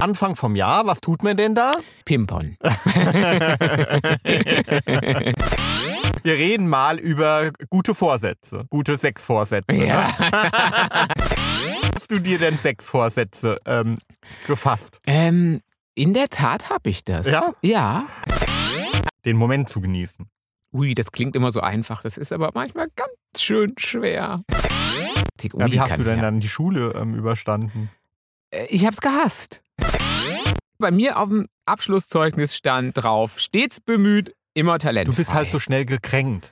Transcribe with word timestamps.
Anfang 0.00 0.36
vom 0.36 0.56
Jahr, 0.56 0.86
was 0.86 1.00
tut 1.00 1.22
man 1.22 1.36
denn 1.36 1.54
da? 1.54 1.76
Pimpern. 2.04 2.56
Wir 6.22 6.34
reden 6.34 6.68
mal 6.68 6.98
über 6.98 7.50
gute 7.70 7.94
Vorsätze, 7.94 8.66
gute 8.70 8.96
Sexvorsätze. 8.96 9.72
Ja. 9.74 10.08
Ne? 10.08 11.08
Hast 11.94 12.10
du 12.10 12.18
dir 12.18 12.38
denn 12.38 12.58
Sexvorsätze 12.58 13.58
ähm, 13.64 13.98
gefasst? 14.46 15.00
ähm, 15.06 15.60
in 15.94 16.12
der 16.12 16.28
Tat 16.28 16.68
habe 16.68 16.90
ich 16.90 17.04
das. 17.04 17.26
Ja? 17.26 17.48
Ja. 17.62 18.04
Den 19.24 19.38
Moment 19.38 19.70
zu 19.70 19.80
genießen. 19.80 20.26
Ui, 20.72 20.94
das 20.94 21.10
klingt 21.10 21.34
immer 21.34 21.50
so 21.50 21.60
einfach. 21.60 22.02
Das 22.02 22.18
ist 22.18 22.32
aber 22.32 22.50
manchmal 22.52 22.88
ganz 22.94 23.10
schön 23.42 23.72
schwer. 23.78 24.42
Ja, 25.54 25.72
wie 25.72 25.80
hast 25.80 25.98
du 25.98 26.02
denn 26.04 26.16
ja. 26.16 26.22
dann 26.22 26.40
die 26.40 26.48
Schule 26.48 26.92
ähm, 26.96 27.14
überstanden? 27.14 27.88
Äh, 28.50 28.66
Ich 28.66 28.84
hab's 28.84 29.00
gehasst. 29.00 29.62
Bei 30.78 30.90
mir 30.90 31.18
auf 31.18 31.28
dem 31.28 31.46
Abschlusszeugnis 31.64 32.56
stand 32.56 32.96
drauf, 32.96 33.38
stets 33.38 33.80
bemüht, 33.80 34.34
immer 34.54 34.78
Talent. 34.78 35.08
Du 35.08 35.14
bist 35.14 35.34
halt 35.34 35.50
so 35.50 35.58
schnell 35.58 35.86
gekränkt. 35.86 36.50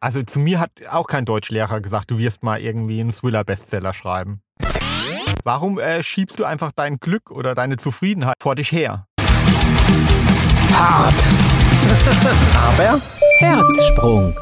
Also 0.00 0.22
zu 0.22 0.38
mir 0.38 0.60
hat 0.60 0.70
auch 0.90 1.06
kein 1.06 1.24
Deutschlehrer 1.24 1.80
gesagt, 1.80 2.10
du 2.10 2.18
wirst 2.18 2.42
mal 2.42 2.60
irgendwie 2.60 3.00
einen 3.00 3.12
Thriller-Bestseller 3.12 3.92
schreiben. 3.92 4.40
Warum 5.42 5.78
äh, 5.78 6.02
schiebst 6.02 6.38
du 6.38 6.44
einfach 6.44 6.72
dein 6.72 6.98
Glück 6.98 7.30
oder 7.30 7.54
deine 7.54 7.76
Zufriedenheit 7.76 8.36
vor 8.40 8.54
dich 8.54 8.72
her? 8.72 9.06
hart. 10.74 11.22
Aber 12.54 13.00
Herzsprung. 13.38 14.36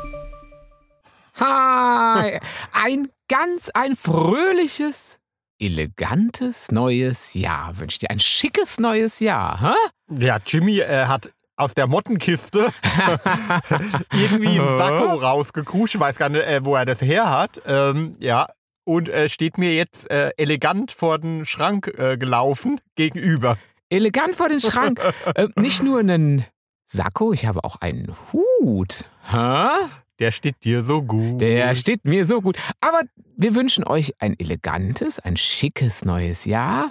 Hi. 1.38 2.40
Ein 2.72 3.08
ganz 3.28 3.70
ein 3.70 3.96
fröhliches, 3.96 5.18
elegantes 5.62 6.72
neues 6.72 7.34
Jahr. 7.34 7.78
Wünsche 7.78 8.00
dir 8.00 8.10
ein 8.10 8.20
schickes 8.20 8.80
neues 8.80 9.20
Jahr. 9.20 9.60
Hä? 9.60 10.24
ja, 10.24 10.38
Jimmy 10.44 10.80
äh, 10.80 11.06
hat 11.06 11.30
aus 11.56 11.74
der 11.74 11.86
Mottenkiste 11.86 12.72
irgendwie 14.12 14.58
einen 14.58 14.76
Sakko 14.76 15.14
rausgekruscht. 15.14 15.94
Ich 15.94 16.00
weiß 16.00 16.18
gar 16.18 16.28
nicht, 16.28 16.44
äh, 16.44 16.64
wo 16.64 16.74
er 16.74 16.84
das 16.84 17.00
her 17.00 17.30
hat. 17.30 17.60
Ähm, 17.66 18.16
ja. 18.18 18.48
Und 18.84 19.08
äh, 19.08 19.28
steht 19.28 19.58
mir 19.58 19.74
jetzt 19.74 20.10
äh, 20.10 20.30
elegant 20.36 20.90
vor 20.90 21.18
den 21.18 21.44
Schrank 21.44 21.86
äh, 21.96 22.16
gelaufen 22.16 22.80
gegenüber. 22.96 23.56
Elegant 23.90 24.34
vor 24.34 24.48
den 24.48 24.60
Schrank. 24.60 25.00
äh, 25.36 25.46
nicht 25.54 25.82
nur 25.82 26.00
einen 26.00 26.44
Sakko, 26.86 27.32
ich 27.32 27.46
habe 27.46 27.62
auch 27.62 27.76
einen 27.76 28.12
Hut. 28.32 29.04
Hä? 29.30 29.68
Der 30.18 30.30
steht 30.30 30.64
dir 30.64 30.82
so 30.82 31.02
gut. 31.02 31.40
Der 31.40 31.74
steht 31.74 32.04
mir 32.04 32.26
so 32.26 32.40
gut. 32.42 32.56
Aber 32.80 33.00
wir 33.36 33.54
wünschen 33.54 33.84
euch 33.84 34.12
ein 34.20 34.38
elegantes, 34.38 35.18
ein 35.18 35.36
schickes 35.36 36.04
neues 36.04 36.44
Jahr. 36.44 36.90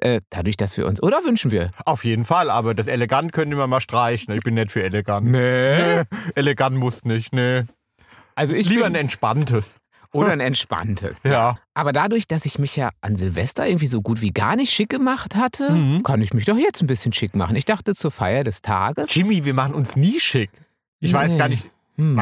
Äh, 0.00 0.20
dadurch, 0.30 0.56
dass 0.56 0.76
wir 0.76 0.86
uns. 0.86 1.02
Oder 1.02 1.24
wünschen 1.24 1.50
wir? 1.50 1.70
Auf 1.84 2.04
jeden 2.04 2.24
Fall, 2.24 2.50
aber 2.50 2.74
das 2.74 2.86
elegant 2.86 3.32
können 3.32 3.56
wir 3.56 3.66
mal 3.66 3.80
streichen. 3.80 4.32
Ich 4.34 4.42
bin 4.42 4.54
nicht 4.54 4.70
für 4.70 4.82
elegant. 4.84 5.26
Nee. 5.26 5.76
Nee, 5.96 6.02
elegant 6.36 6.76
muss 6.76 7.04
nicht, 7.04 7.32
nee. 7.32 7.64
Also 8.36 8.54
ich 8.54 8.68
Lieber 8.68 8.86
ein 8.86 8.92
bin, 8.92 9.00
entspanntes. 9.02 9.78
Oder 10.12 10.30
ein 10.30 10.40
entspanntes. 10.40 11.24
Ja. 11.24 11.56
Aber 11.74 11.90
dadurch, 11.92 12.28
dass 12.28 12.46
ich 12.46 12.58
mich 12.60 12.76
ja 12.76 12.90
an 13.00 13.16
Silvester 13.16 13.66
irgendwie 13.66 13.88
so 13.88 14.00
gut 14.00 14.20
wie 14.22 14.30
gar 14.30 14.54
nicht 14.56 14.72
schick 14.72 14.88
gemacht 14.88 15.34
hatte, 15.34 15.72
Mhm. 15.72 16.02
kann 16.04 16.22
ich 16.22 16.32
mich 16.32 16.44
doch 16.44 16.56
jetzt 16.56 16.80
ein 16.80 16.86
bisschen 16.86 17.12
schick 17.12 17.34
machen. 17.34 17.56
Ich 17.56 17.64
dachte 17.64 17.94
zur 17.96 18.10
Feier 18.12 18.44
des 18.44 18.62
Tages. 18.62 19.12
Jimmy, 19.14 19.44
wir 19.44 19.52
machen 19.54 19.74
uns 19.74 19.96
nie 19.96 20.20
schick. 20.20 20.50
Ich 21.00 21.12
weiß 21.12 21.32
Nee. 21.32 21.38
gar 21.38 21.48
nicht. 21.48 21.68
Hm. 21.98 22.16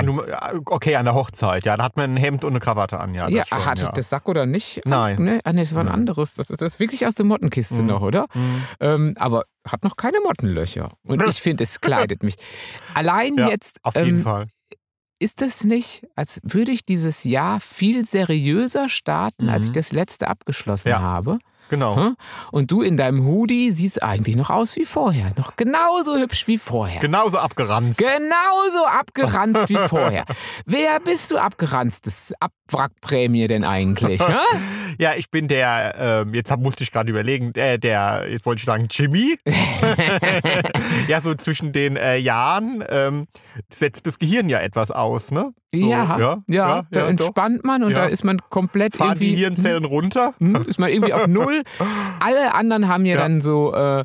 Okay, 0.64 0.96
an 0.96 1.05
der 1.05 1.14
Hochzeit, 1.14 1.66
ja, 1.66 1.77
da 1.77 1.84
hat 1.84 1.96
man 1.98 2.14
ein 2.14 2.16
Hemd 2.16 2.44
und 2.44 2.52
eine 2.52 2.60
Krawatte 2.60 2.98
an, 2.98 3.14
ja. 3.14 3.28
ja, 3.28 3.41
das 3.41 3.48
schon, 3.48 3.64
hatte 3.66 3.82
ja. 3.82 3.92
das 3.92 4.08
Sack 4.08 4.27
oder 4.28 4.46
nicht? 4.46 4.80
Nein. 4.86 5.22
Ne? 5.22 5.41
Ah, 5.44 5.52
nee, 5.52 5.60
das 5.60 5.74
war 5.74 5.82
ein 5.82 5.86
Nein. 5.86 5.94
anderes. 5.96 6.34
Das 6.34 6.48
ist, 6.50 6.62
das 6.62 6.74
ist 6.74 6.80
wirklich 6.80 7.06
aus 7.06 7.14
der 7.16 7.27
Mottenkiste 7.27 7.82
Mhm. 7.82 7.86
noch, 7.88 8.00
oder? 8.00 8.27
Mhm. 8.32 8.62
Ähm, 8.80 9.14
aber 9.19 9.44
hat 9.69 9.84
noch 9.84 9.97
keine 9.97 10.19
Mottenlöcher. 10.20 10.91
Und 11.04 11.22
ich 11.24 11.41
finde, 11.42 11.64
es 11.64 11.80
kleidet 11.80 12.22
mich. 12.22 12.36
Allein 12.94 13.36
Ja, 13.36 13.48
jetzt 13.50 13.78
Auf 13.82 13.97
jeden 13.97 14.08
ähm, 14.16 14.19
Fall. 14.20 14.47
ist 15.19 15.42
es 15.42 15.62
nicht, 15.64 16.06
als 16.16 16.41
würde 16.42 16.72
ich 16.72 16.84
dieses 16.86 17.25
Jahr 17.25 17.60
viel 17.60 18.06
seriöser 18.06 18.88
starten, 18.88 19.48
als 19.50 19.65
Mhm. 19.65 19.69
ich 19.70 19.75
das 19.75 19.92
letzte 19.92 20.28
abgeschlossen 20.28 20.88
Ja. 20.88 21.00
habe. 21.00 21.38
Genau. 21.69 21.97
Hm? 21.97 22.16
Und 22.53 22.71
du 22.71 22.82
in 22.82 22.97
deinem 22.97 23.25
Hoodie 23.27 23.71
siehst 23.71 24.03
eigentlich 24.03 24.37
noch 24.37 24.50
aus 24.50 24.77
wie 24.77 24.84
vorher. 24.84 25.32
Noch 25.37 25.56
genauso 25.56 26.16
hübsch 26.16 26.47
wie 26.47 26.59
vorher. 26.59 27.00
Genauso 27.00 27.38
abgeranzt. 27.38 27.99
Genauso 27.99 28.87
abgeranzt 28.87 29.69
wie 29.69 29.77
vorher. 29.88 30.25
Wer 30.65 31.00
bist 31.00 31.32
du 31.32 31.38
abgeranztes 31.38 32.32
Abwrackprämie 32.41 33.49
denn 33.49 33.65
eigentlich? 33.65 34.22
ja, 34.99 35.15
ich 35.15 35.31
bin 35.31 35.49
der, 35.49 35.94
ähm, 35.99 36.34
jetzt 36.34 36.56
musste 36.56 36.84
ich 36.84 36.93
gerade 36.93 37.10
überlegen, 37.10 37.53
äh, 37.54 37.78
der, 37.78 38.27
jetzt 38.28 38.47
wollte 38.47 38.60
ich 38.60 38.65
sagen, 38.65 38.87
Jimmy. 38.91 39.38
ja, 41.09 41.21
so 41.21 41.34
zwischen 41.34 41.72
den 41.72 41.97
äh, 41.97 42.16
Jahren 42.16 42.84
ähm, 42.88 43.27
setzt 43.72 44.06
das 44.06 44.19
Gehirn 44.19 44.48
ja 44.48 44.60
etwas 44.60 44.91
aus, 44.91 45.31
ne? 45.31 45.53
So, 45.81 45.91
ja, 45.91 46.19
ja, 46.19 46.38
ja, 46.48 46.82
da 46.91 47.00
ja, 47.00 47.06
entspannt 47.06 47.64
man 47.64 47.82
und 47.82 47.91
Ja. 47.92 47.98
da 47.98 48.04
ist 48.06 48.25
man 48.25 48.41
komplett 48.50 48.97
Fahren 48.97 49.19
die 49.19 49.26
irgendwie. 49.26 49.42
Hirnzellen 49.42 49.84
runter? 49.84 50.34
Hm, 50.38 50.56
ist 50.66 50.78
man 50.78 50.91
irgendwie 50.91 51.12
auf 51.12 51.26
Null. 51.26 51.62
Alle 52.20 52.54
anderen 52.54 52.88
haben 52.88 53.04
ja, 53.04 53.14
Ja. 53.16 53.22
dann 53.22 53.41
so 53.41 53.72
äh, 53.75 54.04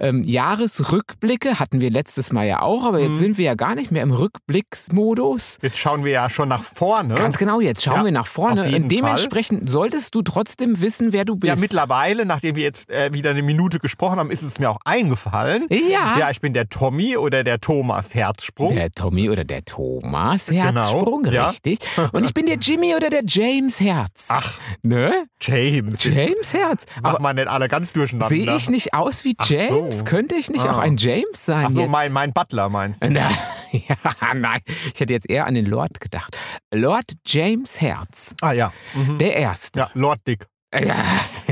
ähm, 0.00 0.22
Jahresrückblicke, 0.24 1.58
hatten 1.60 1.80
wir 1.80 1.90
letztes 1.90 2.32
Mal 2.32 2.46
ja 2.46 2.62
auch, 2.62 2.84
aber 2.84 2.98
jetzt 3.00 3.10
Mhm. 3.12 3.18
sind 3.18 3.38
wir 3.38 3.44
ja 3.44 3.54
gar 3.54 3.74
nicht 3.74 3.90
mehr 3.92 4.02
im 4.02 4.12
Rückblicksmodus. 4.12 5.58
Jetzt 5.62 5.78
schauen 5.78 6.04
wir 6.04 6.12
ja 6.12 6.28
schon 6.28 6.48
nach 6.48 6.62
vorne. 6.62 7.14
Ganz 7.14 7.38
genau, 7.38 7.60
jetzt 7.60 7.82
schauen 7.82 7.96
Ja, 7.98 8.04
wir 8.04 8.12
nach 8.12 8.26
vorne. 8.26 8.64
Und 8.76 8.88
dementsprechend 8.88 9.68
solltest 9.70 10.14
du 10.14 10.22
trotzdem 10.22 10.80
wissen, 10.80 11.12
wer 11.12 11.24
du 11.24 11.36
bist. 11.36 11.48
Ja, 11.48 11.56
mittlerweile, 11.56 12.24
nachdem 12.24 12.56
wir 12.56 12.62
jetzt 12.64 12.88
äh, 12.90 13.12
wieder 13.12 13.30
eine 13.30 13.42
Minute 13.42 13.78
gesprochen 13.78 14.18
haben, 14.18 14.30
ist 14.30 14.42
es 14.42 14.58
mir 14.58 14.70
auch 14.70 14.78
eingefallen. 14.84 15.66
Ja. 15.70 16.18
Ja, 16.18 16.30
ich 16.30 16.40
bin 16.40 16.52
der 16.54 16.68
Tommy 16.68 17.16
oder 17.16 17.44
der 17.44 17.60
Thomas 17.60 18.14
Herzsprung. 18.14 18.74
Der 18.74 18.90
Tommy 18.90 19.30
oder 19.30 19.44
der 19.44 19.64
Thomas 19.64 20.50
Herzsprung, 20.50 21.22
Genau, 21.24 21.34
ja. 21.34 21.48
richtig. 21.50 21.78
Und 22.12 22.24
ich 22.24 22.34
bin 22.34 22.46
der 22.46 22.56
Jimmy 22.56 22.94
oder 22.94 23.10
der 23.10 23.22
James 23.26 23.80
Herz. 23.80 24.26
Ach, 24.28 24.58
Ne? 24.82 25.26
James. 25.40 26.02
James 26.02 26.54
Herz. 26.54 26.84
Mach 27.02 27.10
Aber 27.14 27.20
mal 27.22 27.34
nicht 27.34 27.48
alle 27.48 27.68
ganz 27.68 27.92
durcheinander. 27.92 28.28
sehe 28.28 28.54
ich 28.56 28.68
nicht 28.70 28.94
aus 28.94 29.24
wie 29.24 29.34
Ach 29.38 29.46
James? 29.90 29.98
so. 29.98 30.04
Könnte 30.04 30.34
ich 30.36 30.50
nicht 30.50 30.64
Ah. 30.66 30.74
auch 30.74 30.78
ein 30.78 30.96
James 30.96 31.44
sein 31.44 31.66
Ach 31.68 31.72
so, 31.72 31.80
jetzt? 31.80 31.90
mein, 31.90 32.12
mein 32.12 32.32
Butler 32.32 32.68
meinst 32.68 33.02
du? 33.04 33.10
Na, 33.10 33.30
ja, 33.72 33.96
nein. 34.34 34.60
Ich 34.94 35.00
hätte 35.00 35.12
jetzt 35.12 35.28
eher 35.28 35.46
an 35.46 35.54
den 35.54 35.66
Lord 35.66 36.00
gedacht. 36.00 36.36
Lord 36.72 37.12
James 37.26 37.80
Herz. 37.80 38.34
Ah 38.40 38.52
ja. 38.52 38.72
Mhm. 38.94 39.18
Der 39.18 39.36
Erste. 39.36 39.80
Ja, 39.80 39.90
Lord 39.94 40.20
Dick. 40.26 40.46
Ja. 40.72 40.94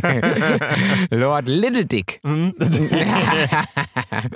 Lord 1.10 1.48
Little 1.48 1.84
Dick. 1.86 2.20
Mhm. 2.22 2.54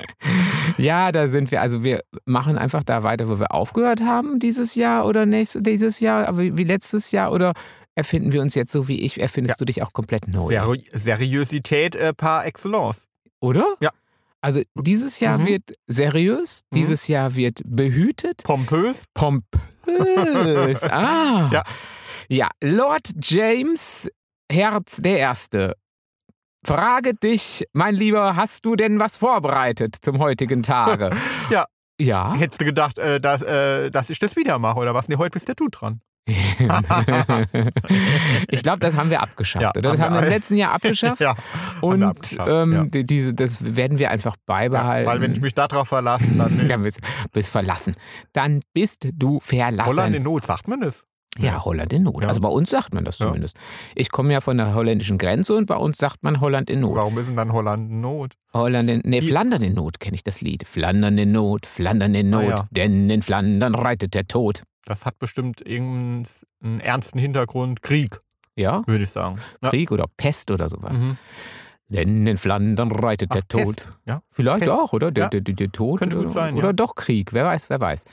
ja, 0.79 1.13
da 1.13 1.29
sind 1.29 1.51
wir. 1.51 1.61
Also 1.61 1.84
wir 1.84 2.03
machen 2.25 2.59
einfach 2.59 2.83
da 2.83 3.03
weiter, 3.03 3.29
wo 3.29 3.39
wir 3.39 3.53
aufgehört 3.53 4.01
haben 4.01 4.39
dieses 4.39 4.75
Jahr 4.75 5.07
oder 5.07 5.27
nächstes, 5.27 5.63
dieses 5.63 6.01
Jahr, 6.01 6.37
wie 6.37 6.65
letztes 6.65 7.13
Jahr 7.13 7.33
oder 7.33 7.53
erfinden 7.95 8.33
wir 8.33 8.41
uns 8.43 8.55
jetzt 8.55 8.73
so 8.73 8.89
wie 8.89 9.01
ich? 9.03 9.21
Erfindest 9.21 9.61
du 9.61 9.65
dich 9.65 9.83
auch 9.83 9.93
komplett 9.93 10.29
neu? 10.29 10.49
Seri 10.49 10.84
Seriosität 10.93 11.95
äh, 11.95 12.13
par 12.15 12.47
excellence. 12.47 13.07
Oder? 13.42 13.75
Ja. 13.80 13.91
Also 14.41 14.62
dieses 14.75 15.20
Jahr 15.20 15.38
Mhm. 15.38 15.47
wird 15.47 15.72
seriös, 15.86 16.62
Mhm. 16.70 16.76
dieses 16.76 17.08
Jahr 17.08 17.36
wird 17.36 17.60
behütet, 17.64 18.42
Pompös. 18.44 19.06
pompös. 19.14 19.53
ah. 20.91 21.50
Ja. 21.53 21.64
Ja, 22.28 22.48
Lord 22.62 23.10
James 23.22 24.08
Herz 24.50 24.97
der 25.03 25.19
Erste. 25.19 25.76
Frage 26.64 27.14
dich, 27.14 27.64
mein 27.72 27.94
Lieber, 27.94 28.36
hast 28.36 28.64
du 28.64 28.76
denn 28.76 29.00
was 29.00 29.16
vorbereitet 29.16 29.97
zum 30.00 30.19
heutigen 30.19 30.62
Tage? 30.62 31.10
Ja. 31.50 31.66
Ja. 32.00 32.34
Hättest 32.34 32.60
du 32.60 32.64
gedacht, 32.64 32.98
äh, 32.98 33.20
dass, 33.20 33.42
äh, 33.42 33.91
dass 33.91 34.10
ich 34.10 34.19
das 34.19 34.34
wieder 34.36 34.59
mache 34.59 34.78
oder 34.78 34.94
was? 34.94 35.09
Nee, 35.09 35.16
heute 35.16 35.30
bist 35.30 35.47
ja 35.48 35.54
du 35.54 35.69
dran. 35.69 36.00
ich 38.49 38.62
glaube, 38.62 38.78
das 38.81 38.97
haben 38.97 39.10
wir 39.10 39.22
abgeschafft, 39.22 39.62
Ja, 39.62 39.71
oder? 39.71 39.83
Das 39.93 40.00
haben 40.00 40.15
wir 40.15 40.22
im 40.22 40.28
letzten 40.28 40.56
Jahr 40.56 40.72
abgeschafft. 40.72 41.21
ja. 41.21 41.34
Und 41.81 42.03
abgeschafft, 42.03 42.49
ähm, 42.50 42.72
ja. 42.72 42.84
die- 42.84 43.05
diese, 43.05 43.34
das 43.34 43.77
werden 43.77 43.98
wir 43.98 44.10
einfach 44.10 44.36
beibehalten. 44.47 45.09
Weil 45.09 45.21
wenn 45.21 45.33
ich 45.33 45.41
mich 45.41 45.54
darauf 45.54 45.89
verlasse, 45.89 46.27
dann 46.36 46.59
ist 46.71 46.83
bist, 46.83 47.01
bist 47.33 47.51
verlassen. 47.51 47.95
Dann 48.33 48.63
bist 48.72 49.09
du 49.13 49.41
verlassen. 49.41 49.89
Holland 49.91 50.16
in 50.16 50.22
Not, 50.22 50.45
sagt 50.45 50.69
man 50.69 50.80
das? 50.80 51.04
ja, 51.39 51.65
Holland 51.65 51.91
in 51.95 52.03
Not. 52.03 52.27
Also 52.27 52.42
bei 52.42 52.48
uns 52.51 52.69
sagt 52.69 52.92
man 52.92 53.07
das 53.07 53.16
zumindest. 53.16 53.57
Ich 53.95 54.10
komme 54.10 54.34
ja 54.34 54.42
von 54.42 54.59
der 54.59 54.74
holländischen 54.74 55.16
Grenze 55.16 55.57
und 55.57 55.65
bei 55.66 55.77
uns 55.77 55.97
sagt 55.97 56.22
man 56.22 56.42
Holland 56.42 56.69
in 56.69 56.80
Not. 56.80 56.95
Warum 56.95 57.19
ist 57.19 57.28
denn 57.28 57.36
dann 57.36 57.54
Holland 57.54 57.91
in 57.91 58.01
Not? 58.03 58.34
Holland 58.53 58.91
in, 58.91 59.01
nee, 59.07 59.22
Flandern 59.22 59.63
in 59.63 59.72
Not 59.72 59.98
kenne 59.98 60.15
ich 60.15 60.22
das 60.24 60.42
Lied. 60.42 60.69
Flandern 60.69 61.16
in 61.16 61.33
Not, 61.33 61.65
Flandern 61.65 62.15
in 62.15 62.34
Ah, 62.34 62.42
Not, 62.42 62.51
ja. 62.51 62.69
denn 62.71 63.09
in 63.09 63.22
Flandern 63.22 63.74
reitet 63.74 64.13
der 64.15 64.27
Tod. 64.28 64.63
Das 64.84 65.07
hat 65.07 65.19
bestimmt 65.19 65.61
irgendeinen 65.67 66.27
einen 66.63 66.81
ernsten 66.81 67.19
Hintergrund. 67.19 67.83
Krieg, 67.83 68.19
Ja? 68.57 68.83
würde 68.87 69.05
ich 69.05 69.11
sagen. 69.11 69.39
Ja. 69.63 69.71
Krieg 69.71 69.91
oder 69.93 70.07
Pest 70.17 70.51
oder 70.51 70.69
sowas. 70.69 70.99
Mhm. 71.03 71.17
Denn 71.89 72.27
in 72.27 72.39
Flandern 72.39 72.91
reitet 72.91 73.29
Ach, 73.31 73.34
der 73.34 73.49
Tod. 73.49 73.77
Pest. 73.77 73.89
Ja. 74.07 74.23
Vielleicht 74.31 74.61
Pest. 74.61 74.71
auch, 74.71 74.93
oder? 74.93 75.11
Der, 75.11 75.25
Ja. 75.25 75.29
der, 75.31 75.41
der, 75.43 75.55
der 75.55 75.71
Tod. 75.73 75.99
Könnte 75.99 76.17
oder, 76.17 76.25
gut 76.25 76.33
sein, 76.33 76.55
Oder 76.55 76.69
ja. 76.69 76.73
doch 76.73 76.95
Krieg, 76.95 77.33
wer 77.33 77.45
weiß, 77.45 77.69
wer 77.71 77.81
weiß. 77.81 78.05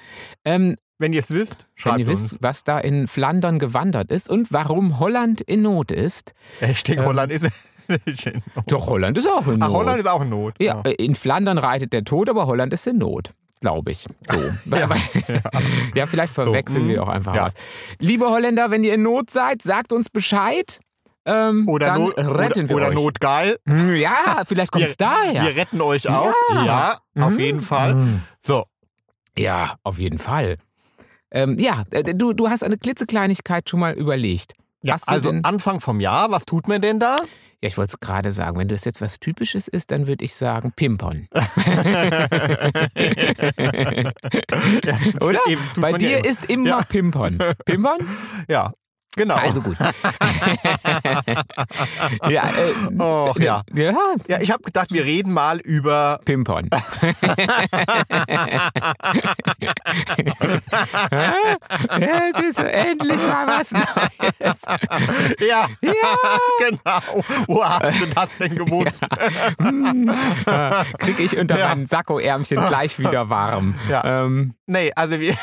Ähm, 0.44 0.76
Wenn 0.98 1.14
ihr 1.14 1.20
es 1.20 1.32
wisst, 1.32 1.62
wenn 1.62 1.68
schreibt 1.82 2.00
ihr 2.00 2.08
uns. 2.10 2.34
wisst, 2.34 2.44
was 2.44 2.64
da 2.66 2.78
in 2.80 3.08
Flandern 3.08 3.58
gewandert 3.58 4.12
ist 4.12 4.30
und 4.30 4.52
warum 4.52 5.00
Holland 5.00 5.40
in 5.42 5.62
Not 5.62 5.92
ist, 5.92 6.34
Ich 6.60 6.84
denke, 6.84 7.04
Ähm, 7.04 7.08
Holland 7.08 7.32
ist. 7.32 7.44
nicht 8.06 8.28
in 8.28 8.34
Not. 8.54 8.72
Doch, 8.72 8.88
Holland 8.88 9.18
ist 9.18 9.28
auch 9.28 9.48
in 9.48 9.60
Not. 9.60 9.70
Ach, 9.70 9.74
Holland 9.74 10.00
ist 10.00 10.08
auch 10.08 10.22
in 10.22 10.30
Not. 10.30 10.56
ja, 10.62 10.82
äh, 10.82 10.92
in 11.04 11.16
Flandern 11.16 11.58
reitet 11.58 11.94
der 11.94 12.04
Tod, 12.04 12.28
aber 12.30 12.48
Holland 12.48 12.74
ist 12.74 12.86
in 12.86 12.98
Not. 12.98 13.32
Glaube 13.62 13.92
ich. 13.92 14.06
So. 14.30 14.38
ja. 14.76 14.90
ja, 15.96 16.08
vielleicht 16.08 16.34
verwechseln 16.34 16.86
mm, 16.86 16.90
wir 16.90 17.04
auch 17.04 17.10
einfach 17.10 17.36
ja. 17.36 17.46
was. 17.48 17.54
Liebe 18.00 18.30
Holländer, 18.30 18.72
wenn 18.72 18.84
ihr 18.84 18.94
in 18.94 19.02
Not 19.02 19.30
seid, 19.30 19.62
sagt 19.62 19.92
uns 19.94 20.10
Bescheid. 20.10 20.80
Ähm, 21.26 21.68
Oder, 21.68 21.98
Not, 22.00 22.18
retten 22.18 22.62
oder, 22.62 22.70
wir 22.70 22.76
oder 22.78 22.88
euch. 22.88 22.96
Notgeil. 22.96 23.60
Hm, 23.68 23.96
Ja, 23.98 24.44
vielleicht 24.48 24.72
kommt 24.72 24.86
es 24.86 24.96
daher. 24.98 25.44
Wir 25.44 25.56
retten 25.56 25.80
euch 25.82 26.08
auch. 26.10 26.34
Ja. 26.54 26.66
Ja, 26.66 27.00
auf 27.26 27.34
Mhm. 27.34 27.40
jeden 27.40 27.62
Fall. 27.62 27.94
Mhm. 27.96 28.22
So, 28.42 28.64
Ja, 29.38 29.76
auf 29.84 30.00
jeden 30.00 30.18
Fall. 30.18 30.58
Ähm, 31.32 31.60
ja, 31.60 31.84
äh, 31.92 32.04
du, 32.16 32.34
du 32.34 32.50
hast 32.50 32.64
eine 32.64 32.78
klitzekleinigkeit 32.78 33.70
schon 33.70 33.80
mal 33.82 33.94
überlegt. 33.94 34.54
ja, 34.82 34.96
also 35.06 35.32
Anfang 35.44 35.82
vom 35.82 36.00
Jahr, 36.00 36.32
was 36.32 36.46
tut 36.46 36.68
man 36.68 36.82
denn 36.82 37.00
da? 37.00 37.20
Ja, 37.62 37.68
ich 37.68 37.78
wollte 37.78 37.92
es 37.94 38.00
gerade 38.00 38.32
sagen. 38.32 38.58
Wenn 38.58 38.70
das 38.70 38.86
jetzt 38.86 39.02
was 39.02 39.20
Typisches 39.20 39.68
ist, 39.68 39.92
dann 39.92 40.08
würde 40.08 40.24
ich 40.24 40.34
sagen 40.34 40.72
Pimpern. 40.76 41.28
Oder? 45.22 45.40
Eben, 45.48 45.62
tut 45.74 45.82
Bei 45.82 45.92
ja 45.92 45.98
dir 45.98 46.18
immer. 46.20 46.30
ist 46.30 46.46
immer 46.50 46.70
Ja. 46.70 46.82
Pimpern. 46.84 47.38
Pimpern? 47.66 48.00
Ja, 48.48 48.74
genau. 49.16 49.36
Also 49.36 49.62
gut. 49.62 49.78
ja, 52.30 52.50
äh, 52.50 52.74
Och, 53.02 53.40
ja. 53.40 53.64
ja, 53.74 53.94
Ja, 54.28 54.40
ich 54.40 54.52
habe 54.52 54.64
gedacht, 54.64 54.92
wir 54.92 55.06
reden 55.06 55.32
mal 55.34 55.60
über. 55.60 56.20
Pimpern. 56.26 56.70
ja, 61.12 61.34
es 62.34 62.40
ist 62.50 62.60
endlich 62.60 63.22
mal 63.28 63.48
was 63.48 63.72
Neues. 63.72 64.62
Ja, 65.40 65.68
Ja. 65.82 65.92
genau. 66.60 67.24
Wo 67.48 67.64
hast 67.64 68.02
du 68.02 68.06
das 68.14 68.38
denn 68.38 68.56
gewusst? 68.56 69.02
Kriege 71.00 71.24
ich 71.24 71.38
unter 71.38 71.58
Ja. 71.60 71.70
meinen 71.70 71.86
Sakkoärmchen 71.86 72.66
gleich 72.66 73.00
wieder 73.00 73.30
warm. 73.30 73.76
Ja. 73.90 74.26
Ähm, 74.26 74.54
Nee, 74.72 74.92
also 74.96 75.20
wir, 75.20 75.34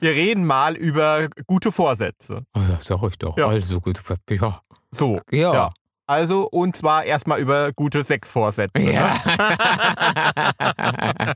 wir 0.00 0.10
reden 0.10 0.44
mal 0.44 0.76
über 0.76 1.28
gute 1.46 1.72
Vorsätze. 1.72 1.93
Oh 2.54 2.60
ja, 2.60 2.78
sag 2.80 3.02
ich 3.10 3.18
doch. 3.18 3.36
Ja. 3.36 3.48
Also 3.48 3.80
gut. 3.80 4.00
Ja. 4.30 4.60
So. 4.90 5.20
Ja. 5.30 5.52
Ja. 5.52 5.72
Also, 6.06 6.48
und 6.50 6.76
zwar 6.76 7.04
erstmal 7.04 7.40
über 7.40 7.72
gute 7.72 8.02
Sexvorsätze. 8.02 8.78
ne? 8.78 8.92
Ja. 8.92 9.14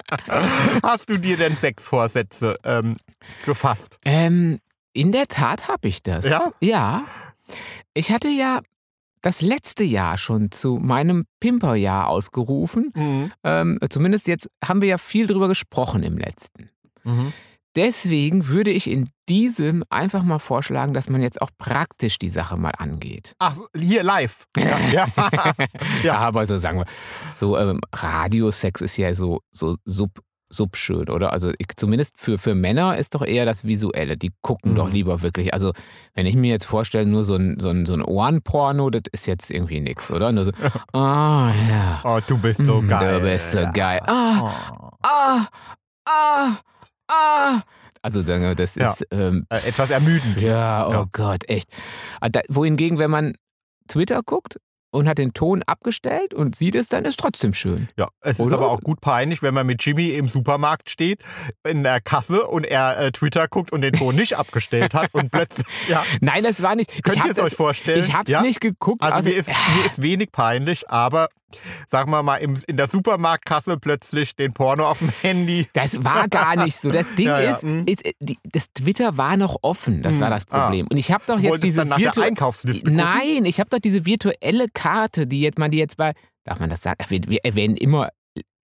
Hast 0.83 1.09
du 1.09 1.19
dir 1.19 1.39
denn 1.39 1.57
Sexvorsätze 1.57 2.57
ähm, 2.65 2.97
gefasst? 3.47 3.99
ähm, 4.05 4.59
in 4.93 5.13
der 5.13 5.27
Tat 5.29 5.69
habe 5.69 5.89
ich 5.89 6.03
das. 6.03 6.29
Ja? 6.29 6.49
Ja. 6.61 7.05
Ich 7.95 8.11
hatte 8.11 8.29
ja 8.29 8.61
das 9.23 9.41
letzte 9.41 9.85
Jahr 9.85 10.19
schon 10.19 10.51
zu 10.51 10.77
meinem 10.77 11.25
Pimperjahr 11.41 12.09
ausgerufen. 12.09 12.93
Mhm. 12.95 13.33
Ähm, 13.45 13.79
zumindest 13.89 14.29
jetzt 14.29 14.49
haben 14.65 14.81
wir 14.81 14.89
ja 14.89 14.99
viel 14.99 15.27
drüber 15.27 15.49
gesprochen 15.49 16.03
im 16.03 16.19
letzten. 16.19 16.71
Mhm. 17.05 17.33
Deswegen 17.79 18.49
würde 18.49 18.73
ich 18.73 18.91
in 18.91 19.09
diesem 19.29 19.85
einfach 19.89 20.25
mal 20.25 20.41
vorschlagen, 20.41 20.95
dass 20.95 21.09
man 21.09 21.23
jetzt 21.23 21.41
auch 21.41 21.51
praktisch 21.59 22.19
die 22.19 22.29
Sache 22.29 22.57
mal 22.57 22.73
angeht. 22.77 23.35
Ach, 23.39 23.55
hier 23.77 24.03
live. 24.03 24.47
Ja. 24.57 24.79
ja. 24.93 25.07
Ja. 26.03 26.19
Aber 26.19 26.45
so 26.45 26.59
sagen 26.59 26.81
wir, 26.81 26.87
so 27.37 27.57
ähm, 27.57 27.81
Radiosex 27.95 28.81
ist 28.81 28.97
ja 28.97 29.15
so, 29.15 29.39
so 29.53 29.77
sub, 29.85 30.11
subschön, 30.51 31.09
oder? 31.09 31.33
Also 31.33 31.53
ich, 31.59 31.69
zumindest 31.77 32.19
für, 32.19 32.37
für 32.37 32.57
Männer 32.57 32.97
ist 32.99 33.15
doch 33.15 33.23
eher 33.25 33.47
das 33.47 33.63
Visuelle. 33.65 34.17
Die 34.17 34.33
gucken 34.43 34.73
Mhm. 34.73 34.77
doch 34.77 34.91
lieber 34.91 35.23
wirklich. 35.23 35.53
Also 35.55 35.73
wenn 36.15 36.27
ich 36.27 36.35
mir 36.35 36.51
jetzt 36.51 36.65
vorstelle, 36.65 37.07
nur 37.07 37.23
so 37.23 37.37
ein, 37.37 37.61
so 37.61 37.69
ein, 37.69 37.87
so 37.87 37.93
ein 37.95 38.03
Ohrenporno, 38.03 38.91
das 38.91 39.03
ist 39.13 39.27
jetzt 39.29 39.53
irgendwie 39.53 39.81
nichts, 39.81 40.11
oder? 40.11 40.33
Nur 40.33 40.47
so, 40.47 40.51
ah 40.95 41.53
ja. 41.69 42.01
Oh, 42.03 42.19
du 42.27 42.39
bist 42.39 42.65
so 42.65 42.83
Mm, 42.83 42.89
geil. 42.89 43.21
Du 43.21 43.27
bist 43.27 43.53
so 43.53 43.61
geil. 43.73 44.01
Ah, 44.07 44.41
Oh. 44.43 44.91
ah, 45.05 45.47
ah, 46.07 46.49
ah. 47.09 47.61
Also 48.03 48.23
sagen 48.23 48.43
wir, 48.43 48.55
das 48.55 48.77
Ja. 48.77 48.93
ist 48.93 49.05
ähm, 49.11 49.45
Äh, 49.51 49.57
etwas 49.57 49.91
ermüdend. 49.91 50.41
ja, 50.41 50.87
oh 50.87 50.93
Ja. 50.93 51.07
Gott, 51.13 51.49
echt. 51.49 51.69
Ah, 52.21 52.29
wohingegen, 52.49 52.99
wenn 52.99 53.11
man 53.11 53.35
Twitter 53.89 54.21
guckt 54.25 54.59
und 54.91 55.07
hat 55.09 55.19
den 55.19 55.35
Ton 55.35 55.63
abgestellt 55.65 56.33
und 56.33 56.55
sieht 56.57 56.75
es, 56.75 56.89
dann 56.89 57.05
ist 57.05 57.19
trotzdem 57.19 57.53
schön. 57.55 57.89
Ja, 57.99 58.09
es 58.21 58.39
ist 58.39 58.47
Oder? 58.47 58.57
aber 58.57 58.71
auch 58.71 58.81
gut 58.81 59.01
peinlich, 59.01 59.43
wenn 59.43 59.53
man 59.53 59.67
mit 59.67 59.85
Jimmy 59.85 60.11
im 60.11 60.29
Supermarkt 60.29 60.89
steht, 60.91 61.21
in 61.67 61.83
der 61.83 62.01
Kasse 62.01 62.47
und 62.47 62.65
er 62.65 62.99
äh, 62.99 63.11
Twitter 63.13 63.49
guckt 63.49 63.73
und 63.73 63.81
den 63.83 63.93
Ton 63.93 64.15
nicht 64.15 64.39
abgestellt 64.39 64.95
hat 64.95 65.13
und 65.13 65.31
plötzlich, 65.31 65.67
ja, 65.89 66.05
Nein, 66.21 66.45
das 66.45 66.63
war 66.63 66.75
nicht. 66.77 67.03
könnt 67.03 67.23
ihr 67.25 67.33
es 67.33 67.39
euch 67.41 67.55
vorstellen? 67.55 68.01
Ich 68.01 68.15
hab's 68.15 68.31
ja? 68.31 68.41
nicht 68.43 68.61
geguckt. 68.61 69.03
Also, 69.03 69.29
mir, 69.29 69.35
ist, 69.37 69.49
mir 69.49 69.85
ist 69.87 70.01
wenig 70.03 70.31
peinlich, 70.33 70.89
aber 70.89 71.29
sagen 71.87 72.11
wir 72.11 72.23
mal, 72.23 72.37
im, 72.37 72.57
in 72.67 72.77
der 72.77 72.89
Supermarktkasse 72.89 73.79
plötzlich 73.79 74.37
den 74.37 74.53
Porno 74.53 74.89
auf 74.89 74.99
dem 74.99 75.11
Handy. 75.23 75.67
das 75.73 76.05
war 76.05 76.29
gar 76.29 76.63
nicht 76.65 76.77
so. 76.77 76.91
Das 76.91 77.15
Ding 77.17 77.27
Ja, 77.27 77.41
ja, 77.41 77.51
ist, 77.51 77.65
mm. 77.65 77.83
ist, 77.87 78.05
äh, 78.05 78.13
das 78.45 78.73
Twitter 78.73 79.17
war 79.17 79.37
noch 79.37 79.57
offen. 79.63 80.03
Das 80.03 80.21
war 80.21 80.29
Mm, 80.29 80.33
das 80.33 80.45
Problem. 80.45 80.87
Und 80.91 80.97
ich 80.97 81.11
habe 81.13 81.25
doch 81.27 81.39
jetzt 81.39 81.51
wolltest 81.51 81.65
diese 81.65 81.79
dann 81.79 81.89
nach 81.89 81.99
der 81.99 82.23
Einkaufsliste 82.23 82.85
gucken? 82.85 82.97
Nein, 82.97 83.45
ich 83.45 83.61
habe 83.61 83.71
doch 83.71 83.79
diese 83.79 84.05
virtuelle 84.05 84.67
Karte, 84.73 85.27
die 85.27 85.41
jetzt 85.41 85.59
man 85.59 85.71
die 85.71 85.79
jetzt 85.79 85.97
bei, 85.97 86.13
darf 86.45 86.61
man 86.61 86.71
das 86.71 86.83
sagen? 86.83 87.05
Wir, 87.09 87.21
wir 87.27 87.45
erwähnen 87.45 87.77
immer 87.77 88.11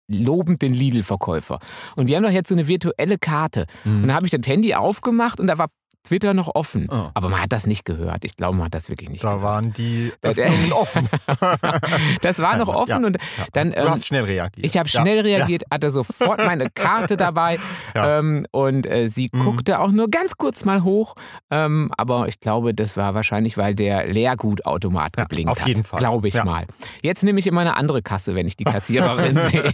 lobend 0.08 0.62
den 0.62 0.74
Lidl-Verkäufer. 0.74 1.58
Und 1.96 2.08
die 2.08 2.16
haben 2.16 2.22
doch 2.22 2.30
jetzt 2.30 2.48
so 2.48 2.54
eine 2.54 2.68
virtuelle 2.68 3.18
Karte. 3.18 3.66
Mhm. 3.84 4.02
Und 4.02 4.08
da 4.08 4.14
habe 4.14 4.26
ich 4.26 4.32
das 4.32 4.46
Handy 4.46 4.74
aufgemacht 4.74 5.40
und 5.40 5.46
da 5.46 5.58
war 5.58 5.68
Twitter 6.04 6.34
noch 6.34 6.54
offen. 6.54 6.86
Oh. 6.90 7.08
Aber 7.14 7.28
man 7.28 7.40
hat 7.42 7.52
das 7.52 7.66
nicht 7.66 7.84
gehört. 7.84 8.24
Ich 8.24 8.36
glaube, 8.36 8.56
man 8.56 8.66
hat 8.66 8.74
das 8.74 8.88
wirklich 8.88 9.08
nicht 9.10 9.24
Da 9.24 9.28
gehört. 9.34 9.42
waren 9.42 9.72
die 9.72 10.12
Das- 10.20 10.38
Öffnungen 10.38 10.72
offen. 10.72 11.08
Das 12.22 12.38
war 12.38 12.56
noch 12.56 12.68
offen 12.68 12.90
Ja. 12.90 12.96
und 13.06 13.16
dann. 13.52 13.72
du 13.72 13.78
Ähm, 13.78 13.90
hast 13.90 14.06
schnell 14.06 14.24
reagiert. 14.24 14.64
ich 14.66 14.76
habe 14.76 14.88
Ja. 14.88 15.00
schnell 15.00 15.20
reagiert, 15.20 15.64
hatte 15.72 15.90
sofort 15.90 16.38
meine 16.38 16.70
Karte 16.70 17.16
dabei 17.16 17.58
Ja. 17.94 18.18
ähm, 18.18 18.46
und 18.52 18.86
äh, 18.86 19.08
sie 19.08 19.30
Mhm. 19.32 19.40
guckte 19.40 19.80
auch 19.80 19.90
nur 19.90 20.08
ganz 20.08 20.36
kurz 20.36 20.64
mal 20.64 20.82
hoch. 20.84 21.14
Ähm, 21.50 21.90
aber 21.96 22.28
ich 22.28 22.38
glaube, 22.40 22.74
das 22.74 22.96
war 22.96 23.14
wahrscheinlich, 23.14 23.56
weil 23.56 23.74
der 23.74 24.06
Leergutautomat 24.06 25.16
Ja, 25.16 25.22
geblinkt 25.24 25.50
auf 25.50 25.60
hat. 25.60 25.68
jeden 25.68 25.84
Fall. 25.84 25.98
Glaube 25.98 26.28
ich 26.28 26.34
Ja. 26.34 26.44
mal. 26.44 26.66
Jetzt 27.02 27.22
nehme 27.24 27.38
ich 27.40 27.46
immer 27.46 27.62
eine 27.62 27.76
andere 27.76 28.02
Kasse, 28.02 28.34
wenn 28.34 28.46
ich 28.46 28.56
die 28.56 28.64
Kassiererin 28.64 29.38
sehe. 29.50 29.72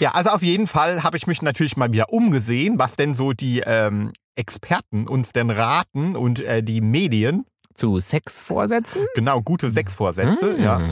Ja, 0.00 0.12
also 0.12 0.30
auf 0.30 0.42
jeden 0.42 0.66
Fall 0.66 1.02
habe 1.02 1.16
ich 1.16 1.26
mich 1.26 1.42
natürlich 1.42 1.76
mal 1.76 1.92
wieder 1.92 2.12
umgesehen, 2.12 2.78
was 2.78 2.96
denn 2.96 3.14
so 3.14 3.32
die 3.32 3.60
ähm, 3.66 4.12
Experten 4.36 5.08
uns 5.08 5.32
denn 5.32 5.50
raten 5.50 6.16
und 6.16 6.40
äh, 6.40 6.62
die 6.62 6.80
Medien, 6.80 7.44
Zu 7.74 7.98
Sexvorsätzen? 8.00 9.02
genau, 9.14 9.40
gute 9.42 9.70
Sexvorsätze, 9.70 10.56
ja, 10.60 10.78
Hm. 10.78 10.86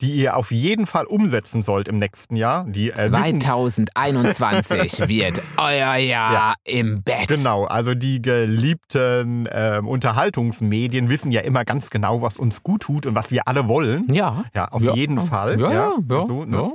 die 0.00 0.12
ihr 0.16 0.36
auf 0.36 0.50
jeden 0.50 0.86
Fall 0.86 1.04
umsetzen 1.04 1.62
sollt 1.62 1.86
im 1.88 1.96
nächsten 1.96 2.34
Jahr. 2.36 2.64
Die 2.68 2.90
äh, 2.90 3.10
wissen, 3.12 3.40
2021 3.40 5.08
wird 5.08 5.40
euer 5.56 5.94
Jahr 5.96 6.32
Ja. 6.32 6.54
im 6.64 7.02
Bett. 7.02 7.28
Genau, 7.28 7.64
also 7.64 7.94
die 7.94 8.20
geliebten 8.20 9.48
ähm, 9.50 9.86
Unterhaltungsmedien 9.88 11.08
wissen 11.08 11.30
ja 11.32 11.40
immer 11.42 11.64
ganz 11.64 11.90
genau, 11.90 12.22
was 12.22 12.36
uns 12.38 12.62
gut 12.62 12.82
tut 12.82 13.06
und 13.06 13.14
was 13.14 13.30
wir 13.30 13.46
alle 13.46 13.68
wollen. 13.68 14.06
Ja. 14.12 14.44
Ja, 14.54 14.66
auf 14.68 14.82
Ja. 14.82 14.94
jeden 14.94 15.20
Fall. 15.20 15.60
Ja, 15.60 15.72
ja, 15.72 15.92
ja, 16.08 16.26
so, 16.26 16.44
ne? 16.44 16.56
ja. 16.56 16.70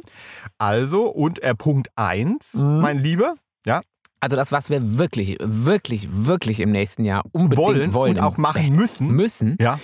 Also, 0.57 1.07
und 1.07 1.41
äh, 1.43 1.55
Punkt 1.55 1.89
1, 1.95 2.53
Mhm. 2.53 2.79
mein 2.81 2.99
Lieber, 2.99 3.33
Also 4.21 4.35
das, 4.35 4.51
was 4.51 4.69
wir 4.69 4.97
wirklich, 4.99 5.37
wirklich, 5.41 6.07
wirklich 6.11 6.59
im 6.59 6.71
nächsten 6.71 7.05
Jahr 7.05 7.23
unbedingt 7.31 7.65
wollen, 7.67 7.93
wollen, 7.93 8.17
und 8.17 8.23
auch 8.23 8.37
machen 8.37 8.73
müssen, 8.73 9.07
müssen. 9.11 9.55
ja, 9.59 9.79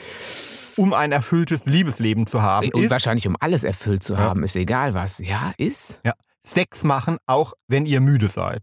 um 0.77 0.93
ein 0.93 1.11
erfülltes 1.13 1.65
Liebesleben 1.67 2.27
zu 2.27 2.41
haben, 2.41 2.69
Und 2.73 2.83
ist 2.83 2.91
wahrscheinlich, 2.91 3.27
um 3.27 3.37
alles 3.39 3.63
erfüllt 3.63 4.03
zu 4.03 4.13
Ja. 4.13 4.19
haben, 4.19 4.43
ist 4.43 4.55
egal 4.57 4.93
was. 4.93 5.19
Ja, 5.19 5.53
ist. 5.57 6.01
Sex 6.43 6.83
machen, 6.83 7.17
auch 7.25 7.53
wenn 7.67 7.85
ihr 7.85 8.01
müde 8.01 8.27
seid. 8.27 8.61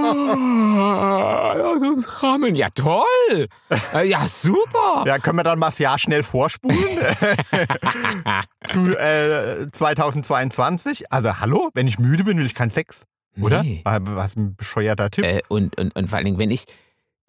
Lass 1.65 1.83
uns 1.83 2.23
rammeln. 2.23 2.55
Ja, 2.55 2.69
toll. 2.75 3.47
Äh, 3.95 4.09
Ja, 4.09 4.27
super. 4.29 5.05
Ja, 5.07 5.19
können 5.19 5.37
wir 5.39 5.43
dann 5.45 5.59
mal 5.59 5.67
das 5.69 5.79
Jahr 5.79 5.99
schnell 5.99 6.23
vorspulen 6.23 6.77
zu 8.67 8.87
äh, 8.99 9.69
2022? 9.73 11.13
Also, 11.13 11.39
hallo, 11.41 11.71
wenn 11.75 11.87
ich 11.87 11.99
müde 11.99 12.25
bin, 12.25 12.39
will 12.39 12.47
ich 12.47 12.55
keinen 12.55 12.71
Sex, 12.71 13.05
oder? 13.41 13.63
Nee. 13.63 13.83
Was 13.85 14.37
ein 14.37 14.57
bescheuerter 14.57 15.11
Tipp. 15.11 15.25
Äh, 15.25 15.43
und, 15.49 15.79
und, 15.79 15.95
und 15.97 16.09
vor 16.09 16.17
allen 16.19 16.25
Dingen, 16.27 16.39
wenn 16.39 16.51
ich, 16.51 16.65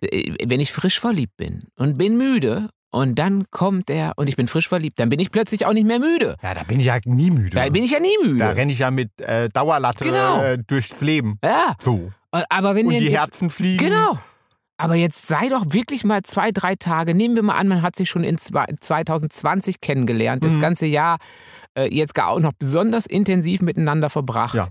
äh, 0.01 0.33
wenn 0.47 0.59
ich 0.59 0.71
frisch 0.71 0.99
verliebt 0.99 1.37
bin 1.37 1.63
und 1.77 1.97
bin 1.97 2.17
müde 2.17 2.69
und 2.91 3.19
dann 3.19 3.45
kommt 3.51 3.89
er 3.89 4.13
und 4.15 4.27
ich 4.27 4.35
bin 4.35 4.47
frisch 4.47 4.67
verliebt, 4.67 4.99
dann 4.99 5.09
bin 5.09 5.19
ich 5.19 5.31
plötzlich 5.31 5.65
auch 5.65 5.73
nicht 5.73 5.85
mehr 5.87 5.99
müde. 5.99 6.35
Ja, 6.41 6.53
da 6.53 6.63
bin 6.63 6.79
ich 6.79 6.85
ja 6.85 6.97
nie 7.05 7.31
müde. 7.31 7.49
Da 7.55 7.67
bin 7.69 7.83
ich 7.83 7.91
ja 7.91 7.99
nie 7.99 8.15
Da 8.23 8.27
müde. 8.27 8.55
renne 8.55 8.71
ich 8.71 8.79
ja 8.79 8.91
mit 8.91 9.19
äh, 9.21 9.49
Dauerlatte 9.49 10.05
Genau. 10.05 10.41
äh, 10.41 10.57
durchs 10.65 11.01
Leben. 11.01 11.37
Ja, 11.43 11.75
So. 11.79 12.11
aber 12.31 12.75
wenn 12.75 12.87
Und 12.87 12.93
die 12.93 13.05
jetzt, 13.05 13.13
Herzen 13.13 13.49
fliegen. 13.49 13.85
Genau. 13.85 14.17
Aber 14.79 14.93
jetzt 14.93 15.27
sei 15.27 15.49
doch 15.49 15.65
wirklich 15.73 16.03
mal 16.03 16.21
zwei, 16.21 16.51
drei 16.51 16.75
Tage. 16.75 17.15
Nehmen 17.15 17.35
wir 17.35 17.41
mal 17.41 17.55
an, 17.57 17.67
man 17.67 17.81
hat 17.81 17.95
sich 17.95 18.09
schon 18.09 18.23
in 18.23 18.37
zwei- 18.37 18.67
2020 18.79 19.81
kennengelernt, 19.81 20.43
das 20.43 20.53
Mhm. 20.53 20.59
ganze 20.61 20.85
Jahr 20.85 21.17
äh, 21.75 21.93
jetzt 21.93 22.13
gar 22.13 22.29
auch 22.29 22.39
noch 22.39 22.53
besonders 22.57 23.05
intensiv 23.07 23.61
miteinander 23.61 24.09
verbracht. 24.11 24.53
Ja. 24.55 24.67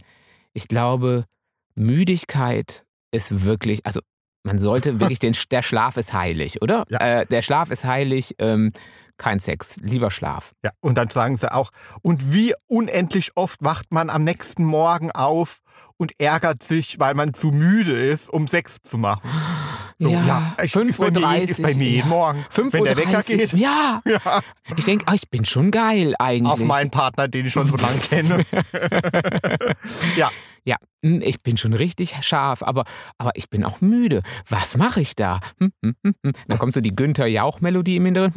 Ich 0.57 0.69
glaube, 0.69 1.27
Müdigkeit 1.75 2.87
ist 3.13 3.45
wirklich, 3.45 3.85
also 3.85 4.01
man 4.43 4.59
sollte 4.59 5.01
wirklich 5.01 5.19
den, 5.19 5.37
der 5.51 5.61
Schlaf 5.61 5.99
ist 5.99 6.15
heilig, 6.15 6.63
oder? 6.63 6.85
Ja. 6.89 6.99
Äh, 7.21 7.27
der 7.27 7.43
Schlaf 7.43 7.71
ist 7.71 7.85
heilig, 7.85 8.35
ähm, 8.39 8.73
kein 9.19 9.39
Sex, 9.39 9.77
lieber 9.83 10.11
Schlaf. 10.11 10.53
Ja, 10.65 10.71
und 10.81 10.97
dann 10.97 11.11
sagen 11.11 11.37
sie 11.37 11.53
auch, 11.53 11.71
und 12.01 12.33
wie 12.33 12.55
unendlich 12.69 13.33
oft 13.35 13.63
wacht 13.63 13.93
man 13.93 14.09
am 14.09 14.23
nächsten 14.23 14.65
Morgen 14.65 15.11
auf 15.11 15.59
und 15.99 16.19
ärgert 16.19 16.63
sich, 16.63 16.99
weil 16.99 17.13
man 17.13 17.35
zu 17.35 17.49
müde 17.49 18.09
ist, 18.09 18.31
um 18.31 18.49
Sex 18.49 18.79
zu 18.83 18.97
machen. 18.97 19.29
So, 19.99 20.11
Ja, 20.11 20.55
ich, 20.63 20.75
ist 20.75 20.99
bei 20.99 21.11
mir, 21.11 21.21
5.30 21.21 21.39
ist 21.43 21.63
bei 21.63 21.75
mir 21.75 21.85
jeden 21.89 21.99
ja. 22.01 22.15
Morgen. 22.15 22.45
5.30 22.55 22.73
Wenn 22.73 22.85
der 22.85 22.97
Wecker 22.99 23.23
geht, 23.23 23.53
Ja, 23.55 24.03
ja, 24.07 24.43
ich 24.77 24.85
denke, 24.85 25.15
ich 25.15 25.31
bin 25.31 25.45
schon 25.47 25.71
geil 25.71 26.15
eigentlich. 26.19 26.53
auf 26.53 26.63
meinen 26.63 26.91
Partner, 26.91 27.29
den 27.29 27.47
ich 27.47 27.53
schon 27.53 27.67
so 27.67 27.77
lange 27.77 27.99
kenne. 28.01 28.45
ja, 30.17 30.31
Ja, 30.65 30.77
hm, 31.03 31.23
ich 31.25 31.43
bin 31.43 31.57
schon 31.57 31.73
richtig 31.73 32.15
scharf, 32.21 32.63
aber, 32.63 32.85
aber 33.17 33.31
ich 33.37 33.49
bin 33.49 33.65
auch 33.65 33.81
müde. 33.81 34.21
Was 34.49 34.77
mache 34.77 35.01
ich 35.01 35.17
da? 35.17 35.41
Hm, 35.61 35.73
hm. 35.83 36.33
Dann 36.47 36.59
kommt 36.59 36.75
so 36.75 36.83
die 36.83 36.95
Günther 36.95 37.27
Jauch-Melodie 37.27 37.97
im 37.97 38.07
hm. 38.07 38.37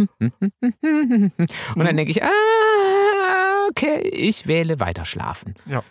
Und 1.75 1.86
dann 1.86 1.98
denke 1.98 2.12
ich, 2.12 2.24
ah, 2.24 3.68
okay, 3.70 4.00
ich 4.00 4.48
wähle 4.48 4.80
weiter 4.80 5.04
schlafen. 5.04 5.56
Ja. 5.66 5.84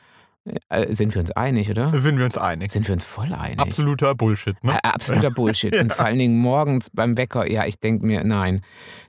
Äh, 0.69 0.93
sind 0.95 1.15
wir 1.15 1.21
uns 1.21 1.31
einig, 1.33 1.71
oder? 1.71 1.99
sind 1.99 2.19
wir 2.19 2.25
uns 2.25 2.37
einig. 2.39 2.71
Sind 2.73 2.87
wir 2.89 2.95
uns 2.95 3.05
voll 3.05 3.33
einig? 3.33 3.59
Absoluter 3.59 4.15
Bullshit, 4.15 4.63
ne? 4.63 4.83
Absoluter 4.85 5.31
Bullshit. 5.31 5.77
Und 5.81 5.93
vor 5.93 6.07
allen 6.07 6.19
Dingen 6.19 6.39
morgens 6.39 6.91
beim 6.91 7.17
Wecker, 7.17 7.51
ja, 7.51 7.65
ich 7.65 7.79
denke 7.79 8.07
mir, 8.07 8.25
nein. 8.25 8.63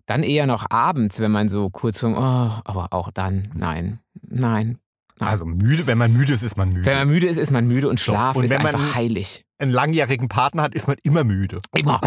Dann 0.06 0.24
eher 0.24 0.48
noch 0.48 0.66
abends, 0.70 1.20
wenn 1.20 1.32
man 1.32 1.50
so 1.50 1.70
kurz 1.70 2.00
vor, 2.00 2.10
oh, 2.12 2.62
aber 2.70 2.88
auch 2.92 3.12
dann, 3.12 3.50
nein, 3.54 4.00
nein. 4.22 4.78
Also 5.20 5.46
müde, 5.46 5.86
wenn 5.86 5.98
man 5.98 6.14
müde 6.14 6.34
ist, 6.34 6.44
ist 6.44 6.56
man 6.56 6.70
müde. 6.72 6.86
Wenn 6.86 6.96
man 6.96 7.08
müde 7.10 7.28
ist, 7.28 7.38
ist 7.38 7.52
man 7.52 7.68
müde 7.68 7.90
und 7.90 8.00
So, 8.00 8.14
Schlaf 8.14 8.38
und 8.38 8.46
ist 8.46 8.52
wenn 8.52 8.62
man- 8.62 8.74
einfach 8.76 8.96
heilig. 8.96 9.44
einen 9.58 9.72
langjährigen 9.72 10.30
Partner 10.30 10.64
hat, 10.64 10.74
ist 10.74 10.88
man 10.88 10.96
immer 11.04 11.26
müde. 11.26 11.60
Immer. 11.76 12.00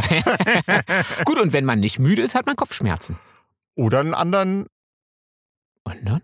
Gut, 1.26 1.38
und 1.38 1.52
wenn 1.52 1.66
man 1.66 1.78
nicht 1.80 1.98
müde 1.98 2.22
ist, 2.22 2.34
hat 2.34 2.46
man 2.46 2.56
Kopfschmerzen. 2.56 3.16
Oder 3.74 4.00
einen 4.00 4.14
anderen 4.14 4.66
Und 5.84 5.96
dann? 6.04 6.22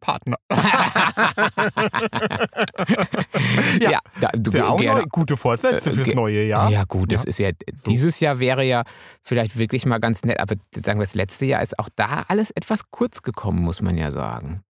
Partner. 0.00 0.36
Ja, 3.80 3.90
Ja. 3.90 4.00
da, 4.20 4.28
du 4.34 4.50
ja 4.52 4.68
auch 4.68 4.80
gerne. 4.80 5.04
gute 5.10 5.36
Vorsätze 5.36 5.90
Äh, 5.90 5.92
fürs 5.92 6.14
neue 6.14 6.44
Jahr. 6.44 6.70
Ja, 6.70 6.84
gut, 6.84 7.12
das 7.12 7.24
Ja. 7.24 7.28
ist 7.28 7.38
ja, 7.38 7.50
dieses 7.86 8.20
Jahr 8.20 8.40
wäre 8.40 8.64
ja 8.64 8.84
vielleicht 9.22 9.58
wirklich 9.58 9.86
mal 9.86 9.98
ganz 9.98 10.24
nett, 10.24 10.40
aber 10.40 10.56
sagen 10.74 10.98
wir, 11.00 11.04
das 11.06 11.14
letzte 11.14 11.46
Jahr 11.46 11.62
ist 11.62 11.78
auch 11.78 11.88
da 11.96 12.24
alles 12.28 12.50
etwas 12.50 12.90
kurz 12.90 13.22
gekommen, 13.22 13.62
muss 13.62 13.80
man 13.82 13.96
ja 13.96 14.10
sagen. 14.10 14.62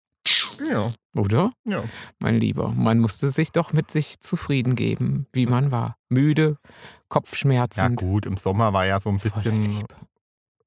Ja. 0.69 0.93
Oder? 1.17 1.51
ja. 1.65 1.83
Mein 2.19 2.37
Lieber, 2.37 2.69
man 2.71 2.99
musste 3.01 3.31
sich 3.31 3.51
doch 3.51 3.73
mit 3.73 3.91
sich 3.91 4.21
zufrieden 4.21 4.77
geben, 4.77 5.27
wie 5.33 5.47
man 5.47 5.71
war. 5.73 5.97
Müde, 6.09 6.55
Ja, 6.63 6.71
Kopfschmerzen. 7.09 7.97
gut, 7.97 8.27
im 8.27 8.37
Sommer 8.37 8.73
war 8.73 8.87
ja 8.87 9.01
so 9.01 9.11
ein 9.11 9.19
bisschen, 9.19 9.83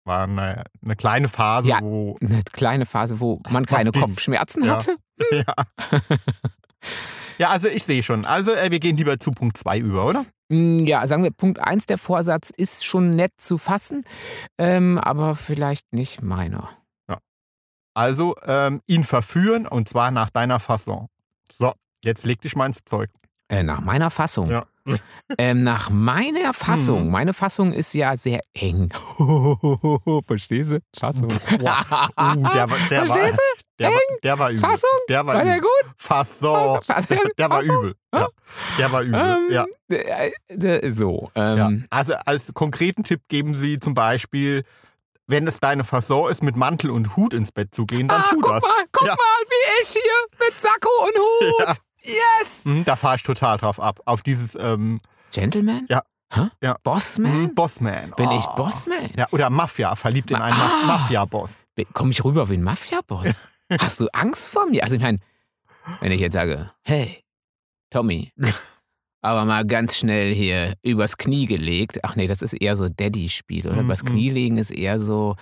war 0.06 0.24
eine, 0.24 0.64
eine 0.84 0.96
kleine 0.96 1.28
Phase, 1.28 1.70
Ja. 1.70 1.80
wo. 1.82 2.18
Eine 2.22 2.42
kleine 2.52 2.86
Phase, 2.86 3.20
wo 3.20 3.40
man 3.50 3.66
keine 3.66 3.92
ging? 3.92 4.02
Kopfschmerzen 4.02 4.64
Ja. 4.66 4.76
hatte. 4.76 4.98
ja. 5.32 5.54
ja, 7.38 7.50
also 7.50 7.68
ich 7.68 7.84
sehe 7.84 8.04
schon. 8.04 8.26
Also 8.26 8.52
äh, 8.52 8.72
wir 8.72 8.80
gehen 8.80 8.98
lieber 8.98 9.20
zu 9.20 9.32
Punkt 9.32 9.58
2 9.58 9.78
über, 9.80 10.06
oder? 10.06 10.26
Mm, 10.50 10.80
Ja, 10.80 11.06
sagen 11.08 11.24
wir, 11.24 11.32
Punkt 11.32 11.60
1, 11.60 11.86
der 11.86 11.98
Vorsatz 11.98 12.52
ist 12.56 12.86
schon 12.86 13.12
nett 13.16 13.32
zu 13.38 13.58
fassen, 13.58 14.04
ähm, 14.58 14.98
aber 14.98 15.36
vielleicht 15.36 15.94
nicht 15.94 16.22
meiner. 16.22 16.70
Also 17.96 18.36
ähm, 18.44 18.82
ihn 18.88 19.04
verführen 19.04 19.68
und 19.68 19.88
zwar 19.88 20.10
nach 20.10 20.32
deiner 20.32 20.60
Fasson. 20.60 21.10
So, 21.56 21.74
jetzt 22.04 22.26
leg 22.26 22.42
dich 22.42 22.56
mal 22.56 22.66
ins 22.66 22.80
Zeug. 22.86 23.12
Äh, 23.50 23.62
nach 23.62 23.82
meiner 23.82 24.10
Fassung. 24.10 24.50
Ja. 24.50 24.66
Ähm, 25.38 25.64
nach 25.64 25.90
meiner 25.90 26.54
Fassung. 26.54 27.06
Mhm. 27.06 27.12
Meine 27.12 27.34
Fassung 27.34 27.72
ist 27.72 27.94
ja 27.94 28.18
sehr 28.18 28.42
eng. 28.54 28.90
Verstehst 30.28 30.72
du? 30.72 30.80
Fassung. 30.98 31.28
Boah. 31.60 32.10
Uh, 32.20 32.36
der, 32.50 32.70
war- 32.70 32.78
der, 32.90 33.06
Verstehst 33.08 33.40
der, 33.80 33.90
war, 33.92 34.00
der 34.24 34.40
war 34.40 34.50
übel. 34.50 34.60
Fassung? 34.60 34.90
Der 35.10 35.26
war, 35.26 35.36
War 35.36 35.44
der 35.44 35.58
übel. 35.58 35.62
gut? 35.70 35.92
Fasson. 35.98 36.82
Fassung? 36.82 37.18
Der 37.38 37.50
war 37.50 37.62
Fassung? 37.62 37.78
übel. 37.80 37.96
Ja. 38.14 38.28
Der 38.78 38.92
war 38.92 39.02
übel. 39.02 39.20
Ähm, 39.20 39.52
ja. 39.52 39.66
äh, 39.90 40.32
äh, 40.50 40.92
So. 40.92 41.32
Ja. 41.36 41.68
Ähm, 41.68 41.86
Also 41.90 42.14
als 42.26 42.54
konkreten 42.54 43.04
Tipp 43.04 43.22
geben 43.30 43.54
Sie 43.56 43.80
zum 43.80 43.94
Beispiel, 43.94 44.64
wenn 45.28 45.48
es 45.48 45.60
deine 45.62 45.84
Fasson 45.86 46.30
ist, 46.30 46.44
mit 46.44 46.56
Mantel 46.58 46.92
und 46.92 47.16
Hut 47.16 47.34
ins 47.34 47.52
Bett 47.52 47.74
zu 47.74 47.86
gehen, 47.86 48.08
dann 48.10 48.22
ah, 48.22 48.26
tu 48.30 48.40
guck 48.42 48.52
das. 48.54 48.64
mal, 48.64 48.84
guck 48.92 49.08
Ja. 49.08 49.14
mal, 49.16 49.44
wie 49.48 49.82
ich 49.82 49.90
hier 49.90 50.02
mit 50.48 50.60
Sakko 50.60 50.90
und 51.06 51.18
Hut. 51.70 51.78
Ja. 52.04 52.12
Yes! 52.40 52.66
Hm, 52.66 52.86
da 52.86 52.96
fahre 52.96 53.16
ich 53.16 53.24
total 53.24 53.58
drauf 53.58 53.80
ab. 53.80 54.00
Auf 54.06 54.24
dieses 54.24 54.56
ähm, 54.60 54.98
Gentleman? 55.32 55.86
Ja. 55.90 56.04
Hä? 56.34 56.48
Ja. 56.62 56.78
Bossman? 56.84 57.32
hm, 57.32 57.56
Bossman. 57.56 58.12
Bin 58.18 58.32
ich 58.32 58.46
Oh. 58.46 58.56
Bossman? 58.56 59.10
Ja, 59.16 59.28
oder 59.32 59.50
Mafia, 59.50 59.96
verliebt 59.96 60.32
in 60.32 60.38
einen 60.38 60.56
Ah. 60.60 60.66
Maf- 60.66 60.86
Mafia-Boss. 60.88 61.68
Komme 61.94 62.12
ich 62.12 62.24
rüber 62.24 62.50
wie 62.50 62.56
ein 62.56 62.64
Mafia-Boss? 62.64 63.48
Hast 63.80 64.00
du 64.02 64.08
Angst 64.14 64.48
vor 64.50 64.66
mir? 64.68 64.84
Also 64.84 64.96
ich 64.96 65.02
meine, 65.02 65.20
wenn 66.02 66.12
ich 66.12 66.20
jetzt 66.20 66.34
sage, 66.34 66.72
hey, 66.84 67.24
Tommy, 67.92 68.32
aber 69.22 69.46
mal 69.46 69.66
ganz 69.66 69.98
schnell 69.98 70.34
hier 70.34 70.74
übers 70.82 71.18
Knie 71.18 71.46
gelegt. 71.46 72.00
Ach 72.04 72.16
nee, 72.16 72.28
das 72.28 72.42
ist 72.42 72.54
eher 72.54 72.76
so 72.76 72.90
Daddy-Spiel, 72.90 73.68
oder? 73.68 73.82
Mm, 73.82 73.86
Übers 73.86 74.04
mm. 74.04 74.08
Knie 74.08 74.30
legen 74.32 74.58
ist 74.58 74.72
eher 74.72 75.00
so, 75.00 75.36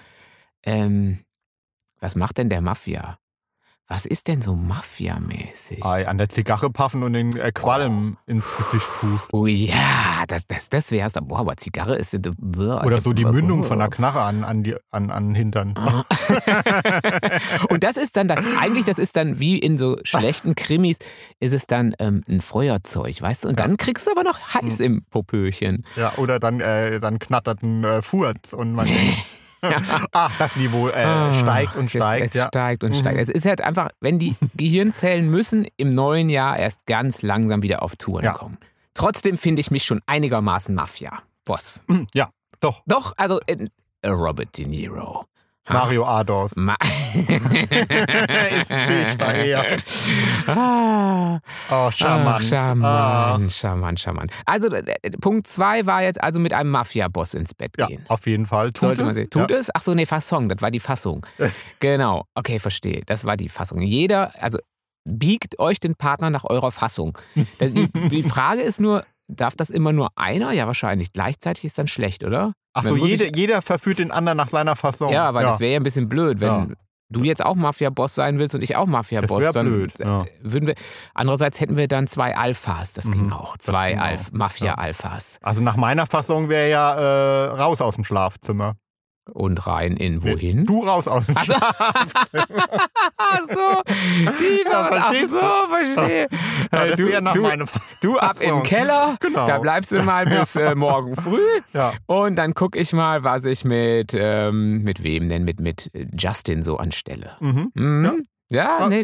ähm, 0.64 1.24
was 2.02 2.16
macht 2.16 2.38
denn 2.38 2.50
der 2.50 2.62
Mafia? 2.62 3.18
Was 3.92 4.06
ist 4.06 4.30
denn 4.30 4.42
so 4.42 4.56
Mafia-mäßig? 4.56 5.84
An 5.84 6.18
der 6.18 6.30
Zigarre 6.30 6.70
paffen 6.70 7.04
und 7.04 7.12
den 7.12 7.36
äh, 7.36 7.52
Qualm 7.52 8.16
ins 8.26 8.56
Gesicht 8.56 8.88
pusten. 9.02 9.38
Oh 9.38 9.48
ja, 9.48 10.24
das, 10.30 10.48
das, 10.48 10.70
das 10.70 10.92
wär's. 10.92 11.12
Boah, 11.22 11.40
aber 11.40 11.58
Zigarre 11.58 11.98
ist... 11.98 12.16
Oder 12.16 13.02
so 13.02 13.12
die 13.12 13.26
Mündung 13.26 13.66
von 13.66 13.80
der 13.80 13.90
Knarre 13.90 14.22
an, 14.22 14.46
an, 14.46 14.64
die, 14.64 14.78
an, 14.92 15.12
an 15.12 15.28
den 15.28 15.36
Hintern. 15.36 15.74
Ah. 15.76 16.06
Und 17.70 17.84
das 17.84 17.98
ist 17.98 18.16
dann, 18.16 18.30
dann, 18.30 18.58
eigentlich, 18.58 18.86
das 18.86 18.98
ist 18.98 19.18
dann 19.18 19.42
wie 19.42 19.60
in 19.60 19.78
so 19.78 19.98
schlechten 20.04 20.56
Krimis, 20.56 21.00
ist 21.42 21.54
es 21.54 21.68
dann 21.68 21.94
ähm, 22.00 22.24
ein 22.30 22.40
Feuerzeug, 22.40 23.22
weißt 23.22 23.44
du? 23.44 23.50
Und 23.50 23.60
dann 23.60 23.76
kriegst 23.76 24.08
du 24.08 24.12
aber 24.12 24.24
noch 24.24 24.54
heiß 24.54 24.80
Hm. 24.80 24.86
im 24.86 25.04
Popöchen. 25.10 25.86
Ja, 25.98 26.14
oder 26.16 26.40
dann, 26.40 26.62
äh, 26.62 27.02
dann 27.02 27.20
knattert 27.20 27.62
ein 27.62 27.84
äh, 27.84 28.02
Furz 28.02 28.54
und 28.54 28.72
man. 28.72 28.88
Ach, 30.12 30.32
das 30.40 30.56
Niveau 30.56 30.88
äh, 30.90 30.94
Ah, 31.04 31.32
steigt 31.34 31.76
und 31.76 31.86
es- 31.86 31.92
steigt. 31.92 32.26
Es 32.26 32.34
ja. 32.34 32.48
steigt 32.48 32.84
und 32.84 32.92
Mhm. 32.92 32.96
steigt. 32.96 33.20
Es 33.20 33.30
ist 33.30 33.46
halt 33.46 33.62
einfach, 33.62 33.90
wenn 34.00 34.20
die 34.20 34.36
Gehirnzellen 34.56 35.30
müssen 35.30 35.68
im 35.78 35.94
neuen 35.94 36.30
Jahr 36.30 36.58
erst 36.58 36.86
ganz 36.86 37.22
langsam 37.22 37.62
wieder 37.62 37.82
auf 37.84 37.96
Touren 37.96 38.26
Ja. 38.26 38.34
kommen. 38.34 38.58
Trotzdem 38.94 39.38
finde 39.38 39.62
ich 39.62 39.72
mich 39.72 39.84
schon 39.84 40.02
einigermaßen 40.06 40.74
Mafia-Boss. 40.76 41.84
Hm, 41.88 42.08
ja, 42.14 42.30
doch. 42.60 42.82
Doch, 42.88 43.14
also 43.18 43.40
äh, 43.48 43.68
Robert 44.08 44.58
De 44.58 44.66
Niro. 44.66 45.26
Mario 45.70 46.04
Adolf. 46.06 46.52
Ma 46.56 46.76
Ist 47.14 48.68
sich 48.68 49.18
daher. 49.18 49.80
ah. 50.48 51.40
Oh, 51.70 51.92
charmant. 51.92 52.38
Ach, 52.40 52.44
charmant, 52.44 53.54
charmant, 53.54 54.00
charmant. 54.00 54.32
Also 54.46 54.68
äh, 54.70 55.12
Punkt 55.20 55.48
zwei 55.48 55.86
war 55.86 56.02
jetzt 56.04 56.22
also 56.22 56.40
mit 56.40 56.54
einem 56.54 56.72
Mafia-Boss 56.72 57.34
ins 57.36 57.54
Bett 57.54 57.72
Ja, 57.78 57.88
gehen. 57.88 58.04
auf 58.08 58.26
jeden 58.28 58.46
Fall. 58.46 58.68
Tut 58.72 58.80
Sollte 58.82 59.02
es. 59.02 59.06
man 59.06 59.16
sehen. 59.16 59.30
Tut 59.30 59.52
ja. 59.52 59.58
es? 59.58 59.70
Ach 59.74 59.82
so, 59.82 59.94
nee, 59.94 60.06
Fassung, 60.06 60.50
das 60.50 60.62
war 60.62 60.72
die 60.72 60.80
Fassung. 60.80 61.26
genau, 61.80 62.26
okay, 62.36 62.60
verstehe. 62.60 63.02
Das 63.06 63.26
war 63.26 63.38
die 63.38 63.50
Fassung. 63.50 63.82
Jeder, 63.82 64.32
also 64.42 64.58
biegt 65.08 65.60
euch 65.60 65.80
den 65.80 65.96
Partner 65.96 66.30
nach 66.30 66.44
eurer 66.46 66.72
Fassung. 66.72 67.18
Die, 67.36 67.88
die 68.10 68.24
Frage 68.24 68.62
ist 68.62 68.80
nur, 68.80 69.04
darf 69.28 69.56
das 69.56 69.70
immer 69.70 69.92
nur 69.94 70.10
einer? 70.16 70.52
Ja, 70.54 70.68
wahrscheinlich. 70.68 71.12
Gleichzeitig 71.12 71.66
ist 71.66 71.78
dann 71.78 71.88
schlecht, 71.88 72.24
oder? 72.24 72.54
Ach 72.74 72.84
so, 72.84 72.92
Man 72.92 73.00
muss 73.00 73.10
jede, 73.10 73.36
jeder 73.36 73.62
verführt 73.62 74.00
den 74.00 74.12
anderen 74.12 74.38
nach 74.38 74.48
seiner 74.48 74.76
Fassung. 74.76 75.12
Ja, 75.12 75.34
weil 75.34 75.46
das 75.46 75.60
wäre 75.60 75.74
ja 75.74 75.80
ein 75.80 75.84
bisschen 75.84 76.08
blöd, 76.08 76.40
wenn 76.40 76.48
Ja. 76.48 76.68
du 77.10 77.24
jetzt 77.24 77.44
auch 77.44 77.56
Mafia-Boss 77.56 78.16
sein 78.16 78.40
willst 78.40 78.56
und 78.56 78.62
ich 78.64 78.78
auch 78.78 78.86
Mafia-Boss. 78.86 79.52
Dann 79.52 79.68
blöd, 79.68 79.94
ja. 80.00 80.24
würden 80.42 80.68
wir. 80.68 80.76
Andererseits 81.14 81.60
hätten 81.60 81.76
wir 81.76 81.88
dann 81.90 82.08
zwei 82.08 82.36
Alphas. 82.38 82.94
Das 82.94 83.12
ging 83.12 83.26
Mhm, 83.26 83.34
auch. 83.34 83.58
Zwei 83.58 83.90
ging 83.92 84.00
auch. 84.00 84.04
Alf 84.06 84.32
Mafia-Alphas. 84.32 85.38
Also 85.42 85.62
nach 85.62 85.76
meiner 85.76 86.06
Fassung 86.08 86.48
wäre 86.48 86.70
ja 86.70 86.94
äh, 86.94 87.46
raus 87.62 87.82
aus 87.82 87.96
dem 87.96 88.04
Schlafzimmer. 88.06 88.76
Und 89.34 89.66
rein 89.66 89.96
in 89.98 90.24
wohin? 90.24 90.66
Du 90.66 90.84
raus 90.86 91.08
aus 91.08 91.26
dem 91.28 91.36
Ach 91.38 91.46
so. 91.46 91.54
Schlafzimmer. 91.54 92.66
Ach 93.18 93.40
so, 93.48 93.82
die 93.88 94.62
Ja, 94.70 94.72
Ach 94.82 94.88
verstehst 94.88 95.32
so, 95.32 95.40
verstehe. 95.40 96.28
Ja, 96.72 96.84
Äh, 96.84 96.90
das 96.90 96.98
du, 97.00 97.08
wäre 97.08 97.22
nach 97.22 97.34
du, 97.34 97.42
meiner 97.42 97.66
du 98.02 98.18
ab 98.20 98.38
Fassung. 98.38 98.58
im 98.60 98.64
Keller, 98.64 99.16
Genau. 99.20 99.48
da 99.48 99.60
bleibst 99.60 99.92
du 99.92 100.02
mal 100.04 100.26
bis 100.26 100.56
äh, 100.56 100.76
morgen 100.76 101.16
früh 101.16 101.40
Ja. 101.74 101.94
und 102.08 102.36
dann 102.36 102.54
gucke 102.54 102.78
ich 102.78 102.92
mal, 102.94 103.24
was 103.24 103.46
ich 103.46 103.64
mit, 103.66 104.14
ähm, 104.14 104.82
mit 104.84 105.04
wem 105.04 105.30
denn, 105.30 105.44
mit, 105.44 105.60
mit 105.60 105.90
Justin 106.18 106.62
so 106.64 106.78
anstelle. 106.78 107.32
Mhm. 107.40 107.72
Mhm. 107.74 108.24
Ja, 108.52 108.80
Das, 108.80 108.90
nee, 108.90 109.04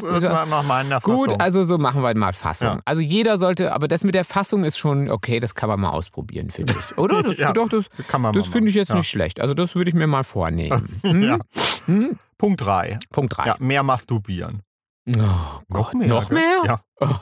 meiner 0.68 1.02
Fassung. 1.02 1.16
Gut, 1.16 1.42
also 1.42 1.64
so 1.64 1.78
machen 1.78 2.02
wir 2.04 2.16
mal 2.16 2.34
Fassung. 2.34 2.68
Ja. 2.68 2.82
Also 2.86 3.02
jeder 3.02 3.38
sollte, 3.38 3.74
aber 3.74 3.88
das 3.88 4.04
mit 4.04 4.14
der 4.14 4.26
Fassung 4.26 4.64
ist 4.64 4.78
schon 4.78 5.10
okay, 5.10 5.40
das 5.40 5.56
kann 5.56 5.70
man 5.70 5.80
mal 5.80 5.90
ausprobieren, 5.92 6.50
finde 6.52 6.74
ich. 6.78 6.98
Oder? 6.98 7.24
Das, 7.24 7.38
Ja, 7.38 7.54
doch, 7.54 7.70
das, 7.70 7.86
das 8.34 8.48
finde 8.48 8.70
ich 8.70 8.76
jetzt 8.76 8.90
machen. 8.90 9.00
nicht 9.00 9.10
schlecht. 9.10 9.40
Also 9.40 9.54
das 9.54 9.76
würde 9.76 9.90
ich 9.90 9.96
mir 9.96 10.08
mal 10.08 10.24
vornehmen. 10.26 11.00
Ja. 11.04 11.12
Hm? 11.12 11.24
Ja. 11.24 11.38
Hm? 11.86 12.20
Punkt 12.38 12.62
3. 12.62 13.00
Punkt 13.12 13.38
3. 13.38 13.46
Ja, 13.48 13.56
mehr 13.60 13.84
masturbieren. 13.84 14.62
Oh 15.08 15.62
Gott, 15.72 15.94
noch 15.96 16.30
mehr? 16.30 16.62
Ja. 16.66 16.82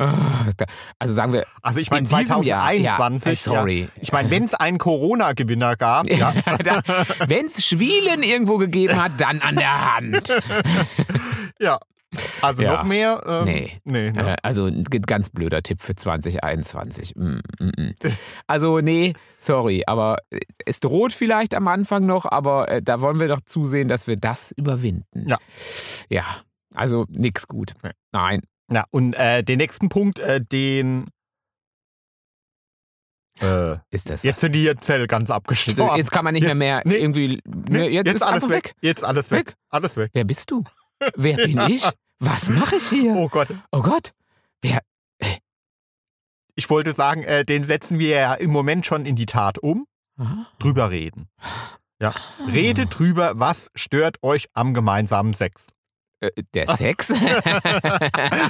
Oh. 0.00 0.04
Also 1.00 1.14
sagen 1.14 1.32
wir, 1.32 1.44
Also 1.62 1.80
ich 1.80 1.90
meine 1.90 2.06
in 2.08 2.14
diesem 2.16 2.42
Jahr. 2.42 2.66
2021. 2.68 3.24
Ja, 3.26 3.36
sorry. 3.36 3.88
Ich 4.00 4.12
meine, 4.12 4.30
wenn 4.30 4.44
es 4.44 4.54
einen 4.54 4.78
Corona-Gewinner 4.78 5.74
gab, 5.76 6.08
ja, 6.10 6.34
Wenn 7.26 7.46
es 7.46 7.66
Schwielen 7.66 8.22
irgendwo 8.22 8.58
gegeben 8.58 9.02
hat, 9.02 9.12
dann 9.18 9.40
an 9.40 9.56
der 9.56 9.94
Hand. 9.96 10.32
ja. 11.58 11.78
Also 12.42 12.62
Ja. 12.62 12.74
noch 12.74 12.84
mehr? 12.84 13.22
Ähm, 13.26 13.44
Nee. 13.44 13.80
Nee, 13.84 14.10
ne? 14.12 14.32
Äh, 14.34 14.36
Also 14.42 14.70
ganz 15.06 15.30
blöder 15.30 15.62
Tipp 15.62 15.80
für 15.82 15.96
2021. 15.96 17.16
Mm, 17.16 17.40
mm, 17.58 17.70
mm. 17.76 17.94
Also 18.46 18.78
nee, 18.80 19.14
sorry, 19.36 19.82
aber 19.86 20.18
äh, 20.30 20.38
es 20.64 20.80
droht 20.80 21.12
vielleicht 21.12 21.54
am 21.54 21.66
Anfang 21.68 22.06
noch, 22.06 22.24
aber 22.24 22.80
da 22.82 23.00
wollen 23.00 23.18
wir 23.20 23.28
doch 23.28 23.40
zusehen, 23.44 23.88
dass 23.88 24.06
wir 24.06 24.16
das 24.16 24.52
überwinden. 24.52 25.28
Ja. 25.28 25.36
Ja, 26.08 26.24
also 26.78 27.06
nix 27.08 27.46
gut. 27.48 27.74
Nein. 28.12 28.42
Ja, 28.70 28.84
und 28.90 29.14
äh, 29.14 29.42
den 29.42 29.58
nächsten 29.58 29.88
Punkt, 29.88 30.18
äh, 30.18 30.40
den. 30.40 31.08
Äh, 33.40 33.76
Ist 33.90 34.10
das 34.10 34.22
jetzt 34.24 34.36
was? 34.36 34.40
sind 34.40 34.52
die 34.54 34.74
Zell 34.80 35.06
ganz 35.06 35.30
abgestorben. 35.30 35.96
Jetzt 35.96 36.10
kann 36.10 36.24
man 36.24 36.34
nicht 36.34 36.42
Jetzt- 36.42 36.58
mehr 36.58 36.82
mehr 36.82 36.82
nee, 36.84 36.96
irgendwie. 37.02 37.40
Nee, 37.46 37.78
ne, 37.78 37.88
jetzt, 37.88 38.08
ist 38.12 38.22
alles 38.22 38.42
einfach 38.44 38.56
weg. 38.56 38.74
Jetzt 38.80 39.04
alles 39.04 39.30
weg. 39.30 39.48
Weg. 39.48 39.56
Alles 39.70 39.96
weg. 39.96 40.10
Wer 40.12 40.24
bist 40.24 40.50
du? 40.50 40.64
Wer 41.14 41.36
bin 41.36 41.58
ich? 41.68 41.88
Was 42.18 42.48
mache 42.50 42.76
ich 42.76 42.88
hier? 42.88 43.14
Oh 43.14 43.28
Gott. 43.28 43.48
Oh 43.70 43.82
Gott. 43.82 44.12
Ich 46.56 46.68
wollte 46.70 46.92
sagen, 46.92 47.22
äh, 47.22 47.44
den 47.44 47.62
setzen 47.62 48.00
wir 48.00 48.08
ja 48.08 48.34
im 48.34 48.50
Moment 48.50 48.84
schon 48.84 49.06
in 49.06 49.14
die 49.14 49.26
Tat 49.26 49.60
um. 49.60 49.86
Ah. 50.18 50.46
Drüber 50.58 50.90
reden. 50.90 51.28
Ja. 52.00 52.12
Redet 52.52 52.98
drüber, 52.98 53.34
was 53.36 53.70
stört 53.76 54.20
euch 54.24 54.48
am 54.54 54.74
gemeinsamen 54.74 55.34
Sex. 55.34 55.68
Äh, 56.20 56.30
Der 56.54 56.66
Sex? 56.76 57.12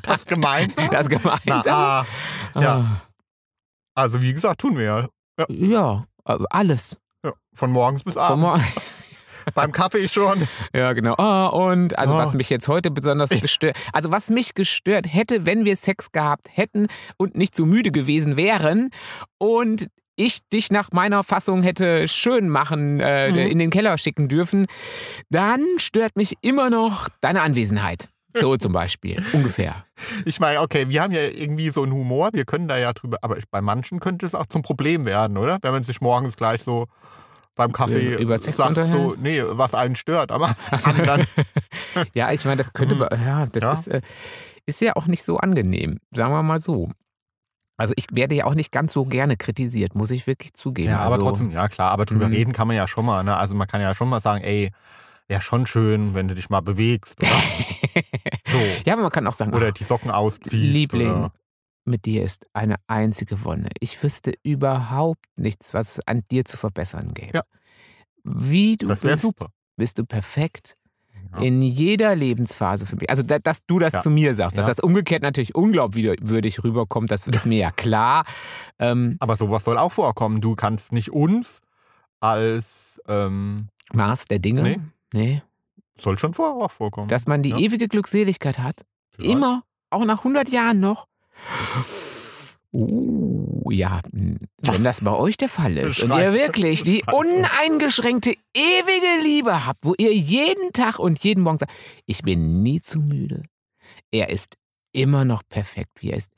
Das 0.02 0.24
gemeinsam? 0.26 0.90
Das 0.90 1.08
Na, 1.08 1.18
gemeinsam? 1.18 1.74
ah, 1.74 2.06
ja. 2.54 2.74
Ah. 2.76 3.02
also 3.94 4.20
wie 4.22 4.32
gesagt, 4.32 4.60
tun 4.60 4.76
wir 4.76 4.84
ja. 4.84 5.08
Ja, 5.48 6.04
äh, 6.26 6.38
alles. 6.50 6.98
ja. 7.24 7.32
Von 7.54 7.70
morgens 7.72 8.02
bis 8.04 8.16
abends. 8.16 8.40
Mor- 8.40 8.60
Beim 9.54 9.72
Kaffee 9.72 10.08
schon. 10.08 10.46
Ja, 10.74 10.92
genau. 10.92 11.14
Ah, 11.16 11.46
und 11.46 11.98
also 11.98 12.14
Oh. 12.14 12.18
was 12.18 12.34
mich 12.34 12.50
jetzt 12.50 12.68
heute 12.68 12.90
besonders 12.90 13.30
gestört, 13.30 13.78
also 13.94 14.12
was 14.12 14.28
mich 14.28 14.52
gestört 14.52 15.06
hätte, 15.08 15.46
wenn 15.46 15.64
wir 15.64 15.74
Sex 15.76 16.12
gehabt 16.12 16.48
hätten 16.52 16.88
und 17.16 17.34
nicht 17.34 17.54
so 17.56 17.64
müde 17.64 17.90
gewesen 17.90 18.36
wären 18.36 18.90
und 19.38 19.88
ich 20.18 20.40
dich 20.52 20.70
nach 20.70 20.90
meiner 20.92 21.22
Fassung 21.22 21.62
hätte 21.62 22.08
schön 22.08 22.48
machen, 22.48 23.00
äh, 23.00 23.30
Mhm. 23.30 23.36
in 23.38 23.58
den 23.58 23.70
Keller 23.70 23.96
schicken 23.98 24.28
dürfen, 24.28 24.66
dann 25.30 25.64
stört 25.78 26.16
mich 26.16 26.34
immer 26.42 26.68
noch 26.70 27.08
deine 27.20 27.42
Anwesenheit. 27.42 28.08
So 28.34 28.56
zum 28.56 28.72
Beispiel, 28.72 29.16
ungefähr. 29.32 29.84
Ich 30.26 30.38
meine, 30.40 30.60
okay, 30.60 30.88
wir 30.88 31.02
haben 31.02 31.12
ja 31.12 31.22
irgendwie 31.22 31.70
so 31.70 31.82
einen 31.82 31.92
Humor, 31.92 32.30
wir 32.32 32.44
können 32.44 32.68
da 32.68 32.76
ja 32.76 32.92
drüber, 32.92 33.18
aber 33.22 33.36
bei 33.50 33.60
manchen 33.62 34.00
könnte 34.00 34.26
es 34.26 34.34
auch 34.34 34.46
zum 34.46 34.62
Problem 34.62 35.04
werden, 35.06 35.36
oder? 35.38 35.58
Wenn 35.62 35.72
man 35.72 35.82
sich 35.82 36.00
morgens 36.00 36.36
gleich 36.36 36.62
so 36.62 36.86
beim 37.56 37.72
Kaffee 37.72 38.12
Über- 38.14 38.20
über 38.22 38.38
Sex 38.38 38.56
sagt, 38.58 38.76
so, 38.88 39.14
nee, 39.18 39.42
was 39.44 39.74
einen 39.74 39.96
stört, 39.96 40.30
aber 40.30 40.54
so. 40.78 40.90
anderen, 40.90 41.24
Ja, 42.14 42.30
ich 42.32 42.44
meine, 42.44 42.58
das 42.58 42.72
könnte, 42.72 42.94
be- 42.96 43.08
ja, 43.24 43.46
das 43.46 43.62
Ja. 43.62 43.72
Ist, 43.72 43.88
äh, 43.88 44.00
ist 44.66 44.80
ja 44.82 44.94
auch 44.96 45.06
nicht 45.06 45.22
so 45.24 45.38
angenehm, 45.38 45.98
sagen 46.10 46.32
wir 46.32 46.42
mal 46.42 46.60
so. 46.60 46.90
Also 47.78 47.94
ich 47.96 48.06
werde 48.12 48.34
ja 48.34 48.44
auch 48.44 48.54
nicht 48.54 48.72
ganz 48.72 48.92
so 48.92 49.04
gerne 49.04 49.36
kritisiert, 49.36 49.94
muss 49.94 50.10
ich 50.10 50.26
wirklich 50.26 50.52
zugeben. 50.52 50.90
ja, 50.90 50.98
aber 50.98 51.14
also, 51.14 51.26
trotzdem, 51.26 51.50
ja 51.52 51.68
klar, 51.68 51.92
aber 51.92 52.04
drüber 52.04 52.26
Mhm. 52.26 52.34
reden 52.34 52.52
kann 52.52 52.66
man 52.66 52.76
ja 52.76 52.86
schon 52.86 53.06
mal, 53.06 53.22
ne? 53.22 53.36
Also 53.36 53.54
man 53.54 53.66
kann 53.68 53.80
ja 53.80 53.94
schon 53.94 54.08
mal 54.08 54.20
sagen, 54.20 54.42
ey, 54.42 54.72
wäre 55.28 55.40
schon 55.40 55.64
schön, 55.66 56.14
wenn 56.14 56.26
du 56.28 56.34
dich 56.34 56.50
mal 56.50 56.60
bewegst, 56.60 57.20
so. 58.44 58.58
Ja, 58.84 58.94
aber 58.94 59.02
man 59.02 59.12
kann 59.12 59.26
auch 59.26 59.32
sagen, 59.32 59.54
Oder 59.54 59.72
die 59.72 59.84
Socken 59.84 60.10
ausziehst. 60.10 60.52
Liebling, 60.52 61.10
Oder, 61.24 61.32
mit 61.84 62.04
dir 62.04 62.24
ist 62.24 62.46
eine 62.52 62.76
einzige 62.86 63.44
Wonne. 63.44 63.68
Ich 63.80 64.02
wüsste 64.02 64.34
überhaupt 64.42 65.24
nichts, 65.36 65.72
was 65.72 65.98
es 65.98 66.06
an 66.06 66.22
dir 66.30 66.44
zu 66.44 66.56
verbessern 66.56 67.14
gäbe. 67.14 67.30
Ja. 67.34 67.42
Wie 68.24 68.76
du 68.76 68.88
das 68.88 69.00
bist, 69.00 69.22
super. 69.22 69.48
bist 69.76 69.98
du 69.98 70.04
perfekt. 70.04 70.76
Ja. 71.32 71.38
In 71.42 71.62
jeder 71.62 72.14
Lebensphase 72.16 72.86
für 72.86 72.96
mich. 72.96 73.10
Also, 73.10 73.22
da, 73.22 73.38
dass 73.38 73.64
du 73.66 73.78
das 73.78 73.92
Ja. 73.92 74.00
zu 74.00 74.10
mir 74.10 74.34
sagst, 74.34 74.56
dass 74.56 74.66
Ja. 74.66 74.70
das 74.70 74.80
umgekehrt 74.80 75.22
natürlich 75.22 75.54
unglaubwürdig 75.54 76.64
rüberkommt, 76.64 77.10
das 77.10 77.26
ist 77.26 77.44
mir 77.46 77.58
ja 77.58 77.70
klar. 77.70 78.24
Ähm, 78.78 79.16
Aber 79.20 79.36
sowas 79.36 79.64
soll 79.64 79.76
auch 79.78 79.92
vorkommen. 79.92 80.40
Du 80.40 80.54
kannst 80.56 80.92
nicht 80.92 81.10
uns 81.12 81.60
als, 82.20 83.00
ähm, 83.08 83.68
Maß 83.92 84.26
der 84.26 84.38
Dinge. 84.38 84.62
Nee. 84.62 84.80
Nee. 85.12 85.42
soll 86.00 86.16
schon 86.18 86.32
vor, 86.32 86.62
auch 86.62 86.70
vorkommen. 86.70 87.08
Dass 87.08 87.26
man 87.26 87.42
die 87.42 87.50
ewige 87.50 87.88
Glückseligkeit 87.88 88.58
hat. 88.60 88.82
Vielleicht. 89.10 89.32
Immer. 89.32 89.64
Auch 89.90 90.04
nach 90.04 90.22
100 90.22 90.48
Jahren 90.50 90.78
noch. 90.80 91.06
Uh, 92.70 93.70
ja, 93.70 94.02
hm, 94.12 94.38
wenn 94.60 94.84
das 94.84 95.02
bei 95.02 95.12
euch 95.12 95.38
der 95.38 95.48
Fall 95.48 95.78
ist 95.78 96.00
und 96.00 96.10
ihr 96.10 96.34
wirklich 96.34 96.82
die 96.82 97.02
uneingeschränkte 97.10 98.34
ewige 98.52 99.22
Liebe 99.22 99.66
habt, 99.66 99.78
wo 99.82 99.94
ihr 99.96 100.14
jeden 100.14 100.72
Tag 100.72 100.98
und 100.98 101.18
jeden 101.24 101.42
Morgen 101.44 101.58
sagt, 101.58 101.72
ich 102.04 102.22
bin 102.22 102.62
nie 102.62 102.82
zu 102.82 103.00
müde. 103.00 103.42
Er 104.10 104.28
ist 104.28 104.56
immer 104.92 105.24
noch 105.24 105.42
perfekt, 105.48 105.92
wie 106.00 106.10
er 106.10 106.18
ist. 106.18 106.30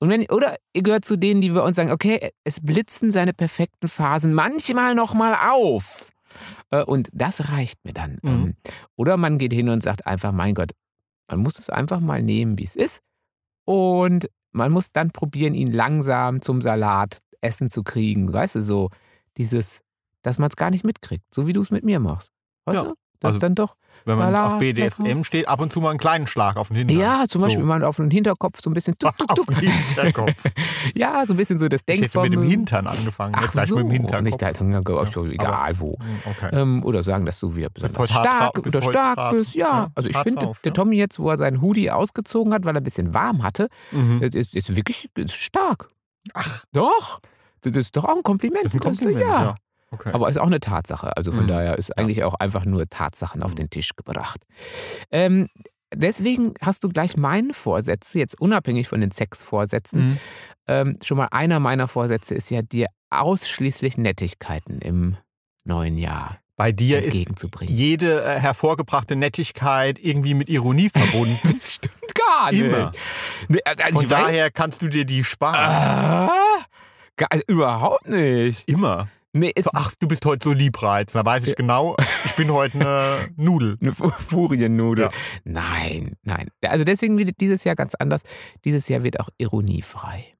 Und 0.00 0.10
wenn, 0.10 0.28
oder 0.30 0.56
ihr 0.74 0.82
gehört 0.82 1.04
zu 1.04 1.16
denen, 1.16 1.40
die 1.40 1.50
bei 1.50 1.62
uns 1.62 1.76
sagen, 1.76 1.92
okay, 1.92 2.30
es 2.44 2.60
blitzen 2.60 3.10
seine 3.10 3.32
perfekten 3.32 3.88
Phasen 3.88 4.34
manchmal 4.34 4.94
noch 4.94 5.14
mal 5.14 5.34
auf. 5.50 6.10
Äh, 6.70 6.82
Und 6.84 7.08
das 7.12 7.50
reicht 7.50 7.84
mir 7.84 7.92
dann. 7.92 8.18
Mhm. 8.22 8.28
Ähm, 8.28 8.56
Oder 8.96 9.16
man 9.16 9.38
geht 9.38 9.52
hin 9.52 9.68
und 9.68 9.82
sagt 9.82 10.06
einfach, 10.06 10.32
mein 10.32 10.54
Gott, 10.54 10.72
man 11.28 11.40
muss 11.40 11.58
es 11.58 11.70
einfach 11.70 12.00
mal 12.00 12.22
nehmen, 12.22 12.58
wie 12.58 12.64
es 12.64 12.76
ist. 12.76 13.00
Und 13.64 14.28
man 14.52 14.72
muss 14.72 14.92
dann 14.92 15.10
probieren, 15.10 15.54
ihn 15.54 15.72
langsam 15.72 16.42
zum 16.42 16.60
Salat 16.60 17.20
essen 17.40 17.70
zu 17.70 17.82
kriegen. 17.82 18.32
Weißt 18.32 18.56
du, 18.56 18.62
so 18.62 18.90
dieses, 19.36 19.80
dass 20.22 20.38
man 20.38 20.50
es 20.50 20.56
gar 20.56 20.70
nicht 20.70 20.84
mitkriegt, 20.84 21.24
so 21.34 21.46
wie 21.46 21.52
du 21.52 21.60
es 21.62 21.70
mit 21.70 21.84
mir 21.84 22.00
machst. 22.00 22.30
Weißt 22.64 22.82
Ja, 22.82 22.88
du? 22.90 22.94
Das 23.20 23.28
also 23.34 23.38
dann 23.38 23.54
doch. 23.54 23.76
Wenn 24.06 24.16
man 24.18 24.34
auf 24.34 24.58
BDSM 24.58 25.24
steht, 25.24 25.46
ab 25.46 25.60
und 25.60 25.70
zu 25.72 25.80
mal 25.82 25.90
einen 25.90 25.98
kleinen 25.98 26.26
Schlag 26.26 26.56
auf 26.56 26.68
den 26.68 26.78
Hintern. 26.78 26.98
Ja, 26.98 27.24
zum 27.28 27.42
Beispiel 27.42 27.60
So. 27.62 27.68
mal 27.68 27.84
auf 27.84 27.96
den 27.96 28.10
Hinterkopf 28.10 28.58
so 28.62 28.70
ein 28.70 28.72
bisschen 28.72 28.94
tuk, 28.98 29.16
tuk, 29.18 29.30
auf 29.30 29.36
tuk. 29.36 29.60
den 29.60 29.70
Hinterkopf. 29.70 30.32
Ja, 30.94 31.26
so 31.26 31.34
ein 31.34 31.36
bisschen 31.36 31.58
so 31.58 31.68
das 31.68 31.82
Ich 31.86 32.00
hätte 32.00 32.20
mit 32.22 32.32
dem. 32.32 32.42
Hintern 32.42 32.86
angefangen. 32.86 33.34
Ach 33.36 33.52
so, 33.52 33.76
mit 33.76 33.84
dem 33.84 33.90
Hinterkopf. 33.90 34.22
nicht 34.22 34.40
der 34.40 34.54
Hinterkopf, 34.54 35.14
Ja, 35.16 35.22
egal 35.24 35.80
wo. 35.80 35.98
Hm, 35.98 36.06
Okay. 36.30 36.48
Ähm, 36.52 36.82
oder 36.84 37.02
sagen, 37.02 37.26
dass 37.26 37.38
du 37.40 37.54
wieder 37.54 37.68
besonders 37.70 38.12
hart 38.14 38.26
stark 38.26 38.62
bist 38.62 38.74
oder 38.76 38.82
stark 38.90 39.16
hart- 39.18 39.32
bist. 39.32 39.54
Ja, 39.54 39.66
ja, 39.66 39.88
also 39.94 40.08
ich 40.08 40.16
finde, 40.16 40.46
drauf, 40.46 40.60
der 40.64 40.70
ja. 40.70 40.74
Tommy 40.74 40.96
jetzt, 40.96 41.18
wo 41.18 41.28
er 41.30 41.36
seinen 41.38 41.60
Hoodie 41.60 41.90
ausgezogen 41.90 42.54
hat, 42.54 42.64
weil 42.64 42.74
er 42.74 42.80
ein 42.80 42.84
bisschen 42.84 43.12
warm 43.12 43.42
hatte, 43.42 43.68
Mhm. 43.92 44.22
ist, 44.22 44.54
ist, 44.54 44.74
wirklich 44.74 45.10
ist 45.14 45.34
stark. 45.34 45.88
Ach, 46.32 46.64
Doch. 46.72 47.20
Das 47.62 47.76
ist 47.76 47.94
doch 47.94 48.04
auch 48.06 48.16
ein 48.16 48.22
Kompliment. 48.22 48.64
das 48.64 48.74
ist 48.74 48.80
ein 48.80 48.90
weißt 48.90 49.00
du? 49.00 49.04
Kompliment. 49.10 49.30
ja. 49.30 49.54
Ja. 49.92 49.98
Okay. 49.98 50.10
Aber 50.12 50.28
ist 50.28 50.38
auch 50.38 50.46
eine 50.46 50.60
Tatsache. 50.60 51.16
Also 51.16 51.32
von 51.32 51.44
Mhm. 51.44 51.48
daher 51.48 51.76
ist 51.78 51.96
eigentlich 51.98 52.22
auch 52.24 52.34
einfach 52.34 52.64
nur 52.64 52.88
Tatsachen 52.88 53.42
auf 53.42 53.52
Mhm. 53.52 53.56
den 53.56 53.70
Tisch 53.70 53.90
gebracht. 53.96 54.42
Ähm, 55.10 55.48
deswegen 55.94 56.54
hast 56.62 56.84
du 56.84 56.88
gleich 56.88 57.16
meine 57.16 57.52
Vorsätze, 57.52 58.18
jetzt 58.20 58.40
unabhängig 58.40 58.86
von 58.88 59.00
den 59.00 59.10
Sexvorsätzen. 59.10 60.00
Mhm. 60.10 60.18
Ähm, 60.68 60.96
schon 61.04 61.16
mal 61.16 61.28
einer 61.32 61.58
meiner 61.58 61.88
Vorsätze 61.88 62.34
ist 62.36 62.50
ja, 62.50 62.62
dir 62.62 62.86
ausschließlich 63.10 63.98
Nettigkeiten 63.98 64.78
im 64.80 65.16
neuen 65.64 65.98
Jahr 65.98 66.38
Bei 66.56 66.70
dir 66.70 67.00
ist 67.00 67.06
entgegenzubringen. 67.06 67.74
jede 67.74 68.22
äh, 68.22 68.38
hervorgebrachte 68.38 69.16
Nettigkeit 69.16 69.98
irgendwie 70.00 70.34
mit 70.34 70.48
Ironie 70.48 70.88
verbunden. 70.94 71.56
Das 71.58 71.74
stimmt 71.74 72.14
gar 72.14 72.52
nicht. 72.52 72.60
Immer. 72.62 72.92
Nee, 73.48 73.58
also 73.64 73.94
Von 73.96 74.04
ich 74.04 74.10
weiß, 74.10 74.24
daher 74.26 74.50
kannst 74.52 74.82
du 74.82 74.88
dir 74.88 75.04
die 75.04 75.24
sparen. 75.24 75.56
ah, 75.56 76.30
gar- 77.16 77.32
also 77.32 77.44
überhaupt 77.48 78.06
nicht. 78.08 78.68
Immer. 78.68 79.08
Nee, 79.32 79.52
So, 79.60 79.70
ach, 79.74 79.92
du 80.00 80.08
bist 80.08 80.26
heute 80.26 80.42
so 80.42 80.52
liebreiz. 80.52 81.12
Da 81.12 81.24
weiß 81.24 81.44
ich 81.44 81.50
Ja. 81.50 81.54
genau, 81.54 81.96
ich 82.24 82.34
bin 82.34 82.52
heute 82.52 82.78
eine 82.80 83.28
Nudel. 83.36 83.76
Eine 83.80 83.92
Fu- 83.92 84.08
Furiennudel. 84.08 85.04
Ja. 85.06 85.10
Nein, 85.44 86.16
nein. 86.24 86.48
Also 86.66 86.84
deswegen 86.84 87.16
wird 87.16 87.40
dieses 87.40 87.62
Jahr 87.64 87.76
ganz 87.76 87.94
anders. 87.94 88.22
Dieses 88.64 88.88
Jahr 88.88 89.04
wird 89.04 89.20
auch 89.20 89.28
ironiefrei. 89.38 90.34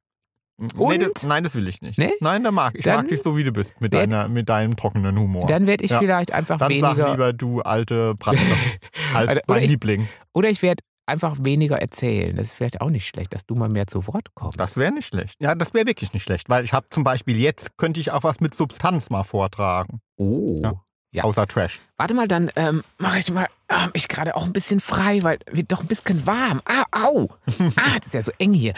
Nee, 0.59 0.69
Und? 0.77 1.01
das, 1.17 1.23
nein, 1.23 1.43
das 1.43 1.55
will 1.55 1.67
ich 1.69 1.81
nicht. 1.81 1.99
Nee? 1.99 2.13
Nein, 2.21 2.45
da 2.45 2.51
mag 2.51 2.75
ich. 2.75 2.85
Dann 2.85 2.97
mag 2.97 3.09
dich 3.09 3.23
so, 3.23 3.35
wie 3.37 3.45
du 3.45 3.51
bist, 3.53 3.81
mit, 3.81 3.93
werd- 3.93 4.13
deiner, 4.13 4.29
mit 4.31 4.49
deinem 4.51 4.77
trockenen 4.77 5.19
Humor. 5.19 5.47
Dann 5.47 5.67
werde 5.67 5.85
ich 5.85 5.91
Ja. 5.91 5.99
vielleicht 6.01 6.33
einfach 6.33 6.59
Dann 6.59 6.77
sag 6.79 6.97
weniger. 6.97 7.11
lieber, 7.13 7.33
du 7.33 7.63
alte 7.63 8.15
Pratze, 8.17 8.41
als 9.15 9.31
Oder 9.31 9.41
mein 9.47 9.63
ich- 9.63 9.71
Liebling. 9.71 10.09
Oder 10.35 10.51
ich 10.51 10.61
werde 10.63 10.83
einfach 11.11 11.37
weniger 11.41 11.81
erzählen. 11.81 12.35
Das 12.37 12.49
ist 12.49 12.53
vielleicht 12.55 12.81
auch 12.81 12.91
nicht 12.91 13.07
schlecht, 13.07 13.35
dass 13.35 13.45
du 13.47 13.55
mal 13.55 13.69
mehr 13.69 13.87
zu 13.87 14.07
Wort 14.07 14.29
kommst. 14.35 14.59
Das 14.59 14.77
wäre 14.77 14.93
nicht 14.93 15.07
schlecht. 15.09 15.37
Ja, 15.41 15.55
das 15.55 15.75
wäre 15.75 15.87
wirklich 15.87 16.13
nicht 16.13 16.23
schlecht, 16.23 16.49
weil 16.49 16.65
ich 16.65 16.73
habe 16.73 16.87
zum 16.91 17.05
Beispiel 17.05 17.39
jetzt, 17.39 17.77
könnte 17.77 18.01
ich 18.01 18.11
auch 18.13 18.23
was 18.23 18.41
mit 18.41 18.55
Substanz 18.55 19.11
mal 19.11 19.25
vortragen. 19.25 20.01
oh. 20.17 20.61
Ja. 20.63 20.73
Ja. 21.13 21.25
Außer 21.25 21.45
Trash. 21.49 21.81
Warte 21.97 22.15
mal, 22.15 22.29
dann 22.29 22.53
ähm, 22.55 22.85
mache 22.99 23.19
ich 23.19 23.33
mal 23.33 23.49
ähm, 23.69 23.91
ich 23.95 24.07
gerade 24.07 24.37
auch 24.37 24.45
ein 24.47 24.53
bisschen 24.53 24.79
frei, 24.79 25.19
weil 25.23 25.41
wird 25.51 25.73
doch 25.73 25.81
ein 25.81 25.89
bisschen 25.89 26.25
warm. 26.25 26.61
Ah, 26.65 26.85
au. 26.93 27.29
Ah, 27.77 27.97
das 27.99 28.07
ist 28.07 28.15
ja 28.15 28.23
so 28.23 28.33
eng 28.39 28.53
hier. 28.53 28.75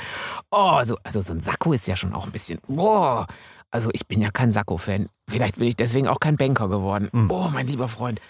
Oh, 0.51 0.83
so, 0.83 0.97
also 1.05 1.21
so 1.21 1.35
ein 1.35 1.40
Sakko 1.40 1.75
ist 1.75 1.87
ja 1.87 1.95
schon 1.95 2.14
auch 2.14 2.25
ein 2.25 2.33
bisschen. 2.33 2.59
Boah. 2.66 3.27
Also 3.71 3.90
ich 3.92 4.07
bin 4.07 4.23
ja 4.23 4.31
kein 4.31 4.51
Sakko-Fan. 4.51 5.09
Vielleicht 5.29 5.57
bin 5.57 5.68
ich 5.68 5.77
deswegen 5.77 6.07
auch 6.09 6.21
kein 6.21 6.37
Banker 6.38 6.68
geworden. 6.68 7.09
Mhm. 7.12 7.31
Oh, 7.31 7.49
mein 7.53 7.66
lieber 7.66 7.88
Freund. 7.88 8.21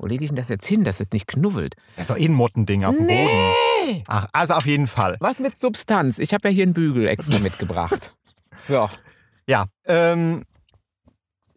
Wo 0.00 0.06
lege 0.06 0.24
ich 0.24 0.30
denn 0.30 0.36
das 0.36 0.48
jetzt 0.48 0.66
hin, 0.66 0.82
dass 0.82 0.98
es 1.00 1.12
nicht 1.12 1.26
knubbelt? 1.26 1.74
Das 1.96 2.04
ist 2.08 2.10
doch 2.10 2.16
eh 2.16 2.24
ein 2.24 2.32
Mottending 2.32 2.84
auf 2.86 2.96
dem 2.96 3.06
Boden. 3.06 3.52
Nee! 3.86 4.02
Ach, 4.06 4.26
also 4.32 4.54
auf 4.54 4.64
jeden 4.64 4.86
Fall. 4.86 5.18
Was 5.20 5.38
mit 5.40 5.58
Substanz? 5.58 6.18
Ich 6.18 6.32
habe 6.32 6.48
ja 6.48 6.54
hier 6.54 6.62
einen 6.62 6.72
Bügel 6.72 7.06
extra 7.06 7.38
mitgebracht. 7.40 8.14
So. 8.66 8.88
Ja, 9.46 9.66
ähm, 9.84 10.44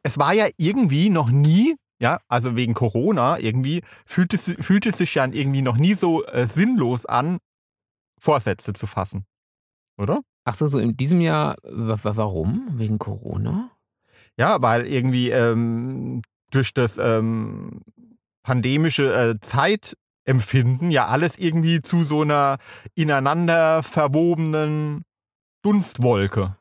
es 0.03 0.17
war 0.19 0.33
ja 0.33 0.47
irgendwie 0.57 1.09
noch 1.09 1.31
nie, 1.31 1.75
ja, 2.01 2.19
also 2.27 2.57
wegen 2.57 2.73
Corona 2.73 3.39
irgendwie, 3.39 3.81
fühlt 4.05 4.33
es, 4.33 4.53
fühlt 4.59 4.85
es 4.87 4.97
sich 4.97 5.15
ja 5.15 5.25
irgendwie 5.25 5.61
noch 5.61 5.77
nie 5.77 5.93
so 5.93 6.25
äh, 6.25 6.45
sinnlos 6.45 7.05
an, 7.05 7.37
Vorsätze 8.19 8.73
zu 8.73 8.87
fassen. 8.87 9.25
Oder? 9.97 10.19
Ach 10.43 10.55
so, 10.55 10.67
so 10.67 10.79
in 10.79 10.97
diesem 10.97 11.21
Jahr, 11.21 11.55
wa- 11.63 11.97
wa- 12.03 12.17
warum? 12.17 12.67
Wegen 12.73 12.99
Corona? 12.99 13.71
Ja, 14.37 14.61
weil 14.61 14.85
irgendwie 14.85 15.29
ähm, 15.29 16.21
durch 16.51 16.73
das 16.73 16.97
ähm, 16.97 17.81
pandemische 18.43 19.13
äh, 19.13 19.35
Zeitempfinden 19.41 20.91
ja 20.91 21.05
alles 21.07 21.37
irgendwie 21.37 21.81
zu 21.81 22.03
so 22.03 22.21
einer 22.21 22.57
ineinander 22.95 23.83
verwobenen 23.83 25.03
Dunstwolke. 25.63 26.55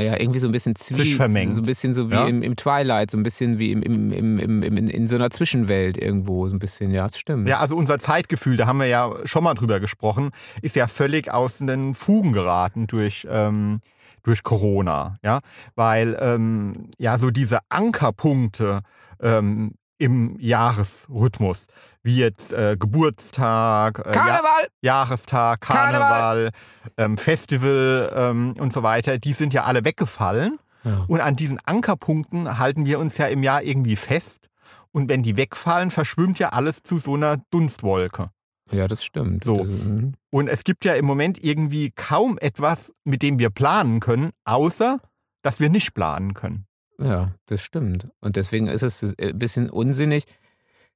Ja, 0.00 0.16
irgendwie 0.18 0.38
so 0.38 0.46
ein 0.46 0.52
bisschen 0.52 0.76
zwie, 0.76 0.94
Sich 0.94 1.16
vermengt. 1.16 1.54
so 1.54 1.60
ein 1.60 1.64
bisschen 1.66 1.92
so 1.92 2.08
wie 2.08 2.14
Ja. 2.14 2.26
im, 2.28 2.44
im 2.44 2.54
Twilight, 2.54 3.10
so 3.10 3.16
ein 3.16 3.24
bisschen 3.24 3.58
wie 3.58 3.72
im, 3.72 3.82
im, 3.82 4.12
im, 4.12 4.62
im, 4.62 4.76
in 4.76 5.08
so 5.08 5.16
einer 5.16 5.28
Zwischenwelt 5.30 5.98
irgendwo, 5.98 6.46
so 6.46 6.54
ein 6.54 6.60
bisschen, 6.60 6.92
ja, 6.92 7.02
das 7.08 7.18
stimmt. 7.18 7.48
Ja, 7.48 7.58
also 7.58 7.76
unser 7.76 7.98
Zeitgefühl, 7.98 8.56
da 8.56 8.66
haben 8.68 8.78
wir 8.78 8.86
ja 8.86 9.12
schon 9.24 9.42
mal 9.42 9.54
drüber 9.54 9.80
gesprochen, 9.80 10.30
ist 10.62 10.76
ja 10.76 10.86
völlig 10.86 11.32
aus 11.32 11.58
den 11.58 11.94
Fugen 11.94 12.32
geraten 12.32 12.86
durch, 12.86 13.26
ähm, 13.28 13.80
durch 14.22 14.44
Corona. 14.44 15.16
Ja, 15.24 15.40
weil 15.74 16.16
ähm, 16.20 16.90
ja 16.98 17.18
so 17.18 17.32
diese 17.32 17.58
Ankerpunkte 17.68 18.82
ähm, 19.20 19.72
im 19.98 20.38
Jahresrhythmus, 20.38 21.66
wie 22.02 22.18
jetzt 22.18 22.52
äh, 22.52 22.76
Geburtstag, 22.78 23.98
äh, 23.98 24.08
ja, 24.08 24.12
Karneval! 24.12 24.68
Jahrestag, 24.80 25.60
Karneval. 25.60 26.00
Karneval, 26.00 26.50
ähm, 26.96 27.18
Festival 27.18 28.12
ähm, 28.14 28.54
und 28.58 28.72
so 28.72 28.82
weiter, 28.82 29.18
die 29.18 29.32
sind 29.32 29.52
ja 29.52 29.64
alle 29.64 29.84
weggefallen. 29.84 30.58
Ja. 30.84 31.04
Und 31.08 31.20
an 31.20 31.36
diesen 31.36 31.58
Ankerpunkten 31.64 32.58
halten 32.58 32.86
wir 32.86 32.98
uns 32.98 33.18
ja 33.18 33.26
im 33.26 33.42
Jahr 33.42 33.62
irgendwie 33.62 33.96
fest. 33.96 34.48
Und 34.92 35.08
wenn 35.08 35.22
die 35.22 35.36
wegfallen, 35.36 35.90
verschwimmt 35.90 36.38
ja 36.38 36.50
alles 36.50 36.82
zu 36.82 36.98
so 36.98 37.14
einer 37.14 37.38
Dunstwolke. 37.50 38.30
ja, 38.70 38.86
das 38.86 39.04
stimmt. 39.04 39.44
So. 39.44 39.56
Das, 39.56 39.68
mhm. 39.68 40.14
Und 40.30 40.48
es 40.48 40.64
gibt 40.64 40.84
ja 40.84 40.94
im 40.94 41.04
Moment 41.04 41.42
irgendwie 41.42 41.90
kaum 41.90 42.38
etwas, 42.38 42.92
mit 43.04 43.22
dem 43.22 43.38
wir 43.38 43.50
planen 43.50 44.00
können, 44.00 44.30
außer 44.44 44.98
dass 45.42 45.60
wir 45.60 45.68
nicht 45.68 45.94
planen 45.94 46.34
können. 46.34 46.67
Ja, 47.00 47.32
das 47.46 47.62
stimmt. 47.62 48.08
Und 48.20 48.36
deswegen 48.36 48.66
ist 48.66 48.82
es 48.82 49.14
ein 49.18 49.38
bisschen 49.38 49.70
unsinnig, 49.70 50.24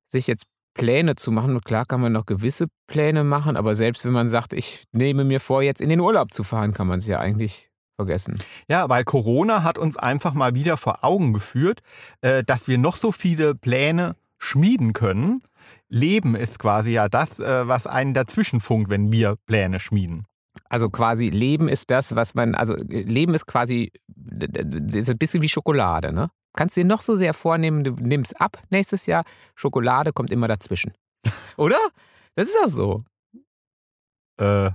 sich 0.09 0.27
jetzt 0.27 0.47
Pläne 0.75 1.15
zu 1.15 1.31
machen. 1.31 1.61
Klar 1.61 1.85
kann 1.87 2.01
man 2.01 2.13
noch 2.13 2.27
gewisse 2.27 2.67
Pläne 2.87 3.25
machen, 3.25 3.57
aber 3.57 3.75
selbst 3.75 4.05
wenn 4.05 4.13
man 4.13 4.29
sagt, 4.29 4.53
ich 4.53 4.85
nehme 4.93 5.25
mir 5.25 5.41
vor, 5.41 5.63
jetzt 5.63 5.81
in 5.81 5.89
den 5.89 6.01
Urlaub 6.01 6.33
zu 6.33 6.45
fahren, 6.45 6.73
kann 6.73 6.87
man 6.87 6.99
es 6.99 7.07
ja 7.07 7.19
eigentlich 7.19 7.71
vergessen. 7.97 8.39
Ja, 8.69 8.89
weil 8.89 9.05
Corona 9.05 9.63
hat 9.63 9.79
uns 9.79 9.97
einfach 9.97 10.35
mal 10.35 10.55
wieder 10.55 10.77
vor 10.77 11.05
Augen 11.05 11.33
geführt, 11.33 11.81
äh, 12.21 12.43
dass 12.43 12.69
wir 12.69 12.79
noch 12.79 12.97
so 12.97 13.13
viele 13.13 13.55
Pläne 13.55 14.17
schmieden 14.39 14.93
können. 14.93 15.43
Leben 15.89 16.35
ist 16.35 16.59
quasi 16.59 16.93
ja 16.93 17.09
das, 17.09 17.39
äh, 17.39 17.69
was 17.69 17.87
einen 17.87 18.15
dazwischen 18.15 18.61
funkt, 18.61 18.91
wenn 18.91 19.13
wir 19.13 19.37
Pläne 19.47 19.79
schmieden. 19.79 20.27
Also 20.73 20.89
quasi 20.89 21.27
Leben 21.27 21.69
ist 21.69 21.91
das, 21.91 22.17
was 22.17 22.35
man, 22.35 22.55
also 22.55 22.75
Leben 22.89 23.35
ist 23.35 23.47
quasi, 23.47 23.93
das 24.09 24.95
ist 24.95 25.11
ein 25.11 25.19
bisschen 25.19 25.43
wie 25.43 25.49
Schokolade, 25.51 26.15
ne? 26.15 26.31
Kannst 26.57 26.79
dir 26.79 26.85
noch 26.87 27.03
so 27.03 27.15
sehr 27.15 27.35
vornehmen, 27.35 27.85
du 27.85 27.91
nimmst 28.01 28.41
ab 28.41 28.57
nächstes 28.71 29.05
Jahr, 29.05 29.25
Schokolade 29.55 30.13
kommt 30.15 30.33
immer 30.33 30.49
dazwischen. 30.49 30.95
Oder? 31.59 31.77
Das 32.37 32.49
ist 32.49 32.57
doch 32.57 32.69
so. 32.69 33.05
Äh, 34.41 34.71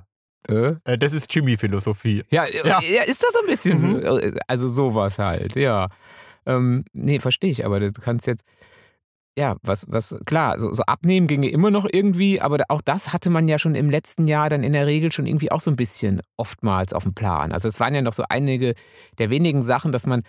Äh? 0.49 0.75
äh, 0.85 0.97
das 0.99 1.13
ist 1.13 1.33
Jimmy-Philosophie. 1.33 2.23
Ja, 2.29 2.45
Ja. 2.45 2.79
ja. 2.81 3.03
ist 3.03 3.23
das 3.23 3.31
so 3.33 3.39
ein 3.39 3.47
bisschen 3.47 3.81
Mhm. 3.81 4.01
so. 4.03 4.21
Also 4.47 4.67
sowas 4.67 5.17
halt, 5.17 5.55
ja. 5.55 5.89
Ähm, 6.45 6.85
nee, 6.93 7.19
verstehe 7.19 7.49
ich, 7.49 7.65
aber 7.65 7.79
du 7.79 7.91
kannst 7.91 8.27
jetzt, 8.27 8.43
ja, 9.37 9.55
was, 9.61 9.85
was, 9.87 10.17
klar, 10.25 10.59
so, 10.59 10.73
so 10.73 10.81
abnehmen 10.83 11.27
ginge 11.27 11.49
immer 11.49 11.69
noch 11.69 11.85
irgendwie, 11.89 12.41
aber 12.41 12.57
auch 12.69 12.81
das 12.81 13.13
hatte 13.13 13.29
man 13.29 13.47
ja 13.47 13.59
schon 13.59 13.75
im 13.75 13.91
letzten 13.91 14.27
Jahr 14.27 14.49
dann 14.49 14.63
in 14.63 14.73
der 14.73 14.87
Regel 14.87 15.11
schon 15.11 15.27
irgendwie 15.27 15.51
auch 15.51 15.61
so 15.61 15.69
ein 15.69 15.75
bisschen 15.75 16.21
oftmals 16.37 16.91
auf 16.91 17.03
dem 17.03 17.13
Plan. 17.13 17.51
Also 17.51 17.67
es 17.67 17.79
waren 17.79 17.93
ja 17.93 18.01
noch 18.01 18.13
so 18.13 18.23
einige 18.27 18.73
der 19.19 19.29
wenigen 19.29 19.61
Sachen, 19.61 19.91
dass 19.91 20.07
man 20.07 20.23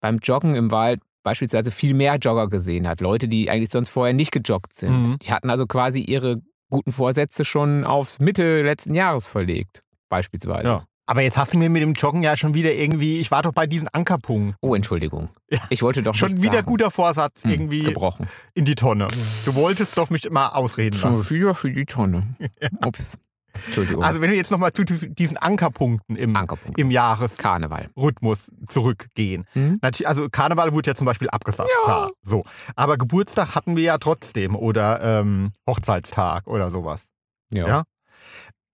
beim 0.00 0.18
Joggen 0.18 0.54
im 0.54 0.70
Wald 0.70 1.00
beispielsweise 1.22 1.70
viel 1.70 1.92
mehr 1.92 2.16
Jogger 2.16 2.48
gesehen 2.48 2.88
hat. 2.88 3.02
Leute, 3.02 3.28
die 3.28 3.50
eigentlich 3.50 3.70
sonst 3.70 3.90
vorher 3.90 4.14
nicht 4.14 4.32
gejoggt 4.32 4.72
sind. 4.72 5.08
Mhm. 5.08 5.18
Die 5.18 5.32
hatten 5.32 5.50
also 5.50 5.66
quasi 5.66 6.00
ihre 6.00 6.40
guten 6.70 6.92
Vorsätze 6.92 7.44
schon 7.44 7.84
aufs 7.84 8.18
Mitte 8.18 8.62
letzten 8.62 8.94
Jahres 8.94 9.28
verlegt, 9.28 9.82
beispielsweise. 10.08 10.66
Ja. 10.66 10.84
Aber 11.06 11.20
jetzt 11.20 11.36
hast 11.36 11.52
du 11.52 11.58
mir 11.58 11.68
mit 11.68 11.82
dem 11.82 11.92
Joggen 11.92 12.22
ja 12.22 12.34
schon 12.36 12.54
wieder 12.54 12.72
irgendwie, 12.72 13.18
ich 13.20 13.30
war 13.30 13.42
doch 13.42 13.52
bei 13.52 13.66
diesen 13.66 13.88
Ankerpunkten. 13.88 14.56
Oh, 14.62 14.74
Entschuldigung. 14.74 15.28
Ich 15.68 15.82
wollte 15.82 16.02
doch 16.02 16.14
Schon 16.14 16.40
wieder 16.40 16.54
sagen. 16.54 16.66
guter 16.66 16.90
Vorsatz 16.90 17.44
Hm, 17.44 17.50
irgendwie 17.50 17.82
gebrochen. 17.82 18.26
in 18.54 18.64
die 18.64 18.74
Tonne. 18.74 19.08
Du 19.44 19.54
wolltest 19.54 19.98
doch 19.98 20.08
mich 20.08 20.28
mal 20.30 20.48
ausreden 20.48 20.98
lassen. 21.00 21.22
Schon 21.24 21.36
wieder 21.36 21.54
für 21.54 21.70
die 21.70 21.84
Tonne. 21.84 22.34
Ups. 22.84 23.18
Entschuldigung. 23.66 24.02
Also 24.02 24.20
wenn 24.20 24.30
wir 24.30 24.36
jetzt 24.36 24.50
nochmal 24.50 24.72
zu 24.72 24.82
diesen 24.84 25.36
Ankerpunkten 25.36 26.16
im, 26.16 26.34
Ankerpunkt. 26.34 26.76
im 26.78 26.90
Jahresrhythmus 26.90 28.50
zurückgehen. 28.68 29.44
Hm? 29.52 29.78
Natürlich, 29.82 30.08
also 30.08 30.28
Karneval 30.28 30.72
wurde 30.72 30.90
ja 30.90 30.94
zum 30.94 31.04
Beispiel 31.04 31.28
abgesagt, 31.30 31.68
Ja. 31.70 31.84
klar. 31.84 32.10
So. 32.22 32.44
Aber 32.76 32.96
Geburtstag 32.96 33.54
hatten 33.54 33.76
wir 33.76 33.84
ja 33.84 33.98
trotzdem 33.98 34.56
oder 34.56 35.00
ähm, 35.20 35.52
Hochzeitstag 35.68 36.46
oder 36.46 36.70
sowas. 36.70 37.08
Ja. 37.52 37.68
Ja. 37.68 37.82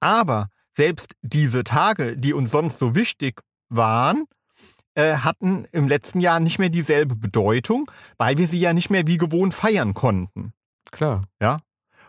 Aber 0.00 0.48
selbst 0.72 1.14
diese 1.22 1.64
Tage, 1.64 2.16
die 2.16 2.32
uns 2.32 2.50
sonst 2.50 2.78
so 2.78 2.94
wichtig 2.94 3.40
waren, 3.68 4.24
äh, 4.94 5.16
hatten 5.16 5.66
im 5.72 5.88
letzten 5.88 6.20
Jahr 6.20 6.40
nicht 6.40 6.58
mehr 6.58 6.68
dieselbe 6.68 7.16
Bedeutung, 7.16 7.90
weil 8.18 8.38
wir 8.38 8.46
sie 8.46 8.58
ja 8.58 8.72
nicht 8.72 8.90
mehr 8.90 9.06
wie 9.06 9.18
gewohnt 9.18 9.54
feiern 9.54 9.94
konnten. 9.94 10.52
Klar. 10.90 11.24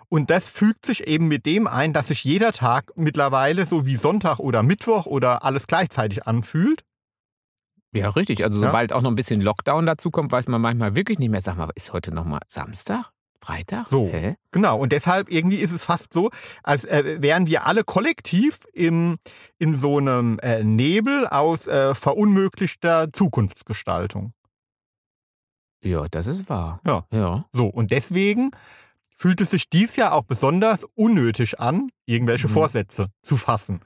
Und 0.09 0.29
das 0.29 0.49
fügt 0.49 0.85
sich 0.85 1.07
eben 1.07 1.27
mit 1.29 1.45
dem 1.45 1.67
ein, 1.67 1.93
dass 1.93 2.09
sich 2.09 2.23
jeder 2.25 2.51
Tag 2.51 2.91
mittlerweile 2.95 3.65
so 3.65 3.85
wie 3.85 3.95
Sonntag 3.95 4.39
oder 4.39 4.61
Mittwoch 4.61 5.05
oder 5.05 5.43
alles 5.45 5.67
gleichzeitig 5.67 6.27
anfühlt. 6.27 6.83
Ja, 7.93 8.09
richtig. 8.09 8.43
Also 8.43 8.61
Ja. 8.61 8.67
sobald 8.67 8.91
auch 8.93 9.01
noch 9.01 9.11
ein 9.11 9.15
bisschen 9.15 9.41
Lockdown 9.41 9.85
dazu 9.85 10.11
kommt, 10.11 10.31
weiß 10.31 10.47
man 10.47 10.59
manchmal 10.61 10.95
wirklich 10.95 11.19
nicht 11.19 11.29
mehr. 11.29 11.41
Sag 11.41 11.55
mal, 11.57 11.69
ist 11.75 11.93
heute 11.93 12.13
nochmal 12.13 12.41
Samstag? 12.47 13.10
Freitag? 13.43 13.87
So. 13.87 14.07
Hä? 14.07 14.35
Genau, 14.51 14.77
und 14.79 14.91
deshalb 14.91 15.29
irgendwie 15.31 15.57
ist 15.57 15.71
es 15.71 15.83
fast 15.83 16.13
so, 16.13 16.29
als 16.63 16.85
äh, 16.85 17.21
wären 17.21 17.47
wir 17.47 17.65
alle 17.65 17.83
kollektiv 17.83 18.59
im, 18.73 19.17
in 19.57 19.75
so 19.75 19.97
einem 19.97 20.37
äh, 20.39 20.63
Nebel 20.63 21.27
aus 21.27 21.65
äh, 21.67 21.95
verunmöglichter 21.95 23.11
Zukunftsgestaltung. 23.11 24.33
Ja, 25.83 26.05
das 26.11 26.27
ist 26.27 26.47
wahr. 26.49 26.79
Ja. 26.85 27.05
Ja. 27.11 27.45
So, 27.53 27.65
und 27.67 27.89
deswegen 27.91 28.51
fühlt 29.17 29.41
es 29.41 29.51
sich 29.51 29.69
dies 29.69 29.95
Jahr 29.95 30.13
auch 30.13 30.23
besonders 30.23 30.83
unnötig 30.95 31.59
an, 31.59 31.89
irgendwelche 32.05 32.47
Mhm. 32.47 32.51
Vorsätze 32.53 33.07
zu 33.23 33.37
fassen. 33.37 33.81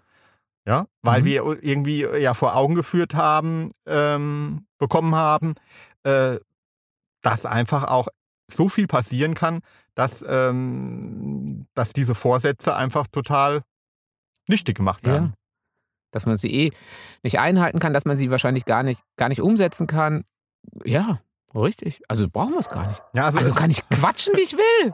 Ja, 0.68 0.88
weil 1.04 1.22
Mhm. 1.22 1.26
wir 1.26 1.44
irgendwie 1.64 2.04
äh, 2.04 2.22
ja 2.22 2.34
vor 2.34 2.56
Augen 2.56 2.76
geführt 2.76 3.14
haben, 3.14 3.70
ähm, 3.86 4.66
bekommen 4.80 5.16
haben, 5.16 5.54
äh, 6.04 6.40
dass 7.22 7.46
einfach 7.46 7.84
auch 7.86 8.08
so 8.52 8.70
viel 8.70 8.88
passieren 8.88 9.34
kann, 9.34 9.62
dass, 9.96 10.24
ähm, 10.28 11.66
dass 11.74 11.94
diese 11.94 12.16
Vorsätze 12.16 12.76
einfach 12.76 13.08
total 13.08 13.64
nichtig 14.48 14.78
gemacht 14.78 15.06
werden. 15.06 15.30
Ja. 15.30 15.34
Dass 16.12 16.26
man 16.26 16.38
sie 16.38 16.54
eh 16.54 16.72
nicht 17.24 17.40
einhalten 17.40 17.80
kann, 17.80 17.94
dass 17.94 18.06
man 18.06 18.18
sie 18.18 18.32
wahrscheinlich 18.32 18.66
gar 18.66 18.84
nicht, 18.84 19.02
gar 19.18 19.30
nicht 19.30 19.42
umsetzen 19.42 19.88
kann. 19.88 20.24
Ja, 20.84 21.20
richtig. 21.54 22.02
Also 22.08 22.30
brauchen 22.30 22.54
wir 22.54 22.60
es 22.60 22.70
gar 22.70 22.88
nicht. 22.88 23.02
Ja, 23.14 23.26
also, 23.26 23.40
Also 23.40 23.54
kann 23.54 23.72
ich 23.72 23.88
quatschen, 23.90 24.36
wie 24.36 24.42
ich 24.42 24.54
will. 24.54 24.94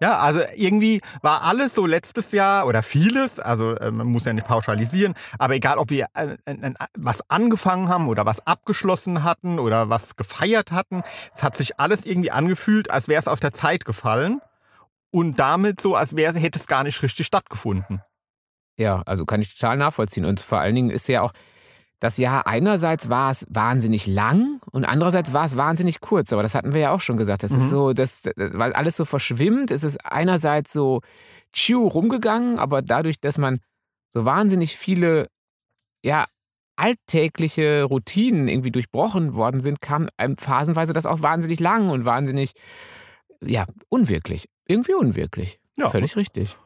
Ja, 0.00 0.18
also 0.18 0.40
irgendwie 0.56 1.00
war 1.22 1.42
alles 1.42 1.74
so 1.74 1.86
letztes 1.86 2.32
Jahr 2.32 2.66
oder 2.66 2.82
vieles, 2.82 3.38
also 3.38 3.76
äh, 3.76 3.90
man 3.90 4.06
muss 4.06 4.24
ja 4.24 4.32
nicht 4.32 4.46
pauschalisieren, 4.46 5.14
aber 5.38 5.54
egal, 5.54 5.78
ob 5.78 5.90
wir 5.90 6.06
äh, 6.14 6.36
was 6.96 7.22
angefangen 7.30 7.88
haben 7.88 8.08
oder 8.08 8.26
was 8.26 8.46
abgeschlossen 8.46 9.24
hatten 9.24 9.58
oder 9.58 9.90
was 9.90 10.16
gefeiert 10.16 10.72
hatten, 10.72 11.02
es 11.34 11.42
hat 11.42 11.56
sich 11.56 11.78
alles 11.78 12.06
irgendwie 12.06 12.30
angefühlt, 12.30 12.90
als 12.90 13.08
wäre 13.08 13.20
es 13.20 13.28
aus 13.28 13.40
der 13.40 13.52
Zeit 13.52 13.84
gefallen 13.84 14.40
und 15.10 15.38
damit 15.38 15.80
so, 15.80 15.94
als 15.94 16.16
wäre 16.16 16.38
hätte 16.38 16.58
es 16.58 16.66
gar 16.66 16.84
nicht 16.84 17.02
richtig 17.02 17.26
stattgefunden. 17.26 18.00
Ja, 18.78 19.02
also 19.04 19.26
kann 19.26 19.42
ich 19.42 19.54
total 19.54 19.76
nachvollziehen. 19.76 20.24
Und 20.24 20.40
vor 20.40 20.58
allen 20.58 20.74
Dingen 20.74 20.90
ist 20.90 21.08
ja 21.08 21.20
auch, 21.20 21.32
das 22.00 22.16
Jahr 22.16 22.46
einerseits 22.46 23.08
war 23.10 23.30
es 23.30 23.46
wahnsinnig 23.50 24.06
lang 24.06 24.60
und 24.72 24.84
andererseits 24.84 25.32
war 25.32 25.44
es 25.44 25.56
wahnsinnig 25.56 26.00
kurz. 26.00 26.32
Aber 26.32 26.42
das 26.42 26.54
hatten 26.54 26.72
wir 26.74 26.80
ja 26.80 26.90
auch 26.92 27.00
schon 27.00 27.16
gesagt. 27.18 27.42
Das 27.42 27.52
Mhm. 27.52 27.58
ist 27.58 27.70
so, 27.70 27.92
das, 27.92 28.22
weil 28.36 28.72
alles 28.72 28.96
so 28.96 29.04
verschwimmt, 29.04 29.70
ist 29.70 29.84
es 29.84 29.96
einerseits 29.98 30.72
so 30.72 31.02
tschiu 31.52 31.86
rumgegangen, 31.86 32.58
aber 32.58 32.80
dadurch, 32.82 33.20
dass 33.20 33.38
man 33.38 33.60
so 34.08 34.24
wahnsinnig 34.24 34.76
viele, 34.76 35.28
ja, 36.02 36.24
alltägliche 36.76 37.84
Routinen 37.84 38.48
irgendwie 38.48 38.70
durchbrochen 38.70 39.34
worden 39.34 39.60
sind, 39.60 39.82
kam 39.82 40.08
einem 40.16 40.38
phasenweise 40.38 40.94
das 40.94 41.04
auch 41.04 41.20
wahnsinnig 41.22 41.60
lang 41.60 41.90
und 41.90 42.06
wahnsinnig 42.06 42.52
ja, 43.42 43.66
unwirklich. 43.90 44.48
Irgendwie 44.66 44.94
unwirklich. 44.94 45.60
Ja. 45.76 45.90
Völlig 45.90 46.16
richtig. 46.16 46.56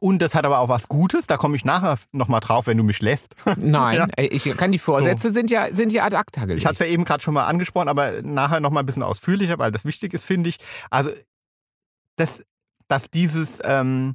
Und 0.00 0.20
das 0.22 0.34
hat 0.36 0.44
aber 0.46 0.60
auch 0.60 0.68
was 0.68 0.88
Gutes, 0.88 1.26
da 1.26 1.36
komme 1.36 1.56
ich 1.56 1.64
nachher 1.64 1.98
nochmal 2.12 2.38
drauf, 2.40 2.66
wenn 2.68 2.76
du 2.78 2.84
mich 2.84 3.00
lässt. 3.02 3.34
Nein, 3.56 3.96
Ja. 3.96 4.06
ey, 4.16 4.28
ich 4.28 4.44
kann 4.56 4.70
die 4.70 4.78
Vorsätze 4.78 5.30
sind 5.32 5.50
ja 5.50 5.74
sind 5.74 5.92
ja 5.92 6.04
ad 6.04 6.14
acta 6.16 6.42
gelegt. 6.42 6.60
Ich 6.60 6.66
hatte 6.66 6.74
es 6.74 6.80
ja 6.80 6.86
eben 6.86 7.04
gerade 7.04 7.22
schon 7.22 7.34
mal 7.34 7.46
angesprochen, 7.46 7.88
aber 7.88 8.22
nachher 8.22 8.60
nochmal 8.60 8.82
ein 8.82 8.86
bisschen 8.86 9.02
ausführlicher, 9.02 9.58
weil 9.58 9.72
das 9.72 9.84
wichtig 9.84 10.14
ist, 10.14 10.24
finde 10.24 10.50
ich. 10.50 10.58
Also, 10.90 11.10
dass, 12.16 12.44
dass 12.86 13.10
dieses, 13.10 13.60
ähm, 13.64 14.14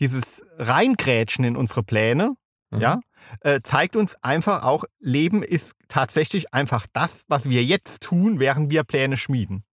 dieses 0.00 0.44
Reingrätschen 0.56 1.44
in 1.44 1.56
unsere 1.56 1.82
Pläne, 1.82 2.34
Mhm. 2.70 2.80
ja, 2.80 3.00
äh, 3.40 3.60
zeigt 3.62 3.96
uns 3.96 4.14
einfach 4.22 4.62
auch, 4.62 4.84
Leben 5.00 5.42
ist 5.42 5.72
tatsächlich 5.88 6.52
einfach 6.54 6.86
das, 6.92 7.24
was 7.28 7.48
wir 7.48 7.64
jetzt 7.64 8.02
tun, 8.02 8.40
während 8.40 8.70
wir 8.70 8.84
Pläne 8.84 9.16
schmieden. 9.16 9.64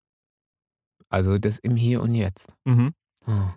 Also 1.10 1.38
das 1.38 1.60
im 1.60 1.76
Hier 1.76 2.02
und 2.02 2.16
Jetzt. 2.16 2.54
Mhm. 2.66 2.94
Hm. 3.26 3.54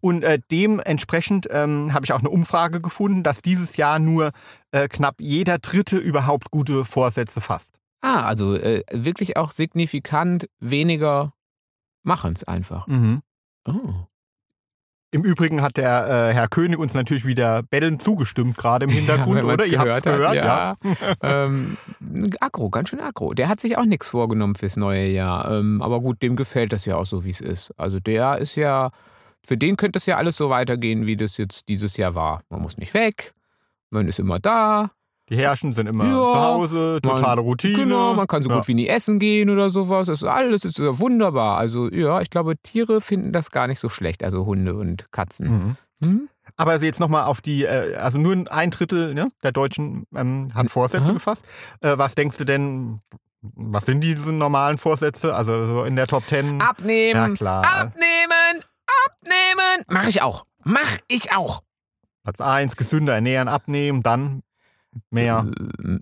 Und 0.00 0.22
äh, 0.24 0.38
dementsprechend 0.50 1.46
ähm, 1.50 1.92
habe 1.92 2.04
ich 2.04 2.12
auch 2.12 2.20
eine 2.20 2.30
Umfrage 2.30 2.80
gefunden, 2.80 3.22
dass 3.22 3.42
dieses 3.42 3.76
Jahr 3.76 3.98
nur 3.98 4.32
äh, 4.70 4.88
knapp 4.88 5.16
jeder 5.18 5.58
Dritte 5.58 5.98
überhaupt 5.98 6.50
gute 6.50 6.84
Vorsätze 6.84 7.40
fasst. 7.40 7.78
Ah, 8.00 8.22
also 8.22 8.54
äh, 8.54 8.82
wirklich 8.92 9.36
auch 9.36 9.50
signifikant 9.50 10.48
weniger 10.58 11.34
machen 12.02 12.32
es 12.32 12.44
einfach. 12.44 12.86
Oh. 13.66 14.06
Im 15.14 15.24
Übrigen 15.24 15.60
hat 15.60 15.76
der 15.76 16.30
äh, 16.30 16.34
Herr 16.34 16.48
König 16.48 16.78
uns 16.78 16.94
natürlich 16.94 17.26
wieder 17.26 17.62
bellend 17.62 18.02
zugestimmt, 18.02 18.56
gerade 18.56 18.86
im 18.86 18.90
Hintergrund, 18.92 19.42
man's 19.42 19.54
oder? 19.54 19.66
Ihr 19.66 19.78
habt 19.78 19.98
es 19.98 20.02
gehört, 20.02 20.28
hat, 20.28 20.34
ja. 20.34 20.76
ähm, 21.22 21.76
aggro, 22.40 22.70
ganz 22.70 22.88
schön 22.88 23.00
aggro. 23.00 23.34
Der 23.34 23.48
hat 23.48 23.60
sich 23.60 23.76
auch 23.76 23.84
nichts 23.84 24.08
vorgenommen 24.08 24.54
fürs 24.54 24.78
neue 24.78 25.06
Jahr. 25.10 25.50
Ähm, 25.50 25.82
aber 25.82 26.00
gut, 26.00 26.22
dem 26.22 26.34
gefällt 26.34 26.72
das 26.72 26.86
ja 26.86 26.96
auch 26.96 27.04
so, 27.04 27.26
wie 27.26 27.30
es 27.30 27.42
ist. 27.42 27.78
Also 27.78 28.00
der 28.00 28.38
ist 28.38 28.56
ja, 28.56 28.90
für 29.46 29.56
den 29.56 29.76
könnte 29.76 29.98
es 29.98 30.06
ja 30.06 30.16
alles 30.16 30.36
so 30.36 30.50
weitergehen, 30.50 31.06
wie 31.06 31.16
das 31.16 31.36
jetzt 31.36 31.68
dieses 31.68 31.96
Jahr 31.96 32.14
war. 32.14 32.42
Man 32.48 32.62
muss 32.62 32.78
nicht 32.78 32.94
weg, 32.94 33.34
man 33.90 34.08
ist 34.08 34.18
immer 34.18 34.38
da. 34.38 34.90
Die 35.28 35.36
Herrschen 35.36 35.72
sind 35.72 35.86
immer 35.86 36.04
Ja, 36.04 36.10
zu 36.10 36.42
Hause, 36.42 36.98
totale 37.02 37.40
Routine. 37.40 37.78
Genau, 37.78 38.14
man 38.14 38.26
kann 38.26 38.42
so 38.42 38.50
ja. 38.50 38.56
gut 38.56 38.68
wie 38.68 38.74
nie 38.74 38.88
essen 38.88 39.18
gehen 39.18 39.48
oder 39.50 39.70
sowas. 39.70 40.06
Das 40.06 40.22
ist 40.22 40.28
alles 40.28 40.64
ist 40.64 40.78
wunderbar. 40.80 41.56
Also 41.58 41.88
ja, 41.90 42.20
ich 42.20 42.28
glaube, 42.28 42.56
Tiere 42.58 43.00
finden 43.00 43.32
das 43.32 43.50
gar 43.50 43.66
nicht 43.66 43.78
so 43.78 43.88
schlecht. 43.88 44.24
Also 44.24 44.44
Hunde 44.44 44.74
und 44.74 45.10
Katzen. 45.12 45.48
Mhm. 45.48 45.76
Hm? 46.02 46.28
Aber 46.56 46.76
jetzt 46.82 47.00
nochmal 47.00 47.24
auf 47.24 47.40
die, 47.40 47.64
äh, 47.64 47.94
also 47.94 48.18
nur 48.18 48.44
ein 48.52 48.70
Drittel 48.70 49.14
ne, 49.14 49.30
der 49.42 49.52
Deutschen 49.52 50.04
ähm, 50.14 50.50
hat 50.54 50.70
Vorsätze 50.70 51.04
Aha. 51.04 51.12
gefasst. 51.12 51.44
Äh, 51.80 51.96
was 51.96 52.14
denkst 52.14 52.36
du 52.36 52.44
denn, 52.44 53.00
was 53.40 53.86
sind 53.86 54.02
diese 54.02 54.32
normalen 54.32 54.78
Vorsätze? 54.78 55.34
Also 55.34 55.64
so 55.66 55.84
in 55.84 55.96
der 55.96 56.06
Top 56.06 56.26
Ten? 56.26 56.60
Abnehmen. 56.60 57.20
Ja, 57.20 57.28
klar. 57.30 57.64
Abnehmen. 57.64 58.11
Abnehmen. 59.80 59.84
Mach 60.02 60.08
ich 60.08 60.22
auch. 60.22 60.44
Mach 60.64 60.98
ich 61.08 61.32
auch. 61.32 61.62
Platz 62.24 62.40
1, 62.40 62.76
gesünder 62.76 63.14
ernähren, 63.14 63.48
abnehmen, 63.48 64.02
dann 64.02 64.42
mehr. 65.10 65.46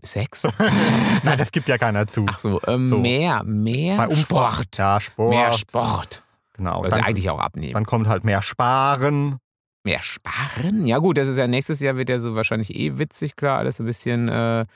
Sex? 0.03 0.47
Nein, 1.23 1.39
das 1.39 1.53
gibt 1.53 1.69
ja 1.69 1.79
keiner 1.79 2.07
zu. 2.07 2.27
Ach 2.29 2.39
so, 2.39 2.61
ähm, 2.67 2.85
So. 2.89 2.99
mehr, 2.99 3.43
mehr 3.45 3.97
Bei 3.97 4.15
Sport. 4.15 4.77
Ja, 4.77 5.01
Sport. 5.01 5.31
Mehr 5.31 5.53
Sport. 5.53 6.23
Genau. 6.55 6.83
Also 6.83 6.97
Dann, 6.97 7.05
eigentlich 7.05 7.31
auch 7.31 7.39
abnehmen. 7.39 7.73
dann 7.73 7.87
kommt 7.87 8.07
halt 8.09 8.25
mehr 8.25 8.43
Sparen. 8.43 9.39
Mehr 9.83 10.03
sparen? 10.03 10.87
Ja 10.87 10.99
gut, 10.99 11.17
das 11.17 11.27
ist 11.29 11.39
ja 11.39 11.47
nächstes 11.47 11.81
Jahr 11.81 11.97
wird 11.97 12.11
ja 12.11 12.19
so 12.19 12.35
wahrscheinlich 12.35 12.75
eh 12.75 12.99
witzig, 12.99 13.35
klar, 13.35 13.59
alles 13.59 13.81
ein 13.81 13.87
bisschen 13.87 14.29
äh, 14.29 14.67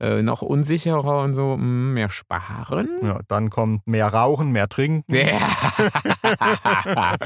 äh, 0.00 0.22
noch 0.22 0.42
unsicherer 0.42 1.22
und 1.22 1.34
so. 1.34 1.54
Hm, 1.54 1.92
mehr 1.92 2.10
sparen? 2.10 2.88
Ja, 3.02 3.20
dann 3.28 3.50
kommt 3.50 3.86
mehr 3.86 4.08
Rauchen, 4.08 4.50
mehr 4.50 4.68
Trinken. 4.68 5.14
Ja. 5.14 5.38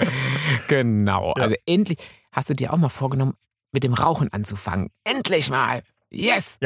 genau. 0.69 1.35
Ja. 1.37 1.43
Also 1.43 1.57
endlich 1.67 1.99
hast 2.33 2.51
du 2.51 2.55
dir 2.55 2.73
auch 2.73 2.79
mal 2.79 2.89
vorgenommen, 2.89 3.35
mit 3.73 3.85
dem 3.85 3.95
Rauchen 3.95 4.33
anzufangen. 4.33 4.91
Endlich 5.05 5.51
mal. 5.51 5.83
Yes. 6.11 6.59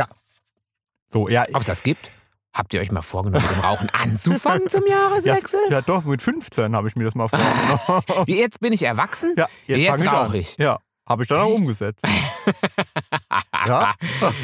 So, 1.08 1.28
ja, 1.28 1.44
Ob 1.52 1.60
es 1.60 1.66
das 1.66 1.82
gibt? 1.82 2.10
Habt 2.52 2.72
ihr 2.72 2.80
euch 2.80 2.90
mal 2.90 3.02
vorgenommen, 3.02 3.44
mit 3.46 3.54
dem 3.56 3.60
Rauchen 3.60 3.90
anzufangen 3.90 4.68
zum 4.70 4.82
ja, 4.88 5.10
Jahreswechsel? 5.10 5.60
ja, 5.70 5.82
doch, 5.82 6.04
mit 6.04 6.22
15 6.22 6.74
habe 6.74 6.88
ich 6.88 6.96
mir 6.96 7.04
das 7.04 7.14
mal 7.14 7.28
vorgenommen. 7.28 8.24
Jetzt 8.26 8.60
bin 8.60 8.72
ich 8.72 8.82
erwachsen? 8.82 9.34
ja, 9.36 9.46
jetzt, 9.66 9.82
Jetzt 9.82 10.04
fange 10.04 10.38
ich 10.38 10.52
ich. 10.52 10.56
Ja, 10.56 10.78
habe 11.08 11.22
ich 11.22 11.28
dann 11.28 11.40
auch 11.40 11.52
umgesetzt. 11.54 12.04
ja? 13.66 13.94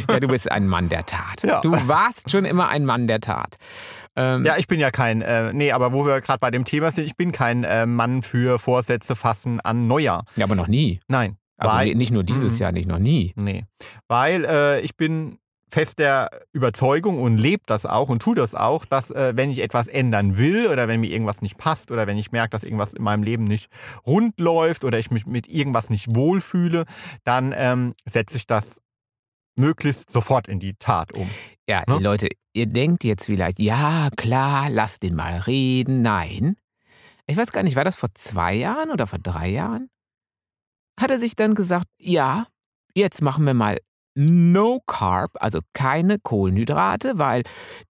Ja, 0.09 0.21
du 0.21 0.29
bist 0.29 0.51
ein 0.51 0.67
Mann 0.67 0.89
der 0.89 1.05
Tat. 1.05 1.43
Ja. 1.43 1.61
Du 1.61 1.73
warst 1.89 2.31
schon 2.31 2.45
immer 2.45 2.69
ein 2.69 2.85
Mann 2.85 3.07
der 3.07 3.21
Tat. 3.21 3.57
Ähm, 4.17 4.45
ja, 4.45 4.57
ich 4.59 4.67
bin 4.67 4.79
ja 4.81 4.91
kein, 4.91 5.23
äh, 5.23 5.53
nee, 5.53 5.73
aber 5.73 5.93
wo 5.93 6.05
wir 6.07 6.21
gerade 6.21 6.39
bei 6.39 6.51
dem 6.51 6.65
Thema 6.65 6.93
sind, 6.93 7.07
ich 7.07 7.17
bin 7.17 7.33
kein 7.33 7.65
äh, 7.65 7.87
Mann 7.87 8.23
für 8.23 8.59
Vorsätze 8.59 9.17
fassen 9.17 9.61
an 9.61 9.87
Neujahr. 9.87 10.25
ja, 10.37 10.45
aber 10.45 10.55
noch 10.55 10.69
nie. 10.69 11.01
Nein. 11.09 11.37
Also 11.57 11.77
weil, 11.77 11.95
nicht 11.95 12.11
nur 12.13 12.25
dieses 12.25 12.55
Mhm. 12.55 12.59
Jahr, 12.59 12.73
nicht 12.73 12.89
noch 12.89 12.99
nie. 12.99 13.33
Nee. 13.37 13.65
Weil 14.09 14.45
äh, 14.45 14.81
ich 14.81 14.97
bin 14.97 15.39
fest 15.73 15.99
der 15.99 16.29
Überzeugung 16.53 17.19
und 17.19 17.39
lebe 17.39 17.63
das 17.67 17.87
auch 17.87 18.11
und 18.11 18.21
tue 18.21 18.35
das 18.37 18.55
auch, 18.55 18.85
dass 18.85 19.11
äh, 19.11 19.33
wenn 19.35 19.51
ich 19.51 19.61
etwas 19.61 19.89
ändern 19.89 20.37
will 20.37 20.67
oder 20.67 20.87
wenn 20.87 21.01
mir 21.01 21.11
irgendwas 21.11 21.41
nicht 21.41 21.57
passt 21.57 21.91
oder 21.91 22.07
wenn 22.07 22.19
ich 22.19 22.31
merke, 22.31 22.51
dass 22.51 22.63
irgendwas 22.63 22.93
in 22.93 23.03
meinem 23.03 23.23
Leben 23.23 23.45
nicht 23.45 23.71
rund 24.07 24.39
läuft 24.39 24.85
oder 24.85 24.99
ich 24.99 25.11
mich 25.11 25.25
mit 25.25 25.49
irgendwas 25.49 25.89
nicht 25.89 26.15
wohlfühle, 26.15 26.85
dann 27.25 27.55
ähm, 27.57 27.95
setze 28.05 28.37
ich 28.37 28.47
das 28.47 28.81
möglichst 29.57 30.11
sofort 30.11 30.47
in 30.47 30.61
die 30.61 30.75
Tat 30.75 31.13
um. 31.13 31.29
Ja, 31.67 31.83
Ne? 31.89 31.99
Leute, 31.99 32.29
ihr 32.53 32.67
denkt 32.67 33.03
jetzt 33.03 33.27
vielleicht, 33.27 33.59
ja, 33.59 34.11
klar, 34.17 34.69
lass 34.69 34.99
den 34.99 35.15
mal 35.15 35.39
reden. 35.39 36.03
Nein. 36.03 36.57
Ich 37.27 37.37
weiß 37.37 37.51
gar 37.53 37.63
nicht, 37.63 37.77
war 37.77 37.85
das 37.85 37.97
vor 37.97 38.11
zwei 38.15 38.55
Jahren 38.55 38.91
oder 38.91 39.07
vor 39.07 39.19
drei 39.19 39.49
Jahren? 39.49 39.89
Hat 41.01 41.11
er 41.11 41.19
sich 41.19 41.35
dann 41.35 41.55
gesagt, 41.55 41.87
ja, 41.99 42.47
jetzt 42.95 43.23
machen 43.23 43.47
wir 43.47 43.55
mal 43.55 43.79
No 44.15 44.81
Carb, 44.87 45.31
also 45.41 45.61
keine 45.73 46.19
Kohlenhydrate, 46.19 47.13
weil 47.19 47.43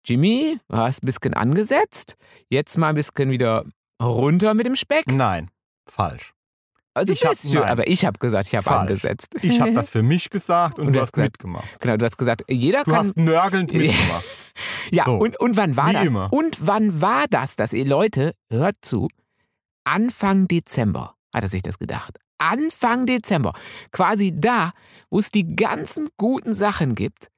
Jimmy, 0.04 0.58
du 0.68 0.76
hast 0.76 1.02
ein 1.02 1.06
bisschen 1.06 1.34
angesetzt, 1.34 2.14
jetzt 2.48 2.78
mal 2.78 2.88
ein 2.90 2.94
bisschen 2.94 3.30
wieder 3.30 3.64
runter 4.02 4.54
mit 4.54 4.66
dem 4.66 4.76
Speck. 4.76 5.06
Nein, 5.10 5.50
falsch. 5.88 6.32
Also 6.94 7.12
Ich 7.14 7.22
hab- 7.24 7.30
bisschen, 7.30 7.60
nein. 7.60 7.70
aber 7.70 7.86
ich 7.88 8.04
habe 8.04 8.18
gesagt, 8.18 8.48
ich 8.48 8.54
habe 8.54 8.70
angesetzt. 8.70 9.34
Ich 9.40 9.60
habe 9.60 9.72
das 9.72 9.88
für 9.90 10.02
mich 10.02 10.28
gesagt 10.28 10.78
und, 10.78 10.88
Und 10.88 10.92
du 10.92 10.98
du 10.98 11.02
hast 11.02 11.12
gesagt, 11.12 11.32
mitgemacht. 11.32 11.80
Genau, 11.80 11.96
du 11.96 12.04
hast 12.04 12.18
gesagt, 12.18 12.44
jeder 12.48 12.84
Du 12.84 12.90
kann 12.90 13.00
hast 13.00 13.16
nörgelnd 13.16 13.72
mitgemacht. 13.72 14.24
Ja, 14.90 15.04
So. 15.06 15.14
und, 15.16 15.40
und 15.40 15.56
wann 15.56 15.74
war 15.76 15.88
Wie 15.88 15.92
das? 15.94 16.04
immer. 16.04 16.30
Und 16.32 16.58
wann 16.66 17.00
war 17.00 17.24
das, 17.30 17.56
dass 17.56 17.72
ihr 17.72 17.86
Leute, 17.86 18.34
hört 18.50 18.76
zu, 18.82 19.08
Anfang 19.84 20.46
Dezember 20.48 21.14
hat 21.34 21.42
er 21.44 21.48
sich 21.48 21.62
das 21.62 21.78
gedacht. 21.78 22.18
Anfang 22.38 23.06
Dezember. 23.06 23.52
Quasi 23.92 24.32
da, 24.34 24.72
wo 25.10 25.18
es 25.18 25.30
die 25.30 25.54
ganzen 25.56 26.08
guten 26.16 26.54
Sachen 26.54 26.94
gibt. 26.94 27.28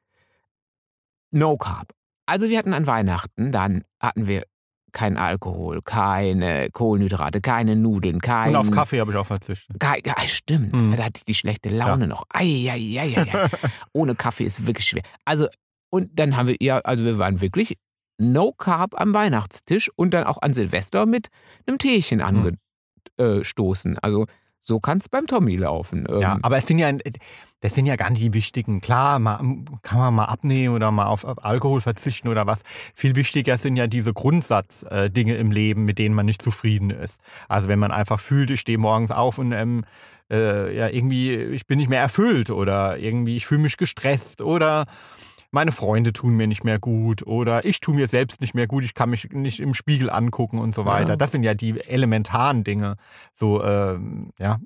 No 1.30 1.56
Carb. 1.56 1.92
Also 2.26 2.48
wir 2.48 2.58
hatten 2.58 2.72
an 2.74 2.86
Weihnachten, 2.86 3.52
dann 3.52 3.84
hatten 4.00 4.26
wir 4.26 4.44
kein 4.92 5.16
Alkohol, 5.16 5.80
keine 5.84 6.70
Kohlenhydrate, 6.70 7.40
keine 7.40 7.74
Nudeln, 7.74 8.20
kein... 8.20 8.50
Und 8.50 8.56
auf 8.56 8.70
Kaffee 8.70 9.00
habe 9.00 9.10
ich 9.10 9.16
auch 9.16 9.26
verzichtet. 9.26 9.78
Kein, 9.80 10.00
ja, 10.06 10.14
stimmt, 10.20 10.72
Mhm. 10.72 10.94
da 10.96 11.04
hatte 11.04 11.18
ich 11.18 11.24
die 11.24 11.34
schlechte 11.34 11.68
Laune 11.68 12.06
noch. 12.06 12.22
Eieieiei. 12.30 13.48
Ohne 13.92 14.14
Kaffee 14.14 14.44
ist 14.44 14.66
wirklich 14.68 14.86
schwer. 14.86 15.02
Also, 15.24 15.48
und 15.90 16.10
dann 16.18 16.36
haben 16.36 16.46
wir, 16.46 16.56
ja, 16.60 16.78
also 16.78 17.04
wir 17.04 17.18
waren 17.18 17.40
wirklich 17.40 17.76
No 18.18 18.52
Carb 18.52 18.98
am 19.00 19.12
Weihnachtstisch 19.12 19.90
und 19.96 20.14
dann 20.14 20.22
auch 20.24 20.38
an 20.40 20.54
Silvester 20.54 21.04
mit 21.06 21.26
einem 21.66 21.78
Teechen 21.78 22.18
Mhm. 22.20 22.56
angestoßen. 23.18 23.98
Also, 23.98 24.26
so 24.64 24.80
kann 24.80 24.96
es 24.96 25.10
beim 25.10 25.26
Tommy 25.26 25.56
laufen. 25.56 26.06
Ähm, 26.08 26.20
Ja, 26.20 26.38
aber 26.40 26.56
es 26.56 26.66
sind 26.66 26.78
ja, 26.78 26.90
das 27.60 27.74
sind 27.74 27.84
ja 27.84 27.96
gar 27.96 28.08
nicht 28.08 28.22
die 28.22 28.32
wichtigen. 28.32 28.80
Klar, 28.80 29.18
mal, 29.18 29.38
kann 29.82 29.98
man 29.98 30.14
mal 30.14 30.24
abnehmen 30.24 30.74
oder 30.74 30.90
mal 30.90 31.04
auf, 31.04 31.24
auf 31.24 31.44
Alkohol 31.44 31.82
verzichten 31.82 32.28
oder 32.28 32.46
was. 32.46 32.62
Viel 32.94 33.14
wichtiger 33.14 33.58
sind 33.58 33.76
ja 33.76 33.86
diese 33.86 34.14
Grundsatzdinge 34.14 35.36
im 35.36 35.50
Leben, 35.50 35.84
mit 35.84 35.98
denen 35.98 36.14
man 36.14 36.24
nicht 36.24 36.40
zufrieden 36.40 36.88
ist. 36.88 37.20
Also 37.46 37.68
wenn 37.68 37.78
man 37.78 37.92
einfach 37.92 38.18
fühlt, 38.18 38.50
ich 38.50 38.60
stehe 38.60 38.78
morgens 38.78 39.10
auf 39.10 39.36
und 39.36 39.52
ähm, 39.52 39.84
äh, 40.30 40.74
ja, 40.74 40.88
irgendwie, 40.88 41.34
ich 41.34 41.66
bin 41.66 41.78
nicht 41.78 41.90
mehr 41.90 42.00
erfüllt 42.00 42.48
oder 42.48 42.96
irgendwie, 42.96 43.36
ich 43.36 43.44
fühle 43.44 43.60
mich 43.60 43.76
gestresst 43.76 44.40
oder 44.40 44.86
meine 45.54 45.72
Freunde 45.72 46.12
tun 46.12 46.34
mir 46.36 46.46
nicht 46.46 46.64
mehr 46.64 46.78
gut 46.78 47.26
oder 47.26 47.64
ich 47.64 47.80
tue 47.80 47.94
mir 47.94 48.08
selbst 48.08 48.40
nicht 48.40 48.54
mehr 48.54 48.66
gut, 48.66 48.84
ich 48.84 48.92
kann 48.94 49.08
mich 49.08 49.30
nicht 49.30 49.60
im 49.60 49.72
Spiegel 49.72 50.10
angucken 50.10 50.58
und 50.58 50.74
so 50.74 50.84
weiter. 50.84 51.12
Ja. 51.12 51.16
Das 51.16 51.32
sind 51.32 51.44
ja 51.44 51.54
die 51.54 51.80
elementaren 51.80 52.64
Dinge. 52.64 52.96
So, 53.34 53.62
ähm, 53.64 54.32
ja, 54.38 54.58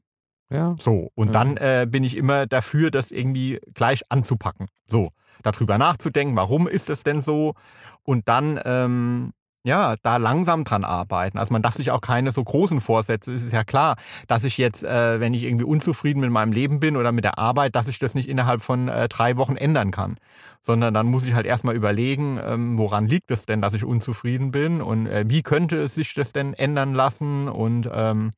ja. 0.51 0.75
so, 0.81 1.11
und 1.15 1.29
Ja. 1.29 1.33
dann 1.33 1.57
äh, 1.59 1.87
bin 1.89 2.03
ich 2.05 2.17
immer 2.17 2.47
dafür, 2.47 2.91
das 2.91 3.11
irgendwie 3.11 3.61
gleich 3.75 4.03
anzupacken. 4.11 4.67
So, 4.87 5.11
darüber 5.43 5.79
nachzudenken, 5.79 6.35
warum 6.37 6.67
ist 6.67 6.91
es 6.91 7.05
denn 7.05 7.21
so? 7.21 7.55
Und 8.03 8.27
dann, 8.29 8.59
ähm, 8.65 9.33
ja, 9.69 9.97
da 10.03 10.17
langsam 10.17 10.65
dran 10.65 10.83
arbeiten. 10.83 11.37
Also 11.37 11.53
man 11.53 11.61
darf 11.61 11.75
sich 11.75 11.91
auch 11.91 12.01
keine 12.01 12.33
so 12.33 12.43
großen 12.43 12.81
Vorsätze. 12.81 13.35
Es 13.35 13.43
ist 13.43 13.53
ja 13.53 13.65
klar, 13.65 13.97
dass 14.27 14.45
ich 14.45 14.57
jetzt, 14.57 14.83
äh, 14.83 15.21
wenn 15.21 15.35
ich 15.35 15.45
irgendwie 15.45 15.67
unzufrieden 15.67 16.21
mit 16.21 16.31
meinem 16.31 16.53
Leben 16.53 16.81
bin 16.81 16.97
oder 16.97 17.13
mit 17.13 17.23
der 17.23 17.39
Arbeit, 17.39 17.77
dass 17.77 17.87
ich 17.87 17.99
das 17.99 18.15
nicht 18.15 18.31
innerhalb 18.31 18.63
von 18.63 18.89
äh, 18.89 19.09
drei 19.09 19.37
Wochen 19.37 19.57
ändern 19.57 19.91
kann. 19.91 20.17
Sondern 20.63 20.95
dann 20.95 21.07
muss 21.07 21.25
ich 21.25 21.35
halt 21.35 21.45
erstmal 21.45 21.77
überlegen, 21.77 22.41
ähm, 22.43 22.79
woran 22.79 23.07
liegt 23.07 23.31
es 23.31 23.45
denn, 23.45 23.61
dass 23.61 23.75
ich 23.75 23.85
unzufrieden 23.85 24.53
bin 24.53 24.81
und 24.81 25.07
äh, 25.07 25.25
wie 25.29 25.43
könnte 25.43 25.79
es 25.79 25.95
sich 25.95 26.15
das 26.15 26.33
denn 26.33 26.55
ändern 26.55 26.95
lassen 26.95 27.47
und 27.47 27.91
ähm, 27.93 28.33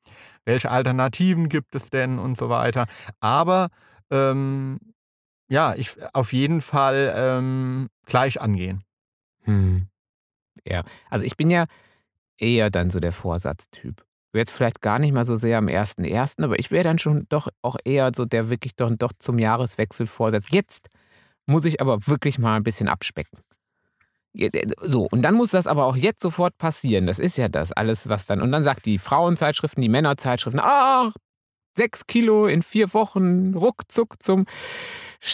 welche 0.44 0.70
Alternativen 0.70 1.48
gibt 1.48 1.76
es 1.76 1.90
denn 1.90 2.18
und 2.18 2.36
so 2.36 2.48
weiter. 2.48 2.86
Aber 3.20 3.68
ähm, 4.10 4.80
ja, 5.48 5.74
ich 5.76 5.92
auf 6.12 6.32
jeden 6.32 6.60
Fall 6.60 7.14
ähm, 7.16 7.88
gleich 8.04 8.40
angehen. 8.40 8.82
Hm. 9.44 9.89
Ja, 10.64 10.84
also 11.08 11.24
ich 11.24 11.36
bin 11.36 11.50
ja 11.50 11.66
eher 12.38 12.70
dann 12.70 12.90
so 12.90 13.00
der 13.00 13.12
Vorsatztyp. 13.12 14.04
Jetzt 14.32 14.52
vielleicht 14.52 14.80
gar 14.80 14.98
nicht 14.98 15.12
mal 15.12 15.24
so 15.24 15.34
sehr 15.34 15.58
am 15.58 15.66
1.1., 15.66 16.44
aber 16.44 16.58
ich 16.58 16.70
wäre 16.70 16.84
dann 16.84 16.98
schon 16.98 17.26
doch 17.28 17.48
auch 17.62 17.76
eher 17.84 18.12
so 18.14 18.24
der 18.24 18.48
wirklich 18.48 18.76
doch, 18.76 18.90
doch 18.96 19.12
zum 19.18 19.38
Jahreswechsel 19.38 20.06
vorsetzt. 20.06 20.52
Jetzt 20.52 20.86
muss 21.46 21.64
ich 21.64 21.80
aber 21.80 22.06
wirklich 22.06 22.38
mal 22.38 22.56
ein 22.56 22.62
bisschen 22.62 22.88
abspecken. 22.88 23.40
So, 24.80 25.08
und 25.10 25.22
dann 25.22 25.34
muss 25.34 25.50
das 25.50 25.66
aber 25.66 25.86
auch 25.86 25.96
jetzt 25.96 26.22
sofort 26.22 26.56
passieren. 26.56 27.08
Das 27.08 27.18
ist 27.18 27.36
ja 27.36 27.48
das 27.48 27.72
alles, 27.72 28.08
was 28.08 28.26
dann. 28.26 28.40
Und 28.40 28.52
dann 28.52 28.62
sagt 28.62 28.86
die 28.86 28.98
Frauenzeitschriften, 28.98 29.82
die 29.82 29.88
Männerzeitschriften, 29.88 30.60
ach, 30.62 31.12
sechs 31.76 32.06
Kilo 32.06 32.46
in 32.46 32.62
vier 32.62 32.92
Wochen, 32.94 33.54
ruckzuck 33.54 34.22
zum 34.22 34.44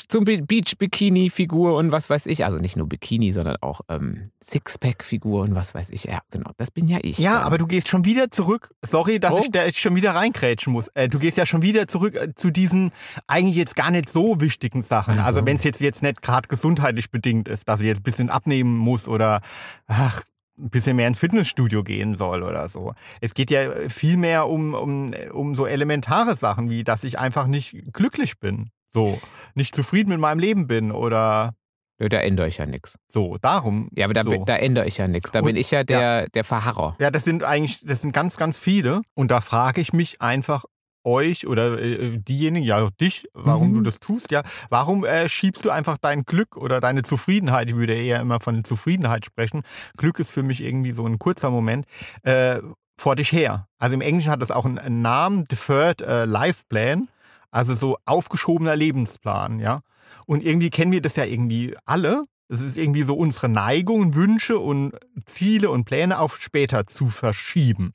zum 0.09 0.25
Beach-Bikini-Figur 0.25 1.77
und 1.77 1.93
was 1.93 2.11
weiß 2.11 2.27
ich. 2.27 2.45
Also 2.45 2.59
nicht 2.59 2.77
nur 2.77 2.89
Bikini, 2.89 3.31
sondern 3.31 3.57
auch 3.61 3.83
ähm, 3.89 4.31
Sixpack-Figur 4.43 5.43
und 5.43 5.55
was 5.55 5.75
weiß 5.77 5.91
ich. 5.91 6.05
Ja, 6.05 6.21
genau, 6.31 6.51
das 6.57 6.73
bin 6.73 6.89
ja 6.89 6.99
ich. 7.03 7.19
Ja, 7.19 7.35
dann. 7.35 7.43
aber 7.45 7.59
du 7.59 7.69
gehst 7.69 7.89
schon 7.89 8.05
wieder 8.05 8.31
zurück. 8.33 8.75
Sorry, 8.83 9.21
dass 9.21 9.33
Oh. 9.33 9.41
ich 9.45 9.51
da 9.53 9.65
jetzt 9.65 9.79
schon 9.79 9.95
wieder 9.95 10.13
reinkrätschen 10.17 10.73
muss. 10.73 10.89
Äh, 10.95 11.09
du 11.09 11.21
gehst 11.21 11.39
ja 11.39 11.47
schon 11.47 11.63
wieder 11.63 11.87
zurück 11.87 12.17
äh, 12.17 12.35
zu 12.35 12.51
diesen 12.51 12.91
eigentlich 13.29 13.55
jetzt 13.55 13.77
gar 13.77 13.93
nicht 13.93 14.09
so 14.11 14.41
wichtigen 14.41 14.83
Sachen. 14.83 15.21
Ach 15.21 15.27
Also 15.27 15.41
so. 15.41 15.47
wenn 15.47 15.55
es 15.55 15.63
jetzt, 15.63 15.81
jetzt 15.81 16.03
nicht 16.03 16.21
gerade 16.21 16.49
gesundheitlich 16.49 17.11
bedingt 17.13 17.47
ist, 17.47 17.69
dass 17.69 17.79
ich 17.81 17.87
jetzt 17.87 18.01
ein 18.01 18.03
bisschen 18.03 18.29
abnehmen 18.29 18.77
muss 18.77 19.07
oder 19.07 19.41
ach, 19.87 20.23
ein 20.59 20.71
bisschen 20.71 20.97
mehr 20.97 21.09
ins 21.09 21.19
Fitnessstudio 21.19 21.83
gehen 21.85 22.15
soll 22.15 22.43
oder 22.43 22.69
so. 22.69 22.95
Es 23.21 23.35
geht 23.35 23.51
ja 23.51 23.71
viel 23.89 24.17
mehr 24.17 24.49
um, 24.49 24.75
um, 24.75 25.15
um 25.33 25.55
so 25.55 25.67
elementare 25.67 26.37
Sachen, 26.37 26.71
wie 26.71 26.85
dass 26.85 27.05
ich 27.05 27.19
einfach 27.19 27.47
nicht 27.47 27.77
glücklich 27.93 28.39
bin. 28.41 28.71
So, 28.93 29.21
nicht 29.55 29.75
zufrieden 29.75 30.09
mit 30.11 30.19
meinem 30.21 30.39
Leben 30.39 30.67
bin 30.67 30.91
oder 30.93 31.55
Ja, 32.01 32.09
da 32.09 32.19
ändere 32.19 32.49
ich 32.49 32.57
ja 32.59 32.65
nichts. 32.67 32.97
so. 33.09 33.37
Darum. 33.39 33.91
Ja, 33.95 34.07
aber 34.07 34.15
da, 34.15 34.23
so. 34.25 34.45
da 34.45 34.57
ändere 34.57 34.87
ich 34.87 34.97
ja 34.97 35.07
nichts. 35.09 35.31
Da 35.33 35.41
Und- 35.41 35.45
bin 35.47 35.57
ich 35.57 35.71
ja 35.71 35.85
der, 35.85 36.29
der 36.31 36.45
Verharrer. 36.45 36.97
Ja, 36.99 37.11
das 37.11 37.25
sind 37.25 37.43
eigentlich, 37.43 37.81
das 37.85 38.01
sind 38.01 38.13
ganz, 38.13 38.37
ganz 38.39 38.59
viele. 38.59 39.03
Und 39.15 39.31
da 39.31 39.41
frage 39.43 39.81
ich 39.83 39.93
mich 39.93 40.23
einfach 40.23 40.65
euch 41.07 41.47
oder 41.47 41.81
äh, 41.81 42.19
diejenigen, 42.19 42.67
ja 42.67 42.85
auch 42.85 42.91
dich, 42.91 43.29
warum 43.33 43.71
Mhm. 43.71 43.75
du 43.75 43.81
das 43.83 44.01
tust, 44.01 44.31
ja, 44.31 44.43
warum 44.69 45.05
äh, 45.05 45.29
schiebst 45.29 45.65
du 45.65 45.71
einfach 45.71 45.97
dein 45.99 46.25
Glück 46.25 46.57
oder 46.57 46.81
deine 46.81 47.03
Zufriedenheit, 47.03 47.71
ich 47.71 47.77
würde 47.77 47.95
eher 47.95 48.21
immer 48.21 48.41
von 48.41 48.65
Zufriedenheit 48.65 49.25
sprechen, 49.25 49.63
Glück 49.97 50.19
ist 50.19 50.31
für 50.31 50.43
mich 50.43 50.63
irgendwie 50.63 50.93
so 50.93 51.07
ein 51.07 51.19
kurzer 51.19 51.51
Moment, 51.51 51.87
äh, 52.25 52.61
vor 52.99 53.15
dich 53.17 53.33
her. 53.33 53.69
Also 53.79 53.95
im 53.95 54.01
Englischen 54.01 54.31
hat 54.31 54.43
das 54.43 54.51
auch 54.51 54.65
einen, 54.65 55.01
Namen, 55.03 55.45
Deferred 55.45 56.01
äh, 56.03 56.25
Life 56.25 56.65
Plan, 56.69 57.09
also 57.51 57.75
so 57.75 57.97
aufgeschobener 58.05 58.75
Lebensplan, 58.77 59.61
ja. 59.61 59.81
Und 60.27 60.43
irgendwie 60.43 60.71
kennen 60.71 60.93
wir 60.93 61.03
das 61.03 61.17
ja 61.17 61.25
irgendwie 61.25 61.77
alle. 61.85 62.25
Es 62.49 62.61
ist 62.61 62.79
irgendwie 62.79 63.03
so 63.03 63.15
unsere 63.17 63.49
Neigung, 63.49 64.15
Wünsche 64.15 64.59
und 64.59 64.93
Ziele 65.25 65.71
und 65.71 65.85
Pläne 65.85 66.19
auf 66.19 66.39
später 66.41 66.87
zu 66.87 67.07
verschieben. 67.09 67.93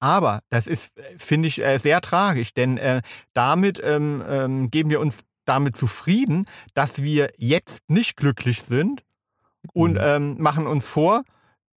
Aber 0.00 0.40
das 0.50 0.66
ist, 0.66 0.98
äh, 0.98 1.02
finde 1.18 1.48
ich, 1.48 1.62
äh, 1.62 1.78
sehr 1.78 2.00
tragisch, 2.00 2.54
denn 2.54 2.78
äh, 2.78 3.02
damit 3.34 3.80
ähm, 3.82 4.22
ähm, 4.28 4.70
geben 4.70 4.90
wir 4.90 5.00
uns 5.00 5.22
damit 5.44 5.76
zufrieden, 5.76 6.46
dass 6.74 7.02
wir 7.02 7.32
jetzt 7.36 7.88
nicht 7.90 8.16
glücklich 8.16 8.62
sind 8.62 9.02
und 9.72 9.94
Mhm. 9.94 9.98
ähm, 10.02 10.36
machen 10.40 10.66
uns 10.66 10.88
vor, 10.88 11.22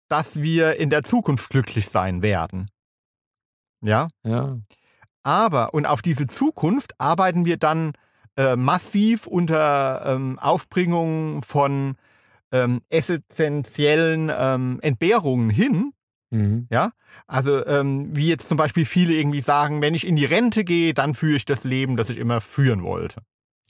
dass 0.09 0.41
wir 0.41 0.77
in 0.77 0.89
der 0.89 1.03
Zukunft 1.03 1.49
glücklich 1.51 1.87
sein 1.89 2.21
werden. 2.21 2.69
Ja, 3.83 4.07
Ja. 4.23 4.57
aber 5.23 5.73
und 5.73 5.85
auf 5.85 6.01
diese 6.01 6.27
Zukunft 6.27 6.93
arbeiten 6.99 7.45
wir 7.45 7.57
dann 7.57 7.93
äh, 8.37 8.55
massiv 8.55 9.27
unter 9.27 10.03
ähm, 10.05 10.39
Aufbringung 10.39 11.41
von 11.41 11.95
ähm, 12.51 12.81
essentiellen 12.89 14.29
Entbehrungen 14.81 15.49
hin. 15.49 15.93
Mhm. 16.31 16.67
Ja, 16.71 16.91
also 17.27 17.65
ähm, 17.67 18.15
wie 18.15 18.27
jetzt 18.27 18.47
zum 18.47 18.57
Beispiel 18.57 18.85
viele 18.85 19.13
irgendwie 19.13 19.41
sagen, 19.41 19.81
wenn 19.81 19.93
ich 19.93 20.07
in 20.07 20.15
die 20.15 20.25
Rente 20.25 20.63
gehe, 20.63 20.93
dann 20.93 21.13
führe 21.13 21.35
ich 21.35 21.45
das 21.45 21.63
Leben, 21.63 21.97
das 21.97 22.09
ich 22.09 22.17
immer 22.17 22.41
führen 22.41 22.83
wollte. 22.83 23.21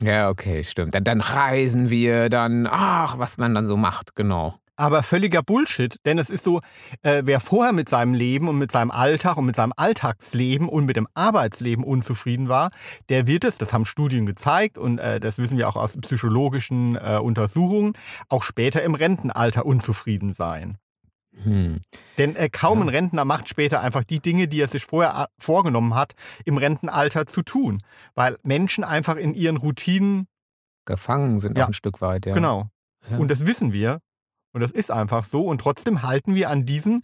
Ja, 0.01 0.29
okay, 0.29 0.63
stimmt. 0.63 0.95
Dann, 0.95 1.03
dann 1.03 1.21
reisen 1.21 1.89
wir, 1.89 2.29
dann, 2.29 2.67
ach, 2.69 3.19
was 3.19 3.37
man 3.37 3.53
dann 3.53 3.67
so 3.67 3.77
macht, 3.77 4.15
genau. 4.15 4.55
Aber 4.75 5.03
völliger 5.03 5.43
Bullshit, 5.43 5.97
denn 6.05 6.17
es 6.17 6.31
ist 6.31 6.43
so, 6.43 6.59
äh, 7.03 7.21
wer 7.25 7.39
vorher 7.39 7.71
mit 7.71 7.87
seinem 7.87 8.15
Leben 8.15 8.47
und 8.47 8.57
mit 8.57 8.71
seinem 8.71 8.89
Alltag 8.89 9.37
und 9.37 9.45
mit 9.45 9.55
seinem 9.55 9.73
Alltagsleben 9.75 10.67
und 10.67 10.85
mit 10.85 10.95
dem 10.95 11.07
Arbeitsleben 11.13 11.83
unzufrieden 11.83 12.49
war, 12.49 12.71
der 13.09 13.27
wird 13.27 13.43
es, 13.43 13.59
das 13.59 13.73
haben 13.73 13.85
Studien 13.85 14.25
gezeigt 14.25 14.79
und 14.79 14.97
äh, 14.97 15.19
das 15.19 15.37
wissen 15.37 15.57
wir 15.59 15.69
auch 15.69 15.75
aus 15.75 15.97
psychologischen 15.97 16.95
äh, 16.95 17.19
Untersuchungen, 17.21 17.93
auch 18.27 18.41
später 18.41 18.81
im 18.81 18.95
Rentenalter 18.95 19.67
unzufrieden 19.67 20.33
sein. 20.33 20.77
Hm. 21.43 21.79
Denn 22.17 22.35
äh, 22.35 22.49
kaum 22.49 22.79
Ja. 22.79 22.85
ein 22.85 22.89
Rentner 22.89 23.25
macht 23.25 23.47
später 23.49 23.79
einfach 23.81 24.03
die 24.03 24.19
Dinge, 24.19 24.47
die 24.47 24.59
er 24.61 24.67
sich 24.67 24.83
vorher 24.85 25.15
a- 25.15 25.27
vorgenommen 25.39 25.95
hat, 25.95 26.13
im 26.45 26.57
Rentenalter 26.57 27.25
zu 27.25 27.41
tun. 27.41 27.81
Weil 28.15 28.37
Menschen 28.43 28.83
einfach 28.83 29.15
in 29.15 29.33
ihren 29.33 29.57
Routinen, 29.57 30.27
Gefangen 30.85 31.39
sind 31.39 31.57
Ja. 31.57 31.67
ein 31.67 31.73
Stück 31.73 32.01
weit, 32.01 32.25
ja. 32.25 32.33
genau, 32.33 32.67
Ja. 33.09 33.17
und 33.17 33.29
das 33.29 33.45
wissen 33.45 33.71
wir. 33.71 33.99
Und 34.53 34.59
das 34.61 34.71
ist 34.71 34.91
einfach 34.91 35.23
so. 35.23 35.45
Und 35.45 35.61
trotzdem 35.61 36.01
halten 36.01 36.35
wir 36.35 36.49
an 36.49 36.65
diesem 36.65 37.03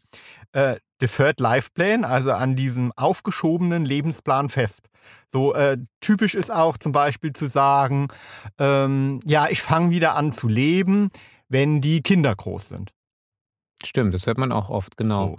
äh, 0.52 0.76
Deferred 1.00 1.40
Life 1.40 1.70
Plan, 1.74 2.04
also 2.04 2.34
an 2.34 2.56
diesem 2.58 2.92
aufgeschobenen 2.98 3.86
Lebensplan 3.86 4.50
fest. 4.50 4.90
So 5.30 5.54
äh, 5.54 5.78
typisch 6.02 6.36
ist 6.36 6.52
auch 6.52 6.76
zum 6.78 6.92
Beispiel 6.92 7.32
zu 7.32 7.48
sagen, 7.48 8.08
ähm, 8.58 9.22
ja, 9.24 9.48
ich 9.50 9.62
fange 9.62 9.92
wieder 9.92 10.16
an 10.16 10.34
zu 10.34 10.50
leben, 10.50 11.10
wenn 11.48 11.80
die 11.80 12.02
Kinder 12.02 12.36
groß 12.36 12.68
sind. 12.68 12.92
Stimmt, 13.84 14.14
das 14.14 14.26
hört 14.26 14.38
man 14.38 14.52
auch 14.52 14.70
oft, 14.70 14.98
genau. 14.98 15.28
So. 15.28 15.36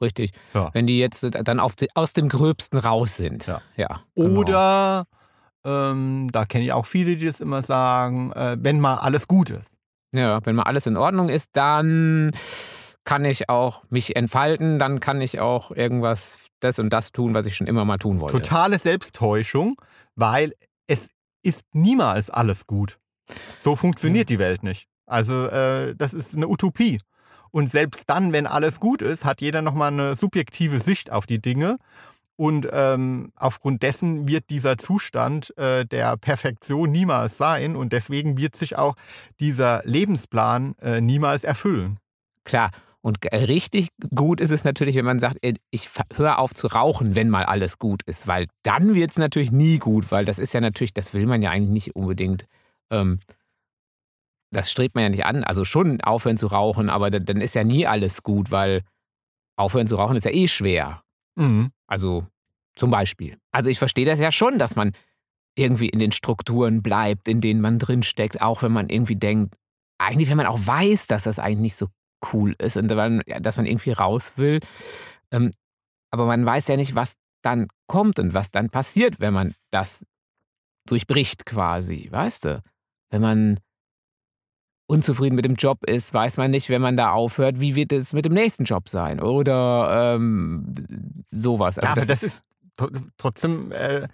Richtig. 0.00 0.32
Ja. 0.54 0.70
Wenn 0.72 0.86
die 0.86 0.98
jetzt 0.98 1.26
dann 1.30 1.60
auf 1.60 1.74
die, 1.74 1.88
aus 1.94 2.12
dem 2.12 2.28
Gröbsten 2.28 2.78
raus 2.78 3.16
sind. 3.16 3.46
Ja. 3.46 3.60
ja 3.76 4.00
genau. 4.14 4.40
Oder, 4.40 5.06
ähm, 5.64 6.28
da 6.30 6.44
kenne 6.44 6.64
ich 6.64 6.72
auch 6.72 6.86
viele, 6.86 7.16
die 7.16 7.26
das 7.26 7.40
immer 7.40 7.62
sagen, 7.62 8.32
äh, 8.32 8.56
wenn 8.60 8.80
mal 8.80 8.96
alles 8.96 9.26
gut 9.26 9.50
ist. 9.50 9.76
Ja, 10.12 10.44
wenn 10.44 10.56
mal 10.56 10.62
alles 10.62 10.86
in 10.86 10.96
Ordnung 10.96 11.28
ist, 11.28 11.50
dann 11.54 12.32
kann 13.04 13.24
ich 13.24 13.48
auch 13.48 13.82
mich 13.90 14.16
entfalten, 14.16 14.78
dann 14.78 15.00
kann 15.00 15.20
ich 15.20 15.40
auch 15.40 15.70
irgendwas, 15.70 16.48
das 16.60 16.78
und 16.78 16.90
das 16.92 17.12
tun, 17.12 17.34
was 17.34 17.46
ich 17.46 17.56
schon 17.56 17.66
immer 17.66 17.84
mal 17.84 17.98
tun 17.98 18.20
wollte. 18.20 18.36
Totale 18.36 18.78
Selbsttäuschung, 18.78 19.76
weil 20.14 20.52
es 20.86 21.10
ist 21.42 21.64
niemals 21.72 22.30
alles 22.30 22.66
gut. 22.66 22.98
So 23.58 23.76
funktioniert 23.76 24.28
die 24.28 24.38
Welt 24.38 24.62
nicht. 24.62 24.88
Also 25.06 25.46
äh, 25.46 25.94
das 25.96 26.14
ist 26.14 26.36
eine 26.36 26.48
Utopie. 26.48 27.00
Und 27.50 27.68
selbst 27.70 28.04
dann, 28.10 28.32
wenn 28.32 28.46
alles 28.46 28.80
gut 28.80 29.02
ist, 29.02 29.24
hat 29.24 29.40
jeder 29.40 29.62
nochmal 29.62 29.92
eine 29.92 30.16
subjektive 30.16 30.80
Sicht 30.80 31.10
auf 31.10 31.26
die 31.26 31.40
Dinge. 31.40 31.76
Und 32.36 32.68
ähm, 32.70 33.32
aufgrund 33.34 33.82
dessen 33.82 34.28
wird 34.28 34.50
dieser 34.50 34.78
Zustand 34.78 35.56
äh, 35.58 35.84
der 35.84 36.16
Perfektion 36.16 36.92
niemals 36.92 37.36
sein. 37.36 37.74
Und 37.74 37.92
deswegen 37.92 38.36
wird 38.36 38.54
sich 38.54 38.78
auch 38.78 38.94
dieser 39.40 39.82
Lebensplan 39.84 40.76
äh, 40.80 41.00
niemals 41.00 41.42
erfüllen. 41.42 41.98
Klar. 42.44 42.70
Und 43.00 43.20
g- 43.20 43.28
richtig 43.34 43.88
gut 44.14 44.40
ist 44.40 44.50
es 44.50 44.64
natürlich, 44.64 44.96
wenn 44.96 45.04
man 45.04 45.18
sagt, 45.18 45.38
ey, 45.42 45.54
ich 45.70 45.88
höre 46.14 46.38
auf 46.38 46.54
zu 46.54 46.66
rauchen, 46.66 47.14
wenn 47.14 47.28
mal 47.30 47.44
alles 47.44 47.78
gut 47.78 48.02
ist, 48.06 48.26
weil 48.26 48.46
dann 48.62 48.94
wird 48.94 49.12
es 49.12 49.16
natürlich 49.16 49.52
nie 49.52 49.78
gut, 49.78 50.10
weil 50.10 50.24
das 50.24 50.38
ist 50.38 50.52
ja 50.52 50.60
natürlich, 50.60 50.94
das 50.94 51.14
will 51.14 51.26
man 51.26 51.42
ja 51.42 51.50
eigentlich 51.50 51.70
nicht 51.70 51.96
unbedingt. 51.96 52.46
Ähm, 52.90 53.20
das 54.50 54.70
strebt 54.70 54.94
man 54.94 55.04
ja 55.04 55.10
nicht 55.10 55.26
an. 55.26 55.44
Also 55.44 55.64
schon 55.64 56.00
aufhören 56.00 56.36
zu 56.36 56.46
rauchen, 56.46 56.90
aber 56.90 57.10
dann, 57.10 57.40
ist 57.40 57.54
ja 57.54 57.64
nie 57.64 57.86
alles 57.86 58.22
gut, 58.22 58.50
weil 58.50 58.82
aufhören 59.56 59.86
zu 59.86 59.96
rauchen 59.96 60.16
ist 60.16 60.24
ja 60.24 60.32
eh 60.32 60.48
schwer. 60.48 61.02
Mhm. 61.36 61.70
Also 61.86 62.26
zum 62.74 62.90
Beispiel. 62.90 63.38
Also 63.52 63.70
ich 63.70 63.78
verstehe 63.78 64.06
das 64.06 64.20
ja 64.20 64.32
schon, 64.32 64.58
dass 64.58 64.76
man 64.76 64.92
irgendwie 65.56 65.88
in 65.88 65.98
den 65.98 66.12
Strukturen 66.12 66.82
bleibt, 66.82 67.28
in 67.28 67.40
denen 67.40 67.60
man 67.60 67.78
drinsteckt, 67.78 68.40
auch 68.40 68.62
wenn 68.62 68.72
man 68.72 68.88
irgendwie 68.88 69.16
denkt, 69.16 69.56
eigentlich, 69.98 70.30
wenn 70.30 70.36
man 70.36 70.46
auch 70.46 70.58
weiß, 70.64 71.08
dass 71.08 71.24
das 71.24 71.40
eigentlich 71.40 71.58
nicht 71.58 71.76
so 71.76 71.88
cool 72.32 72.54
ist 72.58 72.76
und 72.76 72.88
dass 72.88 73.56
man 73.56 73.66
irgendwie 73.66 73.90
raus 73.90 74.34
will. 74.36 74.60
Ähm, 75.32 75.50
aber 76.10 76.26
man 76.26 76.46
weiß 76.46 76.68
ja 76.68 76.76
nicht, 76.76 76.94
was 76.94 77.14
dann 77.42 77.68
kommt 77.88 78.18
und 78.18 78.34
was 78.34 78.50
dann 78.50 78.70
passiert, 78.70 79.20
wenn 79.20 79.34
man 79.34 79.54
das 79.70 80.04
durchbricht 80.86 81.44
quasi, 81.44 82.08
weißt 82.10 82.44
du? 82.46 82.62
Wenn 83.10 83.22
man 83.22 83.60
unzufrieden 84.88 85.36
mit 85.36 85.44
dem 85.44 85.54
Job 85.54 85.84
ist, 85.86 86.12
weiß 86.12 86.38
man 86.38 86.50
nicht, 86.50 86.70
wenn 86.70 86.82
man 86.82 86.96
da 86.96 87.12
aufhört, 87.12 87.60
wie 87.60 87.76
wird 87.76 87.92
es 87.92 88.12
mit 88.14 88.24
dem 88.24 88.32
nächsten 88.32 88.64
Job 88.64 88.88
sein 88.88 89.20
oder 89.20 90.14
ähm, 90.16 90.72
sowas. 91.12 91.78
Also 91.78 91.86
ja, 91.86 91.92
aber 91.92 92.00
das, 92.00 92.20
das 92.20 92.22
ist 92.22 92.42
trotzdem, 93.18 93.70
äh, 93.70 94.08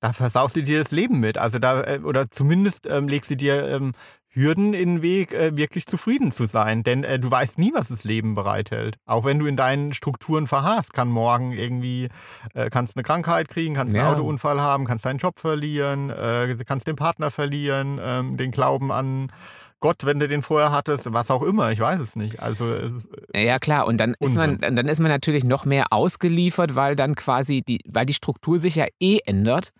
da 0.00 0.12
versaust 0.12 0.54
du 0.56 0.62
dir 0.62 0.78
das 0.78 0.92
Leben 0.92 1.18
mit. 1.18 1.38
Also 1.38 1.58
da, 1.58 1.82
äh, 1.82 2.00
oder 2.04 2.30
zumindest 2.30 2.86
ähm, 2.86 3.08
legst 3.08 3.30
du 3.30 3.36
dir 3.36 3.68
ähm, 3.68 3.92
Hürden 4.30 4.74
in 4.74 4.96
den 4.96 5.02
Weg, 5.02 5.32
äh, 5.32 5.56
wirklich 5.56 5.86
zufrieden 5.86 6.30
zu 6.30 6.46
sein. 6.46 6.82
Denn 6.82 7.04
äh, 7.04 7.18
du 7.18 7.30
weißt 7.30 7.58
nie, 7.58 7.72
was 7.74 7.88
das 7.88 8.04
Leben 8.04 8.34
bereithält. 8.34 8.96
Auch 9.06 9.24
wenn 9.24 9.38
du 9.38 9.46
in 9.46 9.56
deinen 9.56 9.94
Strukturen 9.94 10.46
verharrst, 10.46 10.92
kann 10.92 11.08
morgen 11.08 11.52
irgendwie, 11.52 12.08
äh, 12.52 12.68
kannst 12.68 12.96
eine 12.96 13.02
Krankheit 13.02 13.48
kriegen, 13.48 13.74
kannst 13.74 13.94
einen 13.94 14.04
ja. 14.04 14.12
Autounfall 14.12 14.60
haben, 14.60 14.84
kannst 14.84 15.06
deinen 15.06 15.18
Job 15.18 15.40
verlieren, 15.40 16.10
äh, 16.10 16.54
kannst 16.66 16.86
den 16.86 16.96
Partner 16.96 17.30
verlieren, 17.30 17.98
ähm, 18.02 18.36
den 18.36 18.50
Glauben 18.50 18.92
an 18.92 19.32
Gott, 19.80 20.04
wenn 20.04 20.18
du 20.18 20.26
den 20.26 20.42
vorher 20.42 20.72
hattest, 20.72 21.12
was 21.12 21.30
auch 21.30 21.42
immer, 21.42 21.70
ich 21.70 21.78
weiß 21.78 22.00
es 22.00 22.16
nicht. 22.16 22.40
Also 22.40 22.72
es 22.72 22.92
ist 22.92 23.10
äh, 23.32 23.46
ja 23.46 23.58
klar, 23.58 23.86
und 23.86 23.98
dann 23.98 24.14
ist 24.18 24.34
man, 24.34 24.58
dann 24.58 24.76
ist 24.76 24.98
man 24.98 25.10
natürlich 25.10 25.44
noch 25.44 25.64
mehr 25.64 25.92
ausgeliefert, 25.92 26.74
weil 26.74 26.96
dann 26.96 27.14
quasi 27.14 27.62
die, 27.62 27.80
weil 27.86 28.06
die 28.06 28.14
Struktur 28.14 28.58
sich 28.58 28.74
ja 28.74 28.86
eh 29.00 29.18
ändert. 29.24 29.70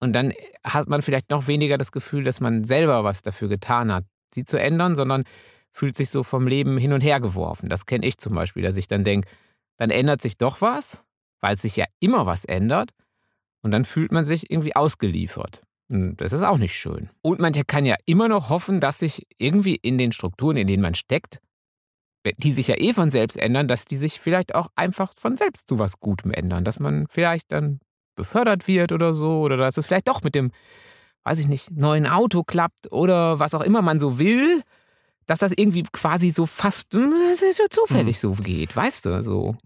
Und 0.00 0.12
dann 0.12 0.32
hat 0.64 0.88
man 0.88 1.00
vielleicht 1.00 1.30
noch 1.30 1.46
weniger 1.46 1.78
das 1.78 1.92
Gefühl, 1.92 2.24
dass 2.24 2.40
man 2.40 2.64
selber 2.64 3.04
was 3.04 3.22
dafür 3.22 3.48
getan 3.48 3.92
hat, 3.92 4.04
sie 4.34 4.44
zu 4.44 4.58
ändern, 4.58 4.96
sondern 4.96 5.24
fühlt 5.70 5.96
sich 5.96 6.10
so 6.10 6.22
vom 6.22 6.46
Leben 6.46 6.76
hin 6.76 6.92
und 6.92 7.00
her 7.00 7.20
geworfen. 7.20 7.68
Das 7.68 7.86
kenne 7.86 8.06
ich 8.06 8.18
zum 8.18 8.34
Beispiel, 8.34 8.62
dass 8.62 8.76
ich 8.76 8.86
dann 8.86 9.04
denke, 9.04 9.28
dann 9.78 9.90
ändert 9.90 10.20
sich 10.20 10.36
doch 10.36 10.60
was, 10.60 11.04
weil 11.40 11.56
sich 11.56 11.76
ja 11.76 11.86
immer 12.00 12.26
was 12.26 12.44
ändert. 12.44 12.90
Und 13.62 13.70
dann 13.70 13.84
fühlt 13.84 14.12
man 14.12 14.24
sich 14.24 14.50
irgendwie 14.50 14.76
ausgeliefert. 14.76 15.62
Und 15.92 16.16
das 16.16 16.32
ist 16.32 16.42
auch 16.42 16.56
nicht 16.56 16.74
schön. 16.74 17.10
Und 17.20 17.38
man 17.38 17.52
kann 17.52 17.84
ja 17.84 17.96
immer 18.06 18.26
noch 18.26 18.48
hoffen, 18.48 18.80
dass 18.80 19.00
sich 19.00 19.26
irgendwie 19.36 19.76
in 19.76 19.98
den 19.98 20.12
Strukturen, 20.12 20.56
in 20.56 20.66
denen 20.66 20.82
man 20.82 20.94
steckt, 20.94 21.38
die 22.38 22.52
sich 22.52 22.68
ja 22.68 22.76
eh 22.78 22.94
von 22.94 23.10
selbst 23.10 23.36
ändern, 23.36 23.68
dass 23.68 23.84
die 23.84 23.96
sich 23.96 24.18
vielleicht 24.18 24.54
auch 24.54 24.68
einfach 24.74 25.12
von 25.18 25.36
selbst 25.36 25.68
zu 25.68 25.78
was 25.78 26.00
Gutem 26.00 26.32
ändern. 26.32 26.64
Dass 26.64 26.80
man 26.80 27.06
vielleicht 27.06 27.52
dann 27.52 27.80
befördert 28.16 28.68
wird 28.68 28.92
oder 28.92 29.12
so, 29.12 29.40
oder 29.40 29.58
dass 29.58 29.76
es 29.76 29.86
vielleicht 29.86 30.08
doch 30.08 30.22
mit 30.22 30.34
dem, 30.34 30.50
weiß 31.24 31.40
ich 31.40 31.48
nicht, 31.48 31.70
neuen 31.70 32.06
Auto 32.06 32.42
klappt 32.42 32.90
oder 32.90 33.38
was 33.38 33.54
auch 33.54 33.62
immer 33.62 33.82
man 33.82 34.00
so 34.00 34.18
will, 34.18 34.62
dass 35.26 35.40
das 35.40 35.52
irgendwie 35.54 35.82
quasi 35.92 36.30
so 36.30 36.46
fast 36.46 36.94
hm, 36.94 37.12
so 37.52 37.64
zufällig 37.68 38.16
mhm. 38.16 38.20
so 38.20 38.32
geht, 38.32 38.74
weißt 38.74 39.06
du, 39.06 39.22
so. 39.22 39.56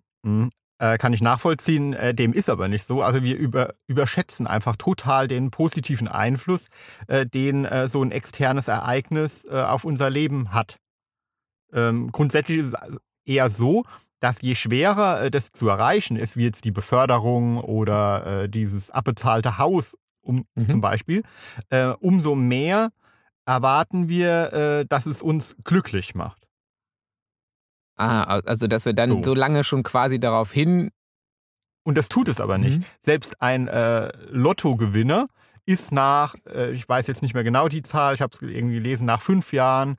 Äh, 0.78 0.98
kann 0.98 1.14
ich 1.14 1.22
nachvollziehen, 1.22 1.94
äh, 1.94 2.14
dem 2.14 2.34
ist 2.34 2.50
aber 2.50 2.68
nicht 2.68 2.84
so. 2.84 3.00
Also 3.00 3.22
wir 3.22 3.38
über, 3.38 3.74
überschätzen 3.86 4.46
einfach 4.46 4.76
total 4.76 5.26
den 5.26 5.50
positiven 5.50 6.06
Einfluss, 6.06 6.68
äh, 7.06 7.24
den 7.24 7.64
äh, 7.64 7.88
so 7.88 8.02
ein 8.02 8.10
externes 8.10 8.68
Ereignis 8.68 9.46
äh, 9.46 9.62
auf 9.62 9.86
unser 9.86 10.10
Leben 10.10 10.52
hat. 10.52 10.76
Ähm, 11.72 12.12
grundsätzlich 12.12 12.58
ist 12.58 12.74
es 12.74 12.98
eher 13.24 13.48
so, 13.48 13.84
dass 14.20 14.42
je 14.42 14.54
schwerer 14.54 15.30
das 15.30 15.52
zu 15.52 15.66
erreichen 15.68 16.16
ist, 16.16 16.36
wie 16.36 16.44
jetzt 16.44 16.64
die 16.66 16.72
Beförderung 16.72 17.58
oder 17.58 18.48
dieses 18.48 18.90
abbezahlte 18.90 19.58
Haus 19.58 19.94
um, 20.22 20.46
mhm. 20.54 20.70
zum 20.70 20.80
Beispiel, 20.80 21.22
umso 22.00 22.34
mehr 22.34 22.92
erwarten 23.44 24.08
wir, 24.08 24.86
dass 24.88 25.04
es 25.04 25.20
uns 25.20 25.54
glücklich 25.64 26.14
macht. 26.14 26.45
Ah, 27.96 28.40
also 28.44 28.66
dass 28.66 28.84
wir 28.84 28.92
dann 28.92 29.08
so, 29.08 29.22
so 29.22 29.34
lange 29.34 29.64
schon 29.64 29.82
quasi 29.82 30.20
darauf 30.20 30.52
hin. 30.52 30.90
Und 31.82 31.96
das 31.96 32.08
tut 32.08 32.28
es 32.28 32.40
aber 32.40 32.58
nicht. 32.58 32.80
Mhm. 32.80 32.84
Selbst 33.00 33.40
ein 33.40 33.68
äh, 33.68 34.12
Lottogewinner 34.30 35.28
ist 35.64 35.92
nach, 35.92 36.34
äh, 36.48 36.72
ich 36.72 36.88
weiß 36.88 37.06
jetzt 37.06 37.22
nicht 37.22 37.34
mehr 37.34 37.44
genau 37.44 37.68
die 37.68 37.82
Zahl, 37.82 38.14
ich 38.14 38.20
habe 38.20 38.34
es 38.34 38.42
irgendwie 38.42 38.76
gelesen, 38.76 39.06
nach 39.06 39.22
fünf 39.22 39.52
Jahren 39.52 39.96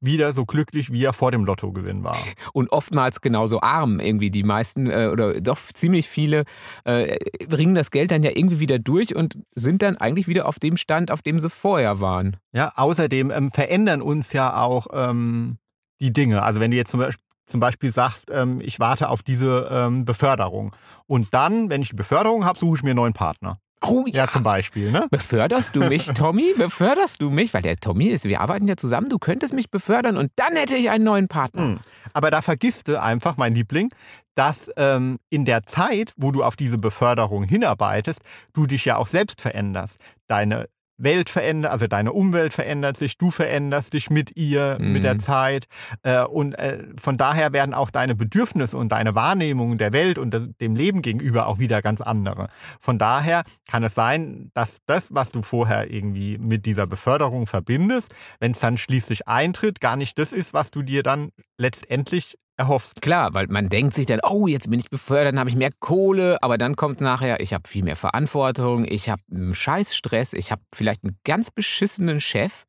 wieder 0.00 0.32
so 0.32 0.44
glücklich, 0.46 0.92
wie 0.92 1.04
er 1.04 1.12
vor 1.12 1.32
dem 1.32 1.44
Lottogewinn 1.44 2.04
war. 2.04 2.18
Und 2.52 2.70
oftmals 2.70 3.20
genauso 3.20 3.60
arm 3.60 3.98
irgendwie. 4.00 4.30
Die 4.30 4.44
meisten 4.44 4.88
äh, 4.88 5.08
oder 5.12 5.40
doch 5.40 5.58
ziemlich 5.58 6.08
viele 6.08 6.44
äh, 6.84 7.16
bringen 7.48 7.74
das 7.74 7.90
Geld 7.90 8.10
dann 8.10 8.22
ja 8.22 8.30
irgendwie 8.34 8.60
wieder 8.60 8.78
durch 8.78 9.16
und 9.16 9.38
sind 9.54 9.82
dann 9.82 9.96
eigentlich 9.96 10.28
wieder 10.28 10.46
auf 10.46 10.58
dem 10.58 10.76
Stand, 10.76 11.10
auf 11.10 11.22
dem 11.22 11.40
sie 11.40 11.50
vorher 11.50 12.00
waren. 12.00 12.36
Ja, 12.52 12.72
außerdem 12.76 13.30
ähm, 13.30 13.50
verändern 13.50 14.02
uns 14.02 14.32
ja 14.32 14.62
auch 14.62 14.86
ähm, 14.92 15.58
die 16.00 16.12
Dinge. 16.12 16.42
Also 16.42 16.60
wenn 16.60 16.70
du 16.70 16.76
jetzt 16.76 16.90
zum 16.90 17.00
Beispiel 17.00 17.24
zum 17.48 17.60
Beispiel 17.60 17.92
sagst, 17.92 18.30
ähm, 18.30 18.60
ich 18.60 18.78
warte 18.78 19.08
auf 19.08 19.22
diese 19.22 19.68
ähm, 19.70 20.04
Beförderung. 20.04 20.74
Und 21.06 21.32
dann, 21.32 21.70
wenn 21.70 21.82
ich 21.82 21.90
die 21.90 21.96
Beförderung 21.96 22.44
habe, 22.44 22.58
suche 22.58 22.76
ich 22.76 22.82
mir 22.82 22.90
einen 22.90 22.96
neuen 22.96 23.12
Partner. 23.14 23.58
Oh 23.80 24.04
ja. 24.06 24.24
ja, 24.24 24.30
zum 24.30 24.42
Beispiel, 24.42 24.90
ne? 24.90 25.06
Beförderst 25.10 25.76
du 25.76 25.84
mich, 25.84 26.06
Tommy? 26.06 26.52
Beförderst 26.58 27.22
du 27.22 27.30
mich? 27.30 27.54
Weil 27.54 27.62
der 27.62 27.76
Tommy 27.76 28.06
ist, 28.06 28.24
wir 28.24 28.40
arbeiten 28.40 28.66
ja 28.66 28.76
zusammen, 28.76 29.08
du 29.08 29.18
könntest 29.18 29.54
mich 29.54 29.70
befördern 29.70 30.16
und 30.16 30.32
dann 30.36 30.56
hätte 30.56 30.74
ich 30.74 30.90
einen 30.90 31.04
neuen 31.04 31.28
Partner. 31.28 31.62
Mhm. 31.62 31.80
Aber 32.12 32.30
da 32.30 32.42
vergisst 32.42 32.88
du 32.88 33.00
einfach, 33.00 33.36
mein 33.36 33.54
Liebling, 33.54 33.90
dass 34.34 34.70
ähm, 34.76 35.18
in 35.30 35.44
der 35.44 35.64
Zeit, 35.64 36.12
wo 36.16 36.32
du 36.32 36.42
auf 36.42 36.56
diese 36.56 36.78
Beförderung 36.78 37.44
hinarbeitest, 37.44 38.20
du 38.52 38.66
dich 38.66 38.84
ja 38.84 38.96
auch 38.96 39.06
selbst 39.06 39.40
veränderst. 39.40 40.00
Deine 40.26 40.68
Welt 40.98 41.30
verändert, 41.30 41.72
also 41.72 41.86
deine 41.86 42.12
Umwelt 42.12 42.52
verändert 42.52 42.96
sich, 42.96 43.16
du 43.16 43.30
veränderst 43.30 43.94
dich 43.94 44.10
mit 44.10 44.36
ihr, 44.36 44.76
mhm. 44.78 44.92
mit 44.92 45.04
der 45.04 45.14
mhm. 45.14 45.20
Zeit. 45.20 45.66
Äh, 46.02 46.24
und 46.24 46.54
äh, 46.54 46.84
von 47.00 47.16
daher 47.16 47.52
werden 47.52 47.72
auch 47.72 47.90
deine 47.90 48.14
Bedürfnisse 48.14 48.76
und 48.76 48.90
deine 48.90 49.14
Wahrnehmung 49.14 49.78
der 49.78 49.92
Welt 49.92 50.18
und 50.18 50.34
dem 50.60 50.74
Leben 50.74 51.02
gegenüber 51.02 51.46
auch 51.46 51.58
wieder 51.58 51.80
ganz 51.82 52.00
andere. 52.00 52.48
Von 52.80 52.98
daher 52.98 53.42
kann 53.68 53.84
es 53.84 53.94
sein, 53.94 54.50
dass 54.54 54.78
das, 54.86 55.14
was 55.14 55.30
du 55.30 55.42
vorher 55.42 55.90
irgendwie 55.90 56.38
mit 56.38 56.66
dieser 56.66 56.86
Beförderung 56.86 57.46
verbindest, 57.46 58.14
wenn 58.40 58.52
es 58.52 58.60
dann 58.60 58.76
schließlich 58.76 59.28
eintritt, 59.28 59.80
gar 59.80 59.96
nicht 59.96 60.18
das 60.18 60.32
ist, 60.32 60.52
was 60.52 60.70
du 60.70 60.82
dir 60.82 61.02
dann 61.02 61.30
letztendlich 61.56 62.36
erhoffst. 62.58 63.00
Klar, 63.00 63.34
weil 63.34 63.46
man 63.48 63.68
denkt 63.68 63.94
sich 63.94 64.06
dann, 64.06 64.20
oh, 64.22 64.46
jetzt 64.46 64.68
bin 64.70 64.80
ich 64.80 64.90
befördert, 64.90 65.32
dann 65.32 65.38
habe 65.38 65.50
ich 65.50 65.56
mehr 65.56 65.70
Kohle, 65.78 66.42
aber 66.42 66.58
dann 66.58 66.76
kommt 66.76 67.00
nachher, 67.00 67.40
ich 67.40 67.54
habe 67.54 67.68
viel 67.68 67.84
mehr 67.84 67.96
Verantwortung, 67.96 68.84
ich 68.84 69.08
habe 69.08 69.22
einen 69.30 69.54
Scheißstress, 69.54 70.32
ich 70.32 70.50
habe 70.50 70.62
vielleicht 70.74 71.04
einen 71.04 71.18
ganz 71.24 71.50
beschissenen 71.50 72.20
Chef. 72.20 72.64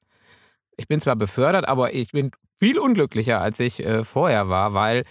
Ich 0.78 0.88
bin 0.88 1.00
zwar 1.00 1.16
befördert, 1.16 1.68
aber 1.68 1.94
ich 1.94 2.12
bin 2.12 2.32
viel 2.60 2.78
unglücklicher, 2.78 3.42
als 3.42 3.60
ich 3.60 3.84
äh, 3.84 4.04
vorher 4.04 4.48
war, 4.48 4.74
weil 4.74 5.04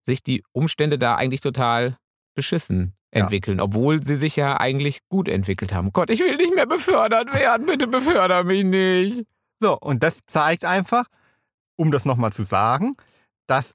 sich 0.00 0.22
die 0.22 0.42
Umstände 0.52 0.98
da 0.98 1.16
eigentlich 1.16 1.40
total 1.40 1.98
beschissen 2.34 2.94
entwickeln, 3.10 3.58
ja. 3.58 3.64
obwohl 3.64 4.02
sie 4.02 4.16
sich 4.16 4.36
ja 4.36 4.58
eigentlich 4.58 5.00
gut 5.08 5.28
entwickelt 5.28 5.72
haben. 5.72 5.92
Gott, 5.92 6.10
ich 6.10 6.20
will 6.20 6.36
nicht 6.36 6.54
mehr 6.54 6.66
befördert 6.66 7.32
werden, 7.32 7.66
bitte 7.66 7.86
beförder 7.86 8.42
mich 8.42 8.64
nicht. 8.64 9.24
So, 9.60 9.78
und 9.78 10.02
das 10.02 10.20
zeigt 10.26 10.64
einfach, 10.64 11.04
um 11.76 11.92
das 11.92 12.04
nochmal 12.04 12.32
zu 12.32 12.42
sagen, 12.42 12.96
dass 13.46 13.74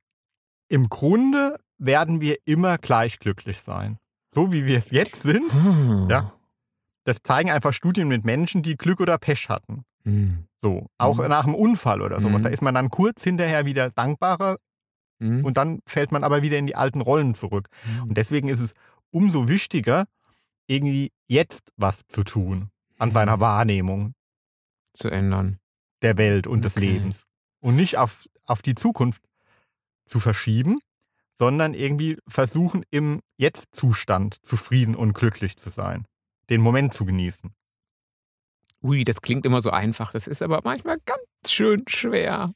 im 0.70 0.88
Grunde 0.88 1.60
werden 1.78 2.22
wir 2.22 2.38
immer 2.46 2.78
gleich 2.78 3.20
glücklich 3.20 3.60
sein. 3.60 3.98
So 4.30 4.52
wie 4.52 4.66
wir 4.66 4.78
es 4.78 4.92
jetzt 4.92 5.24
sind. 5.24 5.52
Hm. 5.52 6.08
Ja. 6.10 6.34
Das 7.04 7.24
zeigen 7.24 7.50
einfach 7.50 7.74
Studien 7.74 8.08
mit 8.08 8.24
Menschen, 8.24 8.62
die 8.62 8.78
Glück 8.78 9.00
oder 9.00 9.18
Pech 9.18 9.50
hatten. 9.50 9.84
Hm. 10.04 10.46
So, 10.60 10.88
auch 10.98 11.18
hm. 11.18 11.28
nach 11.28 11.46
einem 11.46 11.56
Unfall 11.56 12.02
oder 12.02 12.20
sowas. 12.22 12.44
Da 12.44 12.50
hm. 12.50 12.54
ist 12.54 12.62
man 12.62 12.76
dann 12.76 12.90
kurz 12.90 13.24
hinterher 13.24 13.66
wieder 13.66 13.90
dankbarer 13.90 14.58
hm. 15.20 15.44
und 15.44 15.58
dann 15.58 15.80
fällt 15.86 16.12
man 16.12 16.24
aber 16.24 16.44
wieder 16.44 16.58
in 16.58 16.68
die 16.68 16.76
alten 16.76 17.02
Rollen 17.02 17.34
zurück. 17.34 17.70
Hm. 17.84 18.10
Und 18.10 18.18
deswegen 18.18 18.50
ist 18.50 18.60
es 18.60 18.74
umso 19.12 19.50
wichtiger, 19.50 20.06
irgendwie 20.68 21.12
jetzt 21.28 21.72
was 21.78 22.02
zu 22.08 22.24
tun 22.24 22.70
an 23.00 23.12
seiner 23.12 23.40
Wahrnehmung. 23.40 24.14
Zu 24.94 25.10
ändern. 25.10 25.60
Der 26.02 26.18
Welt 26.18 26.46
und 26.46 26.60
okay. 26.60 26.64
des 26.64 26.76
Lebens. 26.76 27.28
Und 27.60 27.76
nicht 27.76 27.98
auf, 27.98 28.28
auf 28.46 28.62
die 28.62 28.76
Zukunft 28.76 29.24
zu 30.10 30.20
verschieben, 30.20 30.80
sondern 31.36 31.74
irgendwie 31.74 32.18
versuchen, 32.28 32.84
im 32.92 33.22
Jetzt-Zustand 33.38 34.46
zufrieden 34.46 34.96
und 34.96 35.14
glücklich 35.14 35.58
zu 35.58 35.70
sein. 35.70 36.06
Den 36.50 36.62
Moment 36.62 36.94
zu 36.94 37.06
genießen. 37.06 37.54
Ui, 38.82 39.04
das 39.04 39.22
klingt 39.22 39.46
immer 39.46 39.62
so 39.62 39.72
einfach. 39.72 40.12
Das 40.12 40.28
ist 40.28 40.42
aber 40.42 40.62
manchmal 40.64 40.98
ganz 41.06 41.22
schön 41.48 41.84
schwer, 41.88 42.52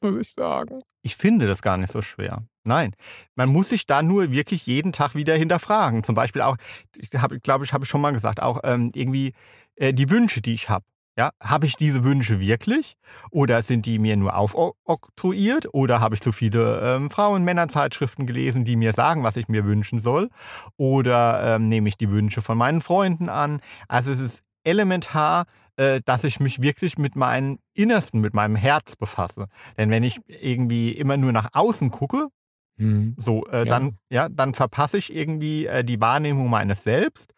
muss 0.00 0.16
ich 0.16 0.30
sagen. 0.30 0.80
Ich 1.02 1.16
finde 1.16 1.46
das 1.46 1.62
gar 1.62 1.76
nicht 1.76 1.92
so 1.92 2.02
schwer. 2.02 2.44
Nein, 2.64 2.94
man 3.36 3.48
muss 3.48 3.68
sich 3.68 3.86
da 3.86 4.02
nur 4.02 4.32
wirklich 4.32 4.66
jeden 4.66 4.92
Tag 4.92 5.14
wieder 5.14 5.36
hinterfragen. 5.36 6.02
Zum 6.02 6.16
Beispiel 6.16 6.42
auch, 6.42 6.56
ich 6.96 7.10
glaube, 7.10 7.64
ich 7.64 7.72
habe 7.72 7.86
schon 7.86 8.00
mal 8.00 8.12
gesagt, 8.12 8.42
auch 8.42 8.60
ähm, 8.64 8.90
irgendwie 8.94 9.34
äh, 9.76 9.94
die 9.94 10.10
Wünsche, 10.10 10.40
die 10.40 10.54
ich 10.54 10.68
habe. 10.68 10.84
Ja, 11.18 11.30
habe 11.42 11.64
ich 11.64 11.76
diese 11.76 12.04
Wünsche 12.04 12.40
wirklich? 12.40 12.94
Oder 13.30 13.62
sind 13.62 13.86
die 13.86 13.98
mir 13.98 14.18
nur 14.18 14.36
aufoktroyiert? 14.36 15.72
Oder 15.72 16.00
habe 16.00 16.14
ich 16.14 16.20
zu 16.20 16.30
viele 16.30 16.80
ähm, 16.82 17.08
Frauen-Männer-Zeitschriften 17.08 18.26
gelesen, 18.26 18.64
die 18.64 18.76
mir 18.76 18.92
sagen, 18.92 19.22
was 19.22 19.38
ich 19.38 19.48
mir 19.48 19.64
wünschen 19.64 19.98
soll? 19.98 20.28
Oder 20.76 21.56
ähm, 21.56 21.68
nehme 21.68 21.88
ich 21.88 21.96
die 21.96 22.10
Wünsche 22.10 22.42
von 22.42 22.58
meinen 22.58 22.82
Freunden 22.82 23.30
an? 23.30 23.60
Also 23.88 24.10
es 24.10 24.20
ist 24.20 24.42
elementar, 24.62 25.46
äh, 25.76 26.02
dass 26.04 26.24
ich 26.24 26.38
mich 26.38 26.60
wirklich 26.60 26.98
mit 26.98 27.16
meinem 27.16 27.60
Innersten, 27.72 28.20
mit 28.20 28.34
meinem 28.34 28.56
Herz 28.56 28.96
befasse. 28.96 29.46
Denn 29.78 29.88
wenn 29.90 30.02
ich 30.02 30.18
irgendwie 30.26 30.92
immer 30.92 31.16
nur 31.16 31.32
nach 31.32 31.48
außen 31.54 31.90
gucke, 31.90 32.28
mhm. 32.76 33.14
so, 33.16 33.46
äh, 33.46 33.58
ja. 33.58 33.64
dann, 33.64 33.98
ja, 34.10 34.28
dann 34.28 34.52
verpasse 34.52 34.98
ich 34.98 35.14
irgendwie 35.14 35.64
äh, 35.64 35.82
die 35.82 36.00
Wahrnehmung 36.00 36.50
meines 36.50 36.84
Selbst 36.84 37.32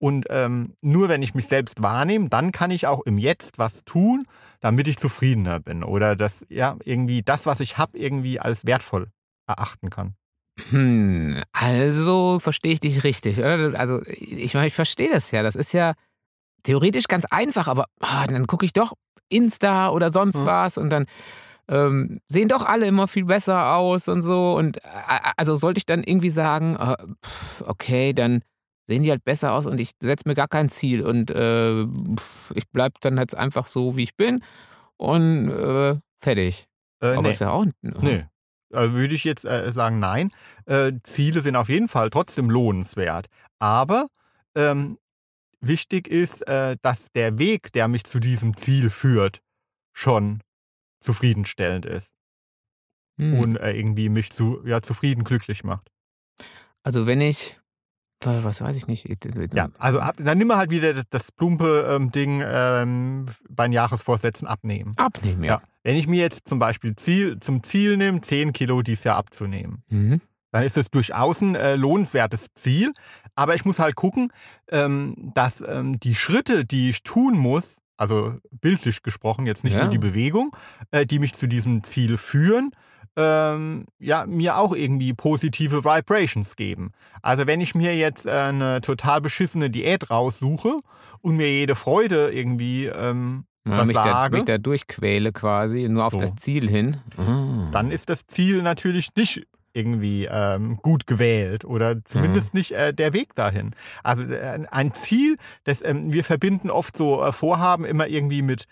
Und 0.00 0.26
ähm, 0.30 0.74
nur 0.80 1.08
wenn 1.10 1.22
ich 1.22 1.34
mich 1.34 1.46
selbst 1.46 1.82
wahrnehme, 1.82 2.30
dann 2.30 2.52
kann 2.52 2.70
ich 2.70 2.86
auch 2.86 3.02
im 3.04 3.18
Jetzt 3.18 3.58
was 3.58 3.84
tun, 3.84 4.24
damit 4.60 4.88
ich 4.88 4.96
zufriedener 4.98 5.60
bin 5.60 5.84
oder 5.84 6.16
das 6.16 6.46
ja 6.48 6.76
irgendwie 6.84 7.22
das, 7.22 7.44
was 7.46 7.60
ich 7.60 7.76
habe, 7.78 7.98
irgendwie 7.98 8.40
als 8.40 8.66
wertvoll 8.66 9.08
erachten 9.46 9.90
kann. 9.90 10.14
Hm, 10.70 11.42
also 11.52 12.38
verstehe 12.40 12.72
ich 12.72 12.80
dich 12.80 13.04
richtig, 13.04 13.38
oder? 13.38 13.78
Also 13.78 14.00
ich 14.06 14.54
meine, 14.54 14.66
ich 14.68 14.74
verstehe 14.74 15.10
das 15.10 15.30
ja. 15.32 15.42
Das 15.42 15.54
ist 15.54 15.72
ja 15.74 15.94
theoretisch 16.64 17.08
ganz 17.08 17.26
einfach, 17.30 17.68
aber 17.68 17.86
ah, 18.00 18.26
dann 18.26 18.46
gucke 18.46 18.64
ich 18.66 18.72
doch 18.72 18.94
Insta 19.28 19.90
oder 19.90 20.10
sonst 20.10 20.38
Mhm. 20.38 20.46
was 20.46 20.78
und 20.78 20.90
dann 20.90 21.06
ähm, 21.68 22.20
sehen 22.28 22.48
doch 22.48 22.64
alle 22.66 22.86
immer 22.86 23.08
viel 23.08 23.24
besser 23.26 23.76
aus 23.76 24.08
und 24.08 24.22
so. 24.22 24.56
Und 24.56 24.78
äh, 24.78 24.80
also 25.36 25.54
sollte 25.54 25.78
ich 25.78 25.86
dann 25.86 26.02
irgendwie 26.04 26.30
sagen, 26.30 26.76
äh, 26.76 26.96
okay, 27.66 28.12
dann 28.12 28.42
sehen 28.90 29.04
die 29.04 29.10
halt 29.10 29.24
besser 29.24 29.52
aus 29.52 29.66
und 29.66 29.80
ich 29.80 29.92
setze 30.02 30.28
mir 30.28 30.34
gar 30.34 30.48
kein 30.48 30.68
Ziel 30.68 31.02
und 31.02 31.30
äh, 31.30 31.82
ich 32.54 32.68
bleibe 32.72 32.96
dann 33.00 33.16
jetzt 33.18 33.36
einfach 33.36 33.66
so, 33.66 33.96
wie 33.96 34.02
ich 34.02 34.16
bin 34.16 34.42
und 34.96 35.48
äh, 35.48 35.96
fertig. 36.18 36.66
Äh, 37.00 37.12
Aber 37.12 37.22
nee. 37.22 37.30
ist 37.30 37.40
ja 37.40 37.50
auch. 37.50 37.66
Nee. 37.82 38.26
Also 38.72 38.94
würde 38.94 39.14
ich 39.14 39.24
jetzt 39.24 39.44
äh, 39.44 39.70
sagen, 39.70 40.00
nein. 40.00 40.28
Äh, 40.66 40.92
Ziele 41.04 41.40
sind 41.40 41.54
auf 41.54 41.68
jeden 41.68 41.86
Fall 41.86 42.10
trotzdem 42.10 42.50
lohnenswert. 42.50 43.26
Aber 43.60 44.08
ähm, 44.56 44.98
wichtig 45.60 46.08
ist, 46.08 46.42
dass 46.48 47.12
der 47.12 47.38
Weg, 47.38 47.72
der 47.72 47.86
mich 47.86 48.04
zu 48.04 48.18
diesem 48.18 48.56
Ziel 48.56 48.90
führt, 48.90 49.40
schon 49.92 50.42
zufriedenstellend 51.00 51.86
ist 51.86 52.14
Hm. 53.20 53.38
und 53.38 53.56
irgendwie 53.56 54.08
mich 54.08 54.32
zu, 54.32 54.66
ja, 54.66 54.80
zufrieden, 54.80 55.24
glücklich 55.24 55.62
macht. 55.62 55.90
Also 56.82 57.06
wenn 57.06 57.20
ich, 57.20 57.59
was 58.24 58.60
weiß 58.60 58.76
ich 58.76 58.86
nicht. 58.86 59.08
ich- 59.08 59.18
Ja, 59.54 59.68
also 59.78 60.00
ab, 60.00 60.16
dann 60.18 60.38
nimm 60.38 60.48
mal 60.48 60.56
halt 60.58 60.70
wieder 60.70 60.92
das, 60.94 61.04
das 61.10 61.32
plumpe 61.32 61.88
ähm, 61.90 62.10
Ding 62.12 62.42
ähm, 62.44 63.26
bei 63.48 63.66
den 63.66 63.72
Jahresvorsätzen 63.72 64.46
abnehmen. 64.46 64.94
Abnehmen, 64.96 65.42
ja. 65.44 65.54
Ja. 65.54 65.62
Wenn 65.82 65.96
ich 65.96 66.06
mir 66.06 66.20
jetzt 66.20 66.46
zum 66.46 66.58
Beispiel 66.58 66.94
Ziel, 66.96 67.40
zum 67.40 67.62
Ziel 67.62 67.96
nehme, 67.96 68.20
10 68.20 68.52
Kilo 68.52 68.82
dieses 68.82 69.04
Jahr 69.04 69.16
abzunehmen, 69.16 69.82
Mhm. 69.88 70.20
dann 70.52 70.64
ist 70.64 70.76
es 70.76 70.90
durchaus 70.90 71.40
ein 71.40 71.54
äh, 71.54 71.76
lohnenswertes 71.76 72.48
Ziel. 72.54 72.92
Aber 73.36 73.54
ich 73.54 73.64
muss 73.64 73.78
halt 73.78 73.94
gucken, 73.94 74.30
ähm, 74.70 75.32
dass 75.34 75.64
ähm, 75.66 75.98
die 76.00 76.14
Schritte, 76.14 76.64
die 76.66 76.90
ich 76.90 77.02
tun 77.02 77.38
muss, 77.38 77.78
also 77.96 78.34
bildlich 78.60 79.02
gesprochen, 79.02 79.46
jetzt 79.46 79.64
nicht 79.64 79.74
Ja. 79.74 79.82
nur 79.84 79.90
die 79.90 79.98
Bewegung, 79.98 80.54
äh, 80.90 81.06
die 81.06 81.18
mich 81.18 81.32
zu 81.34 81.46
diesem 81.46 81.82
Ziel 81.84 82.16
führen, 82.18 82.72
ähm, 83.16 83.86
ja, 83.98 84.26
mir 84.26 84.56
auch 84.56 84.74
irgendwie 84.74 85.12
positive 85.12 85.84
Vibrations 85.84 86.56
geben. 86.56 86.90
Also 87.22 87.46
wenn 87.46 87.60
ich 87.60 87.74
mir 87.74 87.96
jetzt 87.96 88.26
äh, 88.26 88.30
eine 88.30 88.80
total 88.80 89.20
beschissene 89.20 89.70
Diät 89.70 90.10
raussuche 90.10 90.80
und 91.20 91.36
mir 91.36 91.50
jede 91.50 91.74
Freude 91.74 92.30
irgendwie 92.30 92.86
ähm, 92.86 93.44
Ja, 93.66 93.84
mich, 93.84 93.94
da, 93.94 94.28
mich 94.30 94.44
da 94.44 94.58
durchquäle 94.58 95.32
quasi, 95.32 95.88
nur 95.88 96.06
auf 96.06 96.12
So. 96.12 96.18
das 96.18 96.34
Ziel 96.36 96.68
hin. 96.68 96.98
Ah. 97.16 97.68
dann 97.72 97.90
ist 97.90 98.08
das 98.08 98.26
Ziel 98.26 98.62
natürlich 98.62 99.08
nicht 99.16 99.46
irgendwie 99.72 100.26
ähm, 100.30 100.76
gut 100.82 101.06
gewählt 101.06 101.64
oder 101.64 102.04
zumindest 102.04 102.54
nicht 102.54 102.72
äh, 102.72 102.92
der 102.92 103.12
Weg 103.12 103.34
dahin. 103.36 103.70
Also 104.02 104.24
äh, 104.24 104.66
ein 104.70 104.92
Ziel, 104.94 105.36
das 105.64 105.84
ähm, 105.84 106.12
wir 106.12 106.24
verbinden 106.24 106.70
oft 106.70 106.96
so 106.96 107.22
äh, 107.22 107.32
Vorhaben 107.32 107.84
immer 107.84 108.08
irgendwie 108.08 108.42
mit 108.42 108.64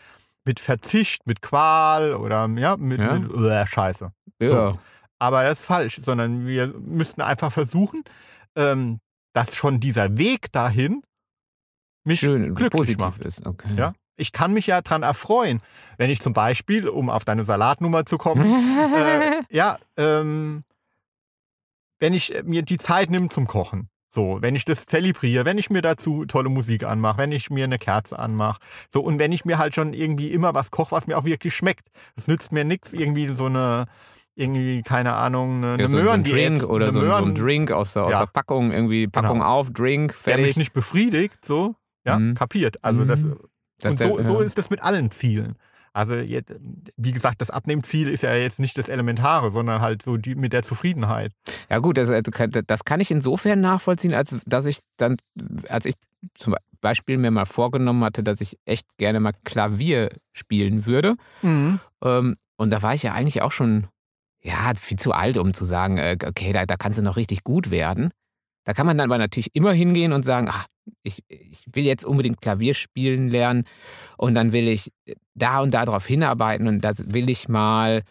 mit 0.44 0.60
Verzicht, 0.60 1.26
mit 1.26 1.42
Qual 1.42 2.14
oder 2.14 2.48
ja, 2.56 2.76
mit, 2.76 3.00
Ja. 3.00 3.18
mit 3.18 3.32
äh, 3.32 3.66
Scheiße. 3.66 4.12
ja. 4.40 4.48
so. 4.48 4.78
Aber 5.20 5.42
das 5.42 5.60
ist 5.60 5.66
falsch, 5.66 5.96
sondern 6.00 6.46
wir 6.46 6.68
müssten 6.78 7.22
einfach 7.22 7.50
versuchen, 7.50 8.04
ähm, 8.54 9.00
dass 9.32 9.56
schon 9.56 9.80
dieser 9.80 10.16
Weg 10.16 10.52
dahin 10.52 11.02
mich 12.04 12.20
schön 12.20 12.54
glücklich 12.54 12.70
positiv 12.80 12.98
macht. 12.98 13.24
ist. 13.24 13.44
Okay. 13.44 13.68
Ja? 13.76 13.94
Ich 14.16 14.30
kann 14.32 14.52
mich 14.52 14.68
ja 14.68 14.80
dran 14.80 15.02
erfreuen, 15.02 15.60
wenn 15.96 16.10
ich 16.10 16.20
zum 16.20 16.32
Beispiel, 16.34 16.88
um 16.88 17.10
auf 17.10 17.24
deine 17.24 17.44
Salatnummer 17.44 18.06
zu 18.06 18.16
kommen, 18.16 18.46
äh, 18.94 19.42
ja, 19.50 19.78
ähm, 19.96 20.62
wenn 21.98 22.14
ich 22.14 22.34
äh, 22.34 22.42
mir 22.44 22.62
die 22.62 22.78
Zeit 22.78 23.10
nehme 23.10 23.28
zum 23.28 23.46
Kochen. 23.48 23.88
So, 24.10 24.38
wenn 24.40 24.54
ich 24.54 24.64
das 24.64 24.86
zelebriere, 24.86 25.44
wenn 25.44 25.58
ich 25.58 25.68
mir 25.68 25.82
dazu 25.82 26.24
tolle 26.24 26.48
Musik 26.48 26.84
anmache, 26.84 27.18
wenn 27.18 27.30
ich 27.32 27.50
mir 27.50 27.64
eine 27.64 27.78
Kerze 27.78 28.18
anmache. 28.18 28.58
So, 28.88 29.00
und 29.02 29.18
wenn 29.18 29.32
ich 29.32 29.44
mir 29.44 29.58
halt 29.58 29.74
schon 29.74 29.92
irgendwie 29.92 30.32
immer 30.32 30.54
was 30.54 30.70
koche, 30.70 30.92
was 30.92 31.06
mir 31.06 31.18
auch 31.18 31.24
wirklich 31.24 31.54
schmeckt. 31.54 31.88
Es 32.16 32.26
nützt 32.26 32.50
mir 32.50 32.64
nichts, 32.64 32.94
irgendwie 32.94 33.28
so 33.28 33.46
eine, 33.46 33.84
irgendwie, 34.34 34.80
keine 34.82 35.12
Ahnung, 35.14 35.62
eine, 35.64 35.78
Ja, 35.82 35.86
eine 35.88 35.98
so, 35.98 36.04
so 36.04 36.10
ein 36.10 36.24
Drink 36.24 36.62
oder 36.64 36.86
eine 36.86 36.92
so, 36.92 37.00
ein- 37.00 37.06
so 37.06 37.12
ein 37.12 37.22
Möhren- 37.24 37.34
Drink 37.34 37.70
aus 37.70 37.92
der, 37.92 38.04
aus 38.04 38.12
Ja. 38.12 38.18
der 38.20 38.26
Packung, 38.26 38.72
irgendwie 38.72 39.08
Packung 39.08 39.38
Genau. 39.40 39.46
auf, 39.50 39.70
Drink, 39.70 40.12
der 40.24 40.36
mich 40.36 40.44
fertig. 40.44 40.56
nicht 40.56 40.72
befriedigt, 40.72 41.44
so, 41.44 41.74
ja, 42.06 42.18
Mhm. 42.18 42.34
kapiert. 42.34 42.82
Also 42.82 43.04
das, 43.04 43.24
Mhm. 43.24 43.36
Das 43.80 43.92
und 43.92 43.98
so, 43.98 44.22
so 44.22 44.40
ja. 44.40 44.46
ist 44.46 44.56
das 44.58 44.70
mit 44.70 44.82
allen 44.82 45.10
Zielen. 45.12 45.54
Also 45.98 46.14
jetzt, 46.14 46.52
wie 46.96 47.10
gesagt, 47.10 47.40
das 47.40 47.50
Abnehmziel 47.50 48.08
ist 48.08 48.22
ja 48.22 48.32
jetzt 48.34 48.60
nicht 48.60 48.78
das 48.78 48.88
Elementare, 48.88 49.50
sondern 49.50 49.80
halt 49.80 50.00
so 50.02 50.16
die 50.16 50.36
mit 50.36 50.52
der 50.52 50.62
Zufriedenheit. 50.62 51.32
Ja 51.68 51.78
gut, 51.80 51.98
das, 51.98 52.08
kann- 52.30 52.52
das 52.66 52.84
kann 52.84 53.00
ich 53.00 53.10
insofern 53.10 53.60
nachvollziehen, 53.60 54.14
als 54.14 54.36
dass 54.46 54.66
ich 54.66 54.78
dann, 54.96 55.16
als 55.68 55.86
ich 55.86 55.94
zum 56.34 56.54
Beispiel 56.80 57.16
mir 57.18 57.32
mal 57.32 57.46
vorgenommen 57.46 58.04
hatte, 58.04 58.22
dass 58.22 58.40
ich 58.40 58.58
echt 58.64 58.86
gerne 58.96 59.18
mal 59.18 59.32
Klavier 59.44 60.10
spielen 60.32 60.86
würde. 60.86 61.16
Ähm, 62.04 62.36
und 62.56 62.70
da 62.70 62.80
war 62.82 62.94
ich 62.94 63.02
ja 63.02 63.12
eigentlich 63.12 63.42
auch 63.42 63.50
schon, 63.52 63.88
ja, 64.40 64.72
viel 64.76 64.98
zu 65.00 65.12
alt, 65.12 65.36
um 65.36 65.52
zu 65.52 65.64
sagen, 65.64 65.98
äh, 65.98 66.16
okay, 66.24 66.52
da, 66.52 66.64
da 66.64 66.76
kannst 66.76 67.00
du 67.00 67.02
noch 67.02 67.16
richtig 67.16 67.42
gut 67.42 67.72
werden. 67.72 68.10
Da 68.64 68.72
kann 68.72 68.86
man 68.86 68.96
dann 68.98 69.10
aber 69.10 69.18
natürlich 69.18 69.50
immer 69.54 69.72
hingehen 69.72 70.12
und 70.12 70.24
sagen, 70.24 70.46
ach, 70.48 70.66
ich, 71.02 71.22
ich 71.28 71.64
will 71.72 71.84
jetzt 71.84 72.04
unbedingt 72.04 72.40
Klavier 72.40 72.74
spielen 72.74 73.28
lernen 73.28 73.64
und 74.16 74.34
dann 74.34 74.52
will 74.52 74.68
ich 74.68 74.92
da 75.34 75.60
und 75.60 75.72
da 75.74 75.84
drauf 75.84 76.06
hinarbeiten 76.06 76.66
und 76.68 76.82
das 76.84 77.12
will 77.12 77.30
ich 77.30 77.48
mal 77.48 78.02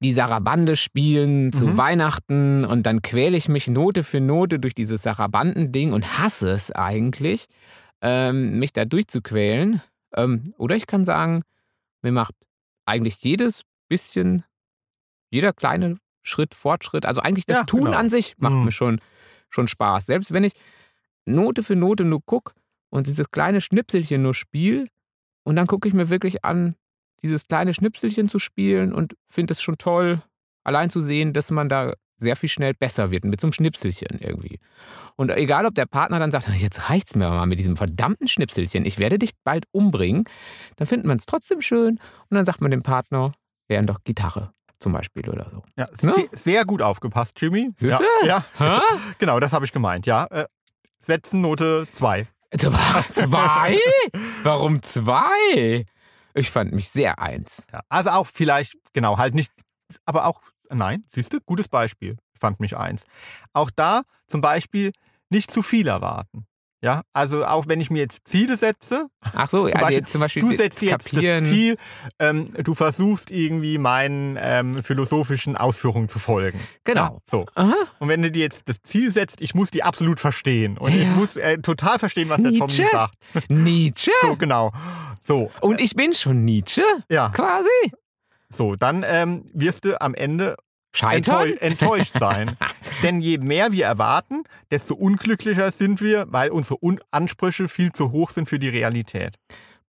die 0.00 0.12
Sarabande 0.12 0.76
spielen 0.76 1.52
zu 1.52 1.66
Mhm. 1.66 1.78
Weihnachten 1.78 2.64
und 2.64 2.86
dann 2.86 3.02
quäle 3.02 3.36
ich 3.36 3.48
mich 3.48 3.66
Note 3.66 4.04
für 4.04 4.20
Note 4.20 4.60
durch 4.60 4.74
dieses 4.74 5.02
Sarabanden-Ding 5.02 5.92
und 5.92 6.18
hasse 6.18 6.50
es 6.50 6.70
eigentlich, 6.70 7.46
ähm, 8.00 8.58
mich 8.60 8.72
da 8.72 8.84
durchzuquälen. 8.84 9.82
Ähm, 10.14 10.54
oder 10.56 10.76
ich 10.76 10.86
kann 10.86 11.02
sagen, 11.04 11.42
mir 12.02 12.12
macht 12.12 12.34
eigentlich 12.86 13.16
jedes 13.22 13.62
bisschen, 13.88 14.44
jeder 15.30 15.52
kleine 15.52 15.96
Schritt, 16.22 16.54
Fortschritt, 16.54 17.04
also 17.04 17.20
eigentlich 17.20 17.46
das 17.46 17.58
Ja, 17.58 17.64
Tun 17.64 17.84
genau. 17.86 17.96
an 17.98 18.08
sich 18.08 18.34
macht 18.38 18.52
Mhm. 18.54 18.64
mir 18.66 18.72
schon, 18.72 19.00
schon 19.50 19.66
Spaß. 19.66 20.06
Selbst 20.06 20.32
wenn 20.32 20.44
ich 20.44 20.52
Note 21.28 21.62
für 21.62 21.76
Note 21.76 22.04
nur 22.04 22.24
gucke 22.24 22.52
und 22.90 23.06
dieses 23.06 23.30
kleine 23.30 23.60
Schnipselchen 23.60 24.22
nur 24.22 24.34
spiele 24.34 24.86
und 25.44 25.56
dann 25.56 25.66
gucke 25.66 25.88
ich 25.88 25.94
mir 25.94 26.10
wirklich 26.10 26.44
an, 26.44 26.74
dieses 27.22 27.46
kleine 27.48 27.74
Schnipselchen 27.74 28.28
zu 28.28 28.38
spielen 28.38 28.92
und 28.92 29.14
finde 29.26 29.52
es 29.52 29.62
schon 29.62 29.78
toll, 29.78 30.22
allein 30.64 30.90
zu 30.90 31.00
sehen, 31.00 31.32
dass 31.32 31.50
man 31.50 31.68
da 31.68 31.92
sehr 32.16 32.34
viel 32.36 32.48
schnell 32.48 32.74
besser 32.74 33.10
wird 33.12 33.24
mit 33.24 33.40
so 33.40 33.46
einem 33.46 33.52
Schnipselchen 33.52 34.18
irgendwie. 34.18 34.58
Und 35.16 35.30
egal, 35.30 35.66
ob 35.66 35.74
der 35.74 35.86
Partner 35.86 36.18
dann 36.18 36.32
sagt, 36.32 36.48
jetzt 36.56 36.90
reicht's 36.90 37.14
mir 37.14 37.28
mal 37.28 37.46
mit 37.46 37.58
diesem 37.60 37.76
verdammten 37.76 38.26
Schnipselchen, 38.28 38.84
ich 38.84 38.98
werde 38.98 39.18
dich 39.18 39.32
bald 39.44 39.66
umbringen, 39.70 40.24
dann 40.76 40.86
findet 40.86 41.06
man 41.06 41.16
es 41.18 41.26
trotzdem 41.26 41.60
schön 41.60 41.98
und 42.28 42.34
dann 42.34 42.44
sagt 42.44 42.60
man 42.60 42.70
dem 42.72 42.82
Partner, 42.82 43.32
lern 43.68 43.86
doch 43.86 44.02
Gitarre 44.04 44.52
zum 44.80 44.92
Beispiel 44.92 45.28
oder 45.28 45.48
so. 45.48 45.62
Ja, 45.76 45.86
Ne? 46.02 46.12
sehr, 46.12 46.28
sehr 46.32 46.64
gut 46.64 46.82
aufgepasst, 46.82 47.40
Jimmy. 47.40 47.72
Ja, 47.80 47.98
Siehste? 47.98 48.04
ja, 48.26 48.44
Hä? 48.58 48.78
genau, 49.18 49.40
das 49.40 49.52
habe 49.52 49.64
ich 49.64 49.72
gemeint, 49.72 50.06
ja. 50.06 50.26
Setzen 51.00 51.40
Note 51.40 51.86
2. 51.92 52.26
Zwei? 52.56 53.02
zwei? 53.12 53.78
Warum 54.42 54.82
zwei? 54.82 55.84
Ich 56.34 56.50
fand 56.50 56.72
mich 56.72 56.88
sehr 56.88 57.18
eins. 57.18 57.64
Ja. 57.72 57.80
Also 57.88 58.10
auch 58.10 58.26
vielleicht, 58.26 58.76
genau, 58.92 59.18
halt 59.18 59.34
nicht, 59.34 59.52
aber 60.06 60.26
auch, 60.26 60.40
nein, 60.70 61.04
siehst 61.08 61.32
du, 61.32 61.40
gutes 61.40 61.68
Beispiel, 61.68 62.16
fand 62.34 62.60
mich 62.60 62.76
eins. 62.76 63.04
Auch 63.52 63.70
da 63.70 64.02
zum 64.26 64.40
Beispiel 64.40 64.92
nicht 65.28 65.50
zu 65.50 65.62
viel 65.62 65.88
erwarten. 65.88 66.46
Ja, 66.80 67.02
also 67.12 67.44
auch 67.44 67.66
wenn 67.66 67.80
ich 67.80 67.90
mir 67.90 67.98
jetzt 67.98 68.28
Ziele 68.28 68.56
setze, 68.56 69.06
Ach 69.34 69.48
so, 69.48 69.68
Zum 69.68 69.78
ja, 69.80 69.80
Beispiel, 69.84 70.06
zum 70.06 70.20
Beispiel 70.20 70.42
du 70.42 70.50
setzt 70.52 70.80
jetzt 70.82 71.10
kapieren. 71.10 71.38
das 71.40 71.48
Ziel, 71.50 71.76
ähm, 72.20 72.52
du 72.62 72.74
versuchst 72.74 73.32
irgendwie 73.32 73.78
meinen 73.78 74.38
ähm, 74.40 74.82
philosophischen 74.84 75.56
Ausführungen 75.56 76.08
zu 76.08 76.20
folgen. 76.20 76.60
Genau. 76.84 77.02
Ja, 77.02 77.18
so. 77.24 77.46
Aha. 77.56 77.74
Und 77.98 78.06
wenn 78.08 78.22
du 78.22 78.30
dir 78.30 78.42
jetzt 78.42 78.68
das 78.68 78.76
Ziel 78.84 79.10
setzt, 79.10 79.40
ich 79.40 79.54
muss 79.54 79.70
die 79.72 79.82
absolut 79.82 80.20
verstehen. 80.20 80.78
Und 80.78 80.94
ich 80.94 81.02
Ja. 81.02 81.10
muss 81.10 81.36
äh, 81.36 81.58
total 81.58 81.98
verstehen, 81.98 82.28
was 82.28 82.40
der 82.42 82.52
Nietzsche? 82.52 82.82
Tommy 82.84 82.88
sagt. 82.92 83.14
Nietzsche? 83.50 84.12
So, 84.22 84.36
genau. 84.36 84.70
So, 85.22 85.50
Und 85.60 85.80
ich 85.80 85.96
bin 85.96 86.14
schon 86.14 86.44
Nietzsche? 86.44 86.82
ja. 87.10 87.30
Quasi? 87.30 87.68
So, 88.50 88.76
dann 88.76 89.04
ähm, 89.06 89.50
wirst 89.52 89.84
du 89.84 90.00
am 90.00 90.14
Ende 90.14 90.56
Scheitern? 90.98 91.48
enttäu 91.50 91.66
enttäuscht 91.66 92.18
sein. 92.18 92.56
Denn 93.02 93.20
je 93.20 93.38
mehr 93.38 93.72
wir 93.72 93.86
erwarten, 93.86 94.44
desto 94.70 94.94
unglücklicher 94.94 95.70
sind 95.70 96.00
wir, 96.00 96.26
weil 96.28 96.50
unsere 96.50 96.78
Un 96.82 97.00
Ansprüche 97.10 97.68
viel 97.68 97.92
zu 97.92 98.12
hoch 98.12 98.30
sind 98.30 98.48
für 98.48 98.58
die 98.58 98.68
Realität. 98.68 99.34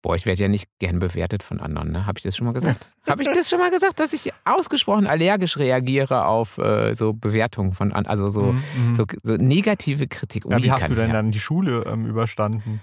Boah, 0.02 0.14
ich 0.14 0.24
werde 0.26 0.42
ja 0.42 0.48
nicht 0.48 0.68
gern 0.78 1.00
bewertet 1.00 1.42
von 1.42 1.58
anderen, 1.58 1.90
ne? 1.90 2.06
Habe 2.06 2.18
ich 2.18 2.22
das 2.22 2.36
schon 2.36 2.46
mal 2.46 2.52
gesagt? 2.52 2.78
Habe 3.08 3.22
ich 3.22 3.28
das 3.28 3.48
schon 3.50 3.58
mal 3.58 3.70
gesagt, 3.72 3.98
dass 3.98 4.12
ich 4.12 4.30
ausgesprochen 4.44 5.06
allergisch 5.08 5.56
reagiere 5.56 6.26
auf 6.26 6.58
äh, 6.58 6.94
so 6.94 7.12
Bewertungen 7.12 7.72
von 7.72 7.88
anderen, 7.92 8.06
also 8.06 8.28
so, 8.28 8.52
Mhm, 8.52 8.62
mhm. 8.90 8.94
so, 8.96 9.04
so 9.24 9.34
negative 9.36 10.06
Kritik. 10.06 10.44
ja, 10.48 10.62
wie 10.62 10.70
hast 10.70 10.88
du 10.90 10.94
denn 10.94 11.12
dann 11.12 11.32
die 11.32 11.40
Schule 11.40 11.84
ähm, 11.88 12.06
überstanden? 12.06 12.80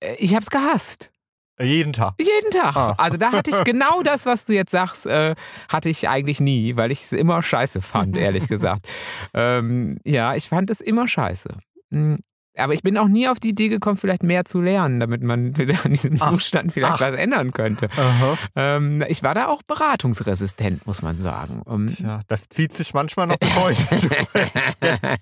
Äh, 0.00 0.14
Ich 0.18 0.32
habe 0.34 0.42
es 0.42 0.48
gehasst. 0.50 1.10
Äh, 1.58 1.66
Jeden 1.66 1.92
Tag. 1.92 2.14
Jeden 2.18 2.50
Tag. 2.50 2.76
Ah. 2.76 2.94
Also 2.98 3.16
da 3.16 3.32
hatte 3.32 3.50
ich 3.50 3.64
genau 3.64 4.02
das, 4.02 4.26
was 4.26 4.44
du 4.44 4.54
jetzt 4.54 4.70
sagst, 4.72 5.06
äh, 5.06 5.34
hatte 5.68 5.88
ich 5.88 6.08
eigentlich 6.08 6.40
nie, 6.40 6.76
weil 6.76 6.90
ich 6.90 7.00
es 7.00 7.12
immer 7.12 7.42
scheiße 7.42 7.80
fand, 7.82 8.16
ehrlich 8.16 8.48
gesagt. 8.48 8.86
Ähm, 9.34 9.98
ja, 10.04 10.34
ich 10.34 10.48
fand 10.48 10.70
es 10.70 10.80
immer 10.80 11.08
scheiße. 11.08 11.50
Aber 12.56 12.72
ich 12.72 12.82
bin 12.82 12.96
auch 12.98 13.08
nie 13.08 13.28
auf 13.28 13.40
die 13.40 13.50
Idee 13.50 13.68
gekommen, 13.68 13.96
vielleicht 13.96 14.22
mehr 14.22 14.44
zu 14.44 14.60
lernen, 14.60 15.00
damit 15.00 15.22
man 15.22 15.54
an 15.84 15.90
diesem 15.90 16.18
Ach. 16.20 16.30
Zustand 16.30 16.72
vielleicht 16.72 16.94
Ach. 16.94 17.00
was 17.00 17.16
ändern 17.16 17.52
könnte. 17.52 17.88
Ähm, 18.54 19.04
ich 19.08 19.22
war 19.22 19.34
da 19.34 19.48
auch 19.48 19.62
beratungsresistent, 19.62 20.86
muss 20.86 21.02
man 21.02 21.16
sagen. 21.16 21.62
Ähm, 21.68 21.88
Tja, 21.94 22.20
das 22.28 22.48
zieht 22.48 22.72
sich 22.72 22.94
manchmal 22.94 23.26
noch 23.26 23.38
bis 23.38 23.56
heute. 23.56 23.84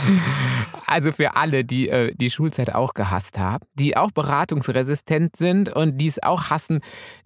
also 0.86 1.12
für 1.12 1.36
alle, 1.36 1.64
die 1.64 1.88
äh, 1.88 2.14
die 2.14 2.30
Schulzeit 2.30 2.74
auch 2.74 2.94
gehasst 2.94 3.38
haben, 3.38 3.64
die 3.74 3.96
auch 3.96 4.10
beratungsresistent 4.10 5.36
sind 5.36 5.70
und 5.70 5.98
die 5.98 6.08
es 6.08 6.22
auch 6.22 6.50
hassen, 6.50 6.80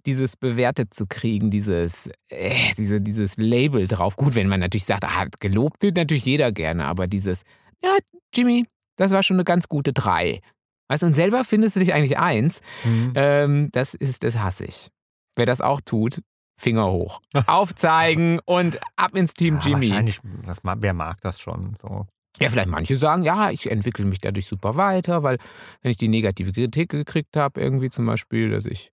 dieses 0.07 0.37
bewertet 0.37 0.95
zu 0.95 1.07
kriegen, 1.07 1.51
dieses, 1.51 2.09
äh, 2.29 2.55
diese, 2.77 3.01
dieses 3.01 3.37
Label 3.37 3.87
drauf. 3.87 4.17
Gut, 4.17 4.35
wenn 4.35 4.49
man 4.49 4.61
natürlich 4.61 4.85
sagt, 4.85 5.05
ah, 5.05 5.27
gelobt 5.41 5.83
wird 5.83 5.97
natürlich 5.97 6.25
jeder 6.25 6.53
gerne, 6.53 6.85
aber 6.85 7.07
dieses, 7.07 7.43
ja, 7.83 7.97
Jimmy, 8.35 8.67
das 8.97 9.13
war 9.13 9.23
schon 9.23 9.37
eine 9.37 9.45
ganz 9.45 9.69
gute 9.69 9.93
drei. 9.93 10.41
Weißt 10.89 11.03
du, 11.03 11.07
und 11.07 11.15
selber 11.15 11.45
findest 11.45 11.77
du 11.77 11.81
dich 11.81 11.95
eigentlich 11.95 12.19
eins. 12.19 12.61
Mhm. 12.85 13.13
Ähm, 13.15 13.69
das 13.73 13.95
ist, 13.95 14.23
das 14.23 14.39
hasse 14.39 14.65
ich. 14.67 14.89
Wer 15.37 15.47
das 15.47 15.61
auch 15.61 15.81
tut, 15.81 16.21
Finger 16.61 16.91
hoch. 16.91 17.21
Aufzeigen 17.47 18.41
und 18.45 18.79
ab 18.97 19.17
ins 19.17 19.35
Team 19.35 19.57
Ja, 19.57 19.61
Jimmy. 19.69 19.89
Wahrscheinlich, 19.89 20.21
das, 20.47 20.59
wer 20.63 20.93
mag 20.95 21.21
das 21.23 21.41
schon? 21.41 21.75
So. 21.75 22.07
Ja, 22.41 22.49
vielleicht 22.49 22.69
manche 22.69 22.97
sagen, 22.97 23.23
ja, 23.23 23.51
ich 23.51 23.71
entwickle 23.71 24.05
mich 24.05 24.19
dadurch 24.19 24.47
super 24.47 24.77
weiter, 24.77 25.23
weil 25.23 25.39
wenn 25.83 25.91
ich 25.93 25.97
die 25.97 26.09
negative 26.09 26.53
Kritik 26.53 26.91
gekriegt 26.91 27.37
habe, 27.37 27.61
irgendwie 27.61 27.91
zum 27.91 28.07
Beispiel, 28.07 28.51
dass 28.51 28.67
ich, 28.67 28.91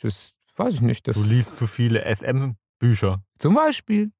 das 0.00 0.32
weiß 0.56 0.74
ich 0.74 0.80
nicht, 0.80 1.06
das 1.08 1.16
Du 1.16 1.24
liest 1.24 1.56
zu 1.56 1.66
viele 1.66 2.04
SM-Bücher. 2.04 3.22
zum 3.38 3.54
Beispiel. 3.54 4.12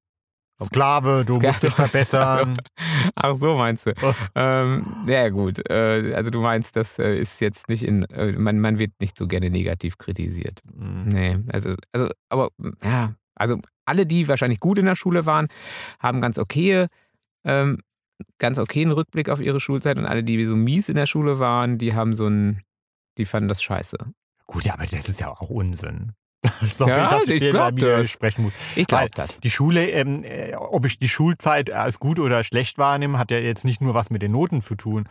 Sklave, 0.63 1.25
du 1.25 1.35
Sklave. 1.35 1.47
musst 1.47 1.63
dich 1.63 1.73
verbessern. 1.73 2.57
Ach 3.15 3.35
so, 3.35 3.55
meinst 3.55 3.87
du. 3.87 3.93
Oh. 4.01 4.13
Ähm, 4.35 4.83
ja, 5.07 5.29
gut. 5.29 5.69
Äh, 5.69 6.13
also 6.15 6.31
du 6.31 6.41
meinst, 6.41 6.75
das 6.75 6.97
äh, 6.97 7.17
ist 7.17 7.41
jetzt 7.41 7.67
nicht 7.67 7.83
in, 7.83 8.03
äh, 8.05 8.31
man, 8.37 8.59
man 8.59 8.79
wird 8.79 8.91
nicht 8.99 9.17
so 9.17 9.27
gerne 9.27 9.49
negativ 9.49 9.97
kritisiert. 9.97 10.59
Mhm. 10.73 11.05
Nee, 11.07 11.37
also, 11.51 11.75
also, 11.91 12.09
aber 12.29 12.49
ja, 12.83 13.15
also 13.35 13.59
alle, 13.85 14.05
die 14.05 14.27
wahrscheinlich 14.27 14.59
gut 14.59 14.77
in 14.77 14.85
der 14.85 14.95
Schule 14.95 15.25
waren, 15.25 15.47
haben 15.99 16.21
ganz 16.21 16.39
okay, 16.39 16.87
ähm, 17.43 17.79
ganz 18.39 18.57
okayen 18.57 18.91
Rückblick 18.91 19.29
auf 19.29 19.41
ihre 19.41 19.59
Schulzeit 19.59 19.97
und 19.97 20.05
alle, 20.05 20.23
die 20.23 20.43
so 20.45 20.55
mies 20.55 20.87
in 20.87 20.95
der 20.95 21.05
Schule 21.05 21.39
waren, 21.39 21.77
die 21.77 21.93
haben 21.93 22.15
so 22.15 22.27
ein, 22.27 22.61
die 23.17 23.25
fanden 23.25 23.49
das 23.49 23.61
scheiße. 23.61 23.97
Gut, 24.47 24.63
ja, 24.63 24.73
aber 24.73 24.85
das 24.85 25.09
ist 25.09 25.19
ja 25.19 25.29
auch 25.29 25.49
Unsinn. 25.49 26.13
Sorry, 26.73 26.91
Ja, 26.91 27.09
dass 27.09 27.27
ich 27.27 27.39
dir 27.41 27.51
glaub 27.51 27.71
da 27.71 27.75
wieder 27.77 27.97
das. 27.97 28.09
sprechen 28.11 28.43
muss. 28.43 28.53
Ich 28.75 28.87
glaube 28.87 29.07
das. 29.13 29.39
Die 29.39 29.49
Schule, 29.49 29.89
ähm, 29.89 30.23
äh, 30.23 30.55
ob 30.55 30.85
ich 30.85 30.99
die 30.99 31.09
Schulzeit 31.09 31.71
als 31.71 31.99
gut 31.99 32.19
oder 32.19 32.43
schlecht 32.43 32.77
wahrnehme, 32.77 33.17
hat 33.17 33.31
ja 33.31 33.37
jetzt 33.39 33.65
nicht 33.65 33.81
nur 33.81 33.93
was 33.93 34.09
mit 34.09 34.21
den 34.21 34.31
Noten 34.31 34.61
zu 34.61 34.75
tun. 34.75 35.03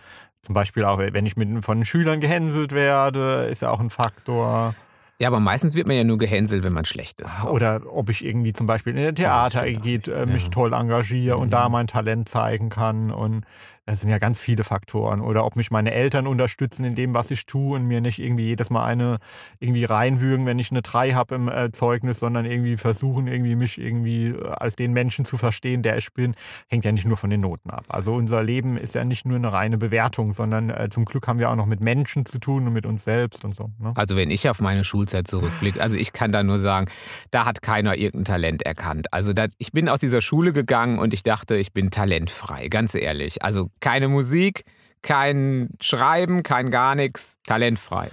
Zum 0.42 0.54
Beispiel 0.54 0.84
auch, 0.84 0.98
wenn 0.98 1.26
ich 1.26 1.36
mit, 1.36 1.64
von 1.64 1.78
den 1.78 1.84
Schülern 1.84 2.20
gehänselt 2.20 2.72
werde, 2.72 3.44
ist 3.50 3.62
ja 3.62 3.70
auch 3.70 3.80
ein 3.80 3.90
Faktor. 3.90 4.74
Ja, 5.18 5.28
aber 5.28 5.38
meistens 5.38 5.74
wird 5.76 5.86
man 5.86 5.96
ja 5.96 6.02
nur 6.04 6.18
gehänselt, 6.18 6.64
wenn 6.64 6.72
man 6.72 6.84
schlecht 6.84 7.20
ist. 7.20 7.40
So. 7.42 7.48
Oder 7.48 7.82
ob 7.88 8.10
ich 8.10 8.24
irgendwie 8.24 8.52
zum 8.52 8.66
Beispiel 8.66 8.96
in 8.96 9.02
der 9.02 9.14
Theater 9.14 9.70
geht, 9.70 10.08
äh, 10.08 10.26
mich 10.26 10.42
Ja. 10.44 10.48
toll 10.50 10.72
engagiere 10.72 11.36
und 11.36 11.46
Mhm. 11.46 11.50
da 11.52 11.68
mein 11.68 11.86
Talent 11.86 12.28
zeigen 12.28 12.68
kann. 12.68 13.12
Und 13.12 13.44
das 13.86 14.00
sind 14.00 14.10
ja 14.10 14.18
ganz 14.18 14.40
viele 14.40 14.64
Faktoren. 14.64 15.20
Oder 15.20 15.44
ob 15.44 15.56
mich 15.56 15.70
meine 15.70 15.92
Eltern 15.92 16.26
unterstützen 16.26 16.84
in 16.84 16.94
dem, 16.94 17.12
was 17.12 17.30
ich 17.30 17.44
tue 17.44 17.76
und 17.76 17.86
mir 17.86 18.00
nicht 18.00 18.18
irgendwie 18.18 18.44
jedes 18.44 18.70
Mal 18.70 18.84
eine 18.84 19.18
irgendwie 19.60 19.84
reinwürgen, 19.84 20.46
wenn 20.46 20.58
ich 20.58 20.70
eine 20.70 20.80
3 20.80 21.12
habe 21.12 21.34
im 21.34 21.48
äh, 21.48 21.70
Zeugnis, 21.70 22.20
sondern 22.20 22.46
irgendwie 22.46 22.76
versuchen, 22.76 23.26
irgendwie 23.26 23.56
mich 23.56 23.78
irgendwie 23.78 24.28
äh, 24.28 24.48
als 24.48 24.76
den 24.76 24.92
Menschen 24.92 25.24
zu 25.24 25.36
verstehen, 25.36 25.82
der 25.82 25.98
ich 25.98 26.12
bin, 26.14 26.34
hängt 26.68 26.84
ja 26.84 26.92
nicht 26.92 27.06
nur 27.06 27.16
von 27.16 27.28
den 27.28 27.40
Noten 27.40 27.70
ab. 27.70 27.84
Also 27.88 28.14
unser 28.14 28.42
Leben 28.42 28.78
ist 28.78 28.94
ja 28.94 29.04
nicht 29.04 29.26
nur 29.26 29.36
eine 29.36 29.52
reine 29.52 29.76
Bewertung, 29.76 30.32
sondern 30.32 30.70
äh, 30.70 30.88
zum 30.90 31.04
Glück 31.04 31.28
haben 31.28 31.38
wir 31.38 31.50
auch 31.50 31.56
noch 31.56 31.66
mit 31.66 31.80
Menschen 31.80 32.24
zu 32.24 32.38
tun 32.38 32.66
und 32.66 32.72
mit 32.72 32.86
uns 32.86 33.04
selbst 33.04 33.44
und 33.44 33.54
so. 33.54 33.70
Ne? 33.78 33.92
Also 33.96 34.16
wenn 34.16 34.30
ich 34.30 34.48
auf 34.48 34.60
meine 34.60 34.84
Schulzeit 34.84 35.28
zurückblicke, 35.28 35.82
also 35.82 35.98
ich 35.98 36.12
kann 36.12 36.32
da 36.32 36.42
nur 36.42 36.58
sagen, 36.58 36.90
da 37.30 37.44
hat 37.44 37.60
keiner 37.60 37.96
irgendein 37.96 38.24
Talent 38.24 38.62
erkannt. 38.62 39.12
Also 39.12 39.34
da, 39.34 39.46
ich 39.58 39.72
bin 39.72 39.90
aus 39.90 40.00
dieser 40.00 40.22
Schule 40.22 40.52
gegangen 40.54 40.98
und 40.98 41.12
ich 41.12 41.22
dachte, 41.22 41.56
ich 41.56 41.72
bin 41.72 41.90
talentfrei, 41.90 42.68
ganz 42.68 42.94
ehrlich. 42.94 43.42
Also 43.42 43.70
keine 43.80 44.08
Musik, 44.08 44.64
kein 45.02 45.70
Schreiben, 45.80 46.42
kein 46.42 46.70
gar 46.70 46.94
nichts, 46.94 47.36
talentfrei. 47.46 48.10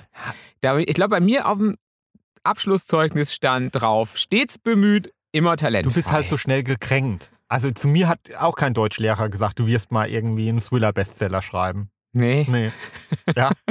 Ich 0.86 0.96
glaube, 0.96 1.10
bei 1.10 1.20
mir 1.20 1.48
auf 1.48 1.58
dem 1.58 1.74
Abschlusszeugnis 2.44 3.34
stand 3.34 3.76
drauf, 3.76 4.18
stets 4.18 4.58
bemüht, 4.58 5.14
immer 5.32 5.58
talentfrei. 5.58 5.90
Du 5.90 5.96
bist 5.96 6.12
halt 6.12 6.30
so 6.30 6.38
schnell 6.38 6.64
gekränkt. 6.64 7.32
Also 7.48 7.72
zu 7.72 7.88
mir 7.88 8.08
hat 8.08 8.20
auch 8.38 8.56
kein 8.56 8.74
Deutschlehrer 8.74 9.30
gesagt, 9.30 9.60
du 9.60 9.68
wirst 9.68 9.92
mal 9.92 10.10
irgendwie 10.10 10.50
einen 10.50 10.60
Thriller-Bestseller 10.60 11.42
schreiben. 11.42 11.90
Nee. 12.14 12.46
Nee. 12.50 12.72
Ja. 13.36 13.52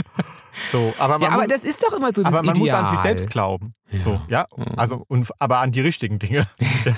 So, 0.72 0.92
aber 0.98 1.20
Ja, 1.20 1.28
aber 1.28 1.42
muss, 1.42 1.48
das 1.48 1.62
ist 1.62 1.80
doch 1.80 1.92
immer 1.96 2.12
so 2.12 2.24
das 2.24 2.32
aber 2.32 2.42
man 2.44 2.58
muss 2.58 2.66
Ideal. 2.66 2.84
an 2.84 2.90
sich 2.90 2.98
selbst 2.98 3.30
glauben. 3.30 3.72
Ja. 3.90 4.00
So, 4.00 4.20
ja. 4.28 4.46
Mhm. 4.56 4.64
Also, 4.76 5.04
und, 5.08 5.28
aber 5.38 5.58
an 5.58 5.72
die 5.72 5.80
richtigen 5.80 6.18
Dinge. 6.18 6.46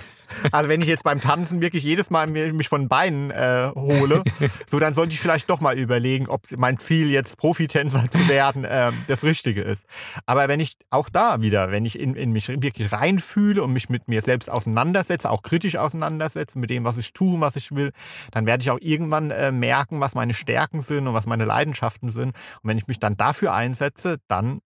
Also 0.50 0.68
wenn 0.68 0.82
ich 0.82 0.88
jetzt 0.88 1.04
beim 1.04 1.20
Tanzen 1.20 1.60
wirklich 1.60 1.84
jedes 1.84 2.10
Mal 2.10 2.26
mich 2.26 2.68
von 2.68 2.82
den 2.82 2.88
Beinen 2.88 3.30
äh, 3.30 3.70
hole, 3.74 4.22
so 4.66 4.78
dann 4.78 4.94
sollte 4.94 5.14
ich 5.14 5.20
vielleicht 5.20 5.50
doch 5.50 5.60
mal 5.60 5.78
überlegen, 5.78 6.28
ob 6.28 6.50
mein 6.56 6.78
Ziel 6.78 7.10
jetzt 7.10 7.36
Profitänzer 7.38 8.10
zu 8.10 8.28
werden 8.28 8.64
äh, 8.64 8.92
das 9.08 9.24
Richtige 9.24 9.62
ist. 9.62 9.86
Aber 10.26 10.48
wenn 10.48 10.60
ich 10.60 10.74
auch 10.90 11.08
da 11.08 11.40
wieder, 11.42 11.70
wenn 11.70 11.84
ich 11.84 11.98
in, 11.98 12.14
in 12.14 12.32
mich 12.32 12.48
wirklich 12.48 12.92
reinfühle 12.92 13.62
und 13.62 13.72
mich 13.72 13.88
mit 13.88 14.08
mir 14.08 14.22
selbst 14.22 14.50
auseinandersetze, 14.50 15.30
auch 15.30 15.42
kritisch 15.42 15.76
auseinandersetze 15.76 16.58
mit 16.58 16.70
dem, 16.70 16.84
was 16.84 16.98
ich 16.98 17.12
tue, 17.12 17.40
was 17.40 17.56
ich 17.56 17.72
will, 17.72 17.92
dann 18.30 18.46
werde 18.46 18.62
ich 18.62 18.70
auch 18.70 18.78
irgendwann 18.80 19.30
äh, 19.30 19.52
merken, 19.52 20.00
was 20.00 20.14
meine 20.14 20.34
Stärken 20.34 20.80
sind 20.80 21.06
und 21.06 21.14
was 21.14 21.26
meine 21.26 21.44
Leidenschaften 21.44 22.10
sind. 22.10 22.28
Und 22.28 22.34
wenn 22.62 22.78
ich 22.78 22.86
mich 22.86 22.98
dann 22.98 23.16
dafür 23.16 23.52
einsetze, 23.52 24.18
dann 24.28 24.60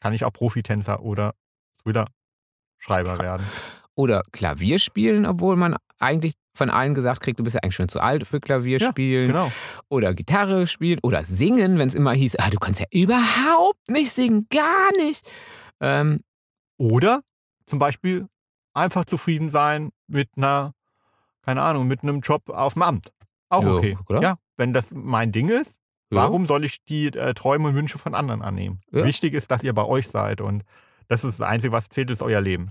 kann 0.00 0.14
ich 0.14 0.24
auch 0.24 0.32
Profitänzer 0.32 1.02
oder 1.02 1.34
Thriller-Schreiber 1.82 3.18
werden. 3.18 3.46
Oder 3.94 4.22
Klavier 4.32 4.78
spielen, 4.78 5.26
obwohl 5.26 5.56
man 5.56 5.76
eigentlich 5.98 6.34
von 6.54 6.70
allen 6.70 6.94
gesagt 6.94 7.20
kriegt, 7.22 7.38
du 7.38 7.44
bist 7.44 7.54
ja 7.54 7.60
eigentlich 7.62 7.74
schon 7.74 7.88
zu 7.88 8.00
alt 8.00 8.26
für 8.26 8.40
Klavier 8.40 8.78
Ja, 8.78 8.90
spielen. 8.90 9.28
Genau. 9.28 9.50
Oder 9.88 10.14
Gitarre 10.14 10.66
spielen. 10.66 10.98
Oder 11.02 11.24
singen, 11.24 11.78
wenn 11.78 11.88
es 11.88 11.94
immer 11.94 12.12
hieß, 12.12 12.36
ah, 12.36 12.50
du 12.50 12.58
kannst 12.58 12.80
ja 12.80 12.86
überhaupt 12.90 13.88
nicht 13.88 14.10
singen, 14.10 14.46
gar 14.50 14.90
nicht. 14.96 15.28
Ähm, 15.80 16.20
Oder 16.78 17.22
zum 17.66 17.78
Beispiel 17.78 18.26
einfach 18.74 19.04
zufrieden 19.04 19.50
sein 19.50 19.90
mit 20.06 20.28
einer, 20.36 20.72
keine 21.42 21.62
Ahnung, 21.62 21.86
mit 21.86 22.02
einem 22.02 22.20
Job 22.20 22.48
auf 22.48 22.74
dem 22.74 22.82
Amt. 22.82 23.12
Auch 23.48 23.62
Ja, 23.64 23.72
okay. 23.74 23.98
oder? 24.08 24.20
Ja, 24.22 24.36
wenn 24.56 24.72
das 24.72 24.92
mein 24.94 25.32
Ding 25.32 25.48
ist, 25.48 25.80
ja. 26.10 26.18
warum 26.18 26.46
soll 26.46 26.64
ich 26.64 26.84
die 26.84 27.06
äh, 27.08 27.34
Träume 27.34 27.68
und 27.68 27.74
Wünsche 27.74 27.98
von 27.98 28.14
anderen 28.14 28.42
annehmen? 28.42 28.80
Ja. 28.92 29.04
Wichtig 29.04 29.34
ist, 29.34 29.50
dass 29.50 29.62
ihr 29.62 29.72
bei 29.72 29.84
euch 29.84 30.08
seid 30.08 30.40
und 30.40 30.64
das 31.10 31.24
ist 31.24 31.40
das 31.40 31.46
Einzige, 31.48 31.72
was 31.72 31.88
zählt, 31.88 32.08
ist 32.10 32.22
euer 32.22 32.40
Leben. 32.40 32.70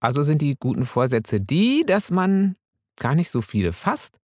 Also 0.00 0.22
sind 0.22 0.40
die 0.40 0.56
guten 0.58 0.84
Vorsätze 0.86 1.40
die, 1.40 1.84
dass 1.86 2.10
man 2.10 2.56
gar 2.98 3.14
nicht 3.14 3.28
so 3.30 3.42
viele 3.42 3.72
fasst. 3.72 4.18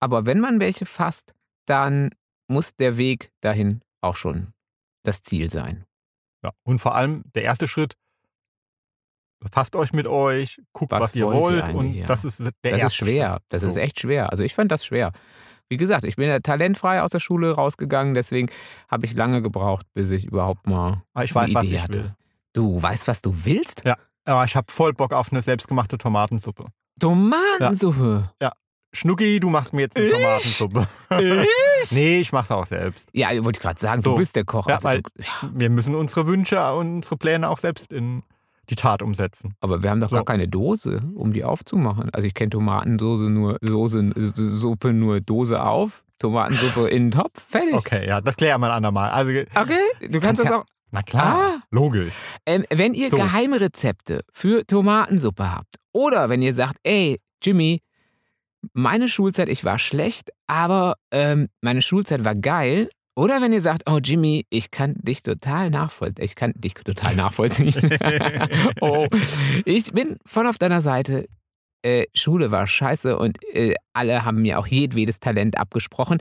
Aber 0.00 0.24
wenn 0.26 0.40
man 0.40 0.60
welche 0.60 0.86
fasst, 0.86 1.34
dann 1.66 2.10
muss 2.48 2.76
der 2.76 2.96
Weg 2.96 3.30
dahin 3.40 3.80
auch 4.00 4.16
schon 4.16 4.52
das 5.02 5.20
Ziel 5.20 5.50
sein. 5.50 5.84
Ja. 6.44 6.52
Und 6.64 6.78
vor 6.78 6.94
allem 6.94 7.24
der 7.34 7.42
erste 7.42 7.66
Schritt, 7.66 7.94
befasst 9.40 9.74
euch 9.74 9.92
mit 9.92 10.06
euch, 10.06 10.60
guckt, 10.72 10.92
Was 10.92 11.00
was, 11.02 11.16
ihr 11.16 11.26
wollt 11.26 11.68
und 11.70 11.92
ja. 11.92 12.06
das 12.06 12.24
ist 12.24 12.38
der 12.40 12.52
Das 12.62 12.72
erste 12.72 12.86
ist 12.86 12.94
schwer. 12.96 13.30
Schritt. 13.32 13.42
Das 13.48 13.62
So. 13.62 13.68
ist 13.68 13.76
echt 13.76 14.00
schwer. 14.00 14.30
Also 14.30 14.44
ich 14.44 14.54
fand 14.54 14.70
das 14.70 14.84
schwer. 14.86 15.12
Wie 15.68 15.76
gesagt, 15.76 16.04
ich 16.04 16.14
bin 16.16 16.28
ja 16.28 16.38
talentfrei 16.38 17.02
aus 17.02 17.10
der 17.10 17.18
Schule 17.20 17.50
rausgegangen, 17.52 18.14
deswegen 18.14 18.48
habe 18.88 19.06
ich 19.06 19.14
lange 19.14 19.42
gebraucht, 19.42 19.86
bis 19.94 20.12
ich 20.12 20.24
überhaupt 20.24 20.68
mal. 20.68 21.02
Aber 21.14 21.24
ich 21.24 21.34
weiß, 21.34 21.46
eine 21.46 21.54
was 21.54 21.64
Idee 21.66 21.74
ich 21.74 21.82
hatte. 21.82 21.94
will. 22.04 22.14
Du 22.56 22.80
weißt, 22.80 23.06
was 23.06 23.20
du 23.20 23.32
willst? 23.44 23.82
Aber 24.24 24.44
ich 24.44 24.56
habe 24.56 24.72
voll 24.72 24.94
Bock 24.94 25.12
auf 25.12 25.30
eine 25.30 25.42
selbstgemachte 25.42 25.98
Tomatensuppe. 25.98 26.64
Tomatensuppe. 26.98 28.30
Schnucki, 28.92 29.38
du 29.40 29.50
machst 29.50 29.74
mir 29.74 29.82
jetzt 29.82 29.96
eine 29.98 30.06
Ich? 30.06 30.12
Tomatensuppe. 30.12 30.88
Ich? 31.20 31.90
nee, 31.92 32.18
ich 32.20 32.32
mach's 32.32 32.50
auch 32.50 32.64
selbst. 32.64 33.08
Ja, 33.12 33.28
wollte 33.44 33.58
ich 33.58 33.62
gerade 33.62 33.78
sagen, 33.78 34.00
So. 34.00 34.12
du 34.12 34.16
bist 34.16 34.34
der 34.36 34.44
Koch. 34.44 34.66
Ja, 34.68 34.76
Also 34.76 34.88
weil- 34.88 35.02
du, 35.02 35.10
ja, 35.22 35.50
Wir 35.52 35.68
müssen 35.68 35.94
unsere 35.94 36.26
Wünsche 36.26 36.58
und 36.72 36.96
unsere 36.96 37.18
Pläne 37.18 37.50
auch 37.50 37.58
selbst 37.58 37.92
in 37.92 38.22
die 38.70 38.74
Tat 38.74 39.02
umsetzen. 39.02 39.54
aber 39.60 39.82
wir 39.82 39.90
haben 39.90 40.00
doch 40.00 40.08
So. 40.08 40.16
gar 40.16 40.24
keine 40.24 40.48
Dose, 40.48 41.02
um 41.14 41.32
die 41.34 41.44
aufzumachen. 41.44 42.08
Also 42.14 42.26
ich 42.26 42.32
kenne 42.34 42.48
Tomatensoße 42.50 43.24
nur, 43.28 43.58
Soße, 43.60 44.12
Suppe 44.34 44.94
nur 44.94 45.20
Dose 45.20 45.62
auf, 45.62 46.02
Tomatensuppe 46.18 46.88
in 46.88 47.10
den 47.10 47.20
Topf, 47.20 47.44
fertig. 47.46 47.74
Okay, 47.74 48.08
ja, 48.08 48.20
das 48.22 48.36
klären 48.36 48.60
wir 48.62 48.68
ein 48.68 48.72
andermal. 48.72 49.10
Also, 49.10 49.30
Okay, 49.30 49.78
du 50.00 50.18
kannst 50.20 50.22
Kannst 50.22 50.40
das 50.44 50.50
ja- 50.50 50.58
auch 50.60 50.64
Na 50.90 51.02
klar, 51.02 51.36
Ah. 51.36 51.62
logisch. 51.70 52.14
Ähm, 52.46 52.64
wenn 52.70 52.94
ihr 52.94 53.10
So. 53.10 53.16
geheime 53.16 53.60
Rezepte 53.60 54.22
für 54.32 54.66
Tomatensuppe 54.66 55.52
habt 55.54 55.76
oder 55.92 56.28
wenn 56.28 56.42
ihr 56.42 56.54
sagt, 56.54 56.76
ey, 56.84 57.18
Jimmy, 57.42 57.82
meine 58.72 59.08
Schulzeit, 59.08 59.48
ich 59.48 59.64
war 59.64 59.78
schlecht, 59.78 60.30
aber 60.46 60.94
ähm, 61.10 61.48
meine 61.60 61.82
Schulzeit 61.82 62.24
war 62.24 62.34
geil. 62.34 62.88
Oder 63.18 63.40
wenn 63.40 63.52
ihr 63.52 63.62
sagt, 63.62 63.88
oh 63.88 63.98
Jimmy, 64.02 64.44
ich 64.50 64.70
kann 64.70 64.94
dich 64.98 65.22
total 65.22 65.70
nachvollziehen. 65.70 66.24
Ich 66.24 66.34
kann 66.34 66.52
dich 66.54 66.74
total 66.74 67.14
nachvollziehen. 67.16 67.72
oh, 68.80 69.06
ich 69.64 69.92
bin 69.92 70.18
voll 70.26 70.46
auf 70.46 70.58
deiner 70.58 70.82
Seite. 70.82 71.26
Äh, 71.82 72.04
Schule 72.14 72.50
war 72.50 72.66
scheiße 72.66 73.16
und 73.18 73.38
äh, 73.54 73.74
alle 73.94 74.24
haben 74.24 74.42
mir 74.42 74.58
auch 74.58 74.66
jedwedes 74.66 75.18
Talent 75.20 75.56
abgesprochen. 75.58 76.18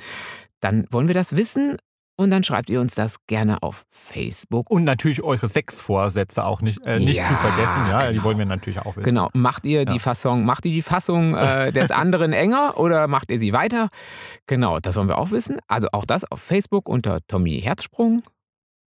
Dann 0.61 0.85
wollen 0.89 1.07
wir 1.07 1.13
das 1.15 1.35
wissen 1.35 1.77
und 2.17 2.29
dann 2.29 2.43
schreibt 2.43 2.69
ihr 2.69 2.79
uns 2.81 2.95
das 2.95 3.17
gerne 3.27 3.61
auf 3.61 3.85
Facebook. 3.89 4.69
Und 4.69 4.83
natürlich 4.83 5.21
eure 5.23 5.49
Sexvorsätze 5.49 6.43
auch 6.45 6.61
nicht, 6.61 6.85
äh, 6.85 6.99
nicht 6.99 7.17
Ja, 7.17 7.23
zu 7.27 7.35
vergessen. 7.35 7.87
Ja, 7.89 8.07
die 8.07 8.13
genau. 8.13 8.23
wollen 8.23 8.37
wir 8.37 8.45
natürlich 8.45 8.79
auch 8.79 8.95
wissen. 8.95 9.03
Genau, 9.05 9.29
macht 9.33 9.65
ihr 9.65 9.79
Ja. 9.83 9.85
die 9.93 9.99
Fassung, 9.99 10.45
macht 10.45 10.65
ihr 10.65 10.71
die 10.71 10.81
Fassung 10.81 11.35
äh, 11.35 11.71
des 11.71 11.91
anderen 11.91 12.31
enger 12.33 12.77
oder 12.77 13.07
macht 13.07 13.29
ihr 13.31 13.39
sie 13.39 13.53
weiter? 13.53 13.89
Genau, 14.47 14.79
das 14.79 14.95
wollen 14.95 15.07
wir 15.09 15.17
auch 15.17 15.31
wissen. 15.31 15.59
Also 15.67 15.87
auch 15.91 16.05
das 16.05 16.29
auf 16.31 16.39
Facebook 16.41 16.87
unter 16.87 17.19
Tommy 17.27 17.59
Herzsprung 17.61 18.23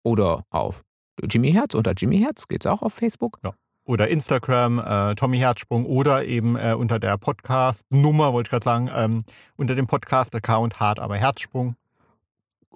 oder 0.03 0.45
auf 0.51 0.83
Jimmy 1.29 1.53
Herz 1.53 1.75
unter 1.75 1.93
Jimmy 1.97 2.19
Herz 2.21 2.47
geht's 2.49 2.67
auch 2.67 2.81
auf 2.83 2.95
Facebook. 2.95 3.41
Oder 3.85 4.09
Instagram, 4.09 4.79
äh, 4.79 5.15
Tommy 5.15 5.39
Herzsprung 5.39 5.87
oder 5.87 6.25
eben 6.27 6.57
äh, 6.57 6.75
unter 6.75 6.99
der 6.99 7.17
Podcast-Nummer, 7.19 8.33
wollte 8.35 8.49
ich 8.49 8.51
gerade 8.51 8.65
sagen, 8.65 8.91
ähm, 8.95 9.25
unter 9.57 9.75
dem 9.75 9.87
Podcast-Account 9.87 10.79
Hart 10.79 11.01
aber 11.01 11.17
Herzsprung. 11.17 11.75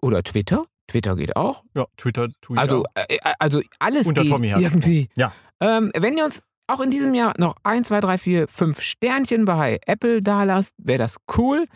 Oder 0.03 0.23
Twitter. 0.23 0.67
Twitter 0.89 1.17
geht 1.17 1.37
auch. 1.37 1.65
Ja, 1.75 1.87
Twitter, 1.97 2.29
Twitter. 2.43 2.61
Also, 2.61 2.85
äh, 2.95 3.05
äh, 3.09 3.19
also 3.39 3.63
alles 3.79 4.07
Unter 4.07 4.23
geht 4.23 4.33
Tommy 4.33 4.49
Herzsprung. 4.49 4.73
irgendwie. 4.73 5.09
Ja. 5.17 5.33
Ähm, 5.61 5.91
wenn 5.97 6.19
ihr 6.19 6.25
uns 6.25 6.43
auch 6.67 6.81
in 6.81 6.91
diesem 6.91 7.15
Jahr 7.15 7.35
noch 7.39 7.55
1, 7.63 7.89
2, 7.89 8.01
3, 8.01 8.19
4, 8.19 8.49
5 8.49 8.81
Sternchen 8.83 9.45
bei 9.45 9.79
Apple 9.87 10.23
da 10.23 10.43
lasst, 10.45 10.75
wäre 10.79 10.99
das 10.99 11.17
cool. 11.39 11.67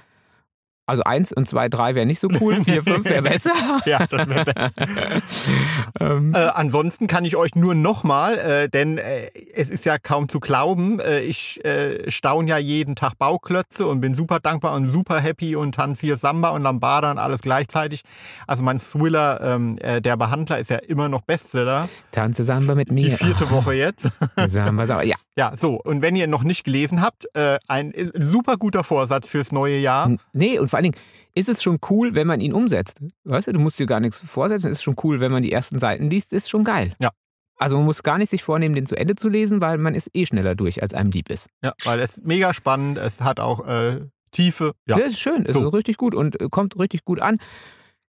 Also 0.89 1.03
1 1.05 1.33
und 1.33 1.49
2, 1.49 1.69
3 1.69 1.95
wäre 1.97 2.07
nicht 2.07 2.21
so 2.21 2.29
cool, 2.41 2.55
4, 2.65 2.83
5 2.83 3.05
wäre 3.05 3.23
besser. 3.23 3.51
Ja, 3.87 4.07
das 4.07 4.29
wäre 4.29 4.71
ähm, 6.01 6.33
Äh, 6.35 6.39
ansonsten 6.55 7.07
kann 7.07 7.25
ich 7.25 7.37
euch 7.37 7.55
nur 7.55 7.75
nochmal, 7.75 8.39
äh, 8.39 8.69
denn 8.69 8.99
äh, 8.99 9.29
es 9.55 9.71
ist 9.71 9.85
ja 9.85 9.99
kaum 9.99 10.29
zu 10.29 10.41
glauben, 10.41 11.01
äh, 11.01 11.21
ich 11.21 11.65
äh, 11.65 12.11
staune 12.11 12.49
ja 12.49 12.59
jeden 12.59 12.95
Tag 12.97 13.19
Bauklötze 13.19 13.87
und 13.87 14.01
bin 14.01 14.15
super 14.15 14.41
dankbar 14.41 14.75
und 14.75 14.87
super 14.87 15.19
happy 15.21 15.57
und 15.57 15.75
tanze 15.75 16.07
hier 16.07 16.17
Samba 16.17 16.51
und 16.51 16.63
Lambada 16.63 17.11
und 17.11 17.19
alles 17.19 17.41
gleichzeitig. 17.43 18.03
Also 18.47 18.63
mein 18.63 18.79
Thriller, 18.79 19.41
ähm, 19.43 19.79
äh, 19.79 20.01
der 20.01 20.17
Behandler, 20.17 20.59
ist 20.59 20.71
ja 20.71 20.77
immer 20.79 21.09
noch 21.09 21.23
Bestseller. 21.23 21.89
Tanze 22.13 22.45
Samba 22.45 22.75
mit 22.75 22.91
mir. 22.91 23.05
Die 23.05 23.11
vierte 23.11 23.51
Woche 23.51 23.75
jetzt. 23.75 24.09
Samba, 24.47 24.87
Samba. 24.87 25.03
Ja, 25.03 25.17
Ja, 25.37 25.53
so. 25.57 25.75
Und 25.83 26.03
wenn 26.03 26.17
ihr 26.17 26.27
noch 26.27 26.45
nicht 26.45 26.65
gelesen 26.65 27.03
habt, 27.03 27.27
äh, 27.35 27.59
ein 27.69 27.93
super 28.15 28.57
guter 28.57 28.85
Vorsatz 28.85 29.29
fürs 29.29 29.53
neue 29.53 29.79
Jahr. 29.79 30.07
N- 30.07 30.19
Nee, 30.33 30.59
und 30.59 30.69
vor 30.77 30.83
allen 30.83 30.93
Dingen 30.93 31.05
ist 31.35 31.49
es 31.49 31.63
schon 31.63 31.79
cool, 31.91 32.15
wenn 32.15 32.27
man 32.27 32.41
ihn 32.41 32.53
umsetzt. 32.53 33.01
Weißt 33.25 33.49
du, 33.49 33.53
du 33.53 33.61
musst 33.61 33.79
dir 33.79 33.87
gar 33.87 34.01
nichts 34.01 34.21
vorsetzen. 34.21 34.71
Ist 34.71 34.83
schon 34.83 34.97
cool, 35.05 35.21
wenn 35.21 35.33
man 35.33 35.43
die 35.43 35.53
ersten 35.53 35.79
Seiten 35.79 36.11
liest. 36.11 36.33
Ist 36.33 36.51
schon 36.51 36.65
geil. 36.65 36.95
Ja. 36.99 37.11
Also 37.59 37.77
man 37.77 37.87
muss 37.87 38.03
gar 38.03 38.19
nicht 38.19 38.29
sich 38.29 38.43
vornehmen, 38.43 38.75
den 38.75 38.85
zu 38.85 38.97
Ende 38.97 39.15
zu 39.15 39.29
lesen, 39.31 39.63
weil 39.63 39.79
man 39.79 39.95
ist 39.95 40.11
eh 40.13 40.27
schneller 40.27 40.55
durch, 40.55 40.83
als 40.83 40.93
einem 40.93 41.11
lieb 41.11 41.31
ist. 41.31 41.49
Ja, 41.63 41.73
weil 41.85 42.01
es 42.01 42.19
ist 42.19 42.27
mega 42.27 42.53
spannend, 42.53 42.99
es 42.99 43.23
hat 43.23 43.41
auch 43.41 43.67
äh, 43.67 44.01
Tiefe. 44.31 44.73
Ja. 44.87 44.99
Ja, 44.99 45.05
ist 45.07 45.19
schön, 45.19 45.45
ist 45.47 45.55
So. 45.55 45.69
richtig 45.69 45.97
gut 45.97 46.15
und 46.15 46.39
äh, 46.41 46.49
kommt 46.51 46.79
richtig 46.79 47.05
gut 47.07 47.21
an. 47.23 47.39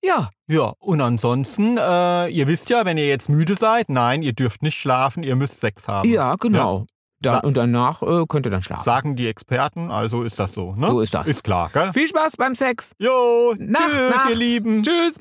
Ja, 0.03 0.29
Ja, 0.47 0.73
und 0.79 0.99
ansonsten, 1.01 1.77
äh, 1.77 2.27
ihr 2.29 2.47
wisst 2.47 2.69
ja, 2.69 2.85
wenn 2.85 2.97
ihr 2.97 3.07
jetzt 3.07 3.29
müde 3.29 3.55
seid, 3.55 3.89
nein, 3.89 4.21
ihr 4.23 4.33
dürft 4.33 4.61
nicht 4.63 4.75
schlafen, 4.75 5.21
ihr 5.23 5.35
müsst 5.35 5.59
Sex 5.59 5.87
haben. 5.87 6.09
ja, 6.09 6.35
genau. 6.35 6.85
Dann, 7.21 7.41
und 7.41 7.57
danach 7.57 8.01
äh, 8.01 8.25
könnt 8.27 8.45
ihr 8.45 8.51
dann 8.51 8.61
schlafen. 8.61 8.83
Sagen 8.83 9.15
die 9.15 9.27
Experten, 9.27 9.91
also 9.91 10.23
ist 10.23 10.39
das 10.39 10.53
so, 10.53 10.73
ne? 10.75 10.87
So 10.87 11.01
ist 11.01 11.13
das. 11.13 11.27
Ist 11.27 11.43
klar, 11.43 11.69
gell? 11.73 11.93
Viel 11.93 12.07
Spaß 12.07 12.37
beim 12.37 12.55
Sex. 12.55 12.93
Jo, 12.97 13.53
Nacht, 13.57 13.83
tschüss, 13.89 14.15
Nacht. 14.15 14.29
ihr 14.29 14.35
Lieben. 14.35 14.83
Tschüss. 14.83 15.15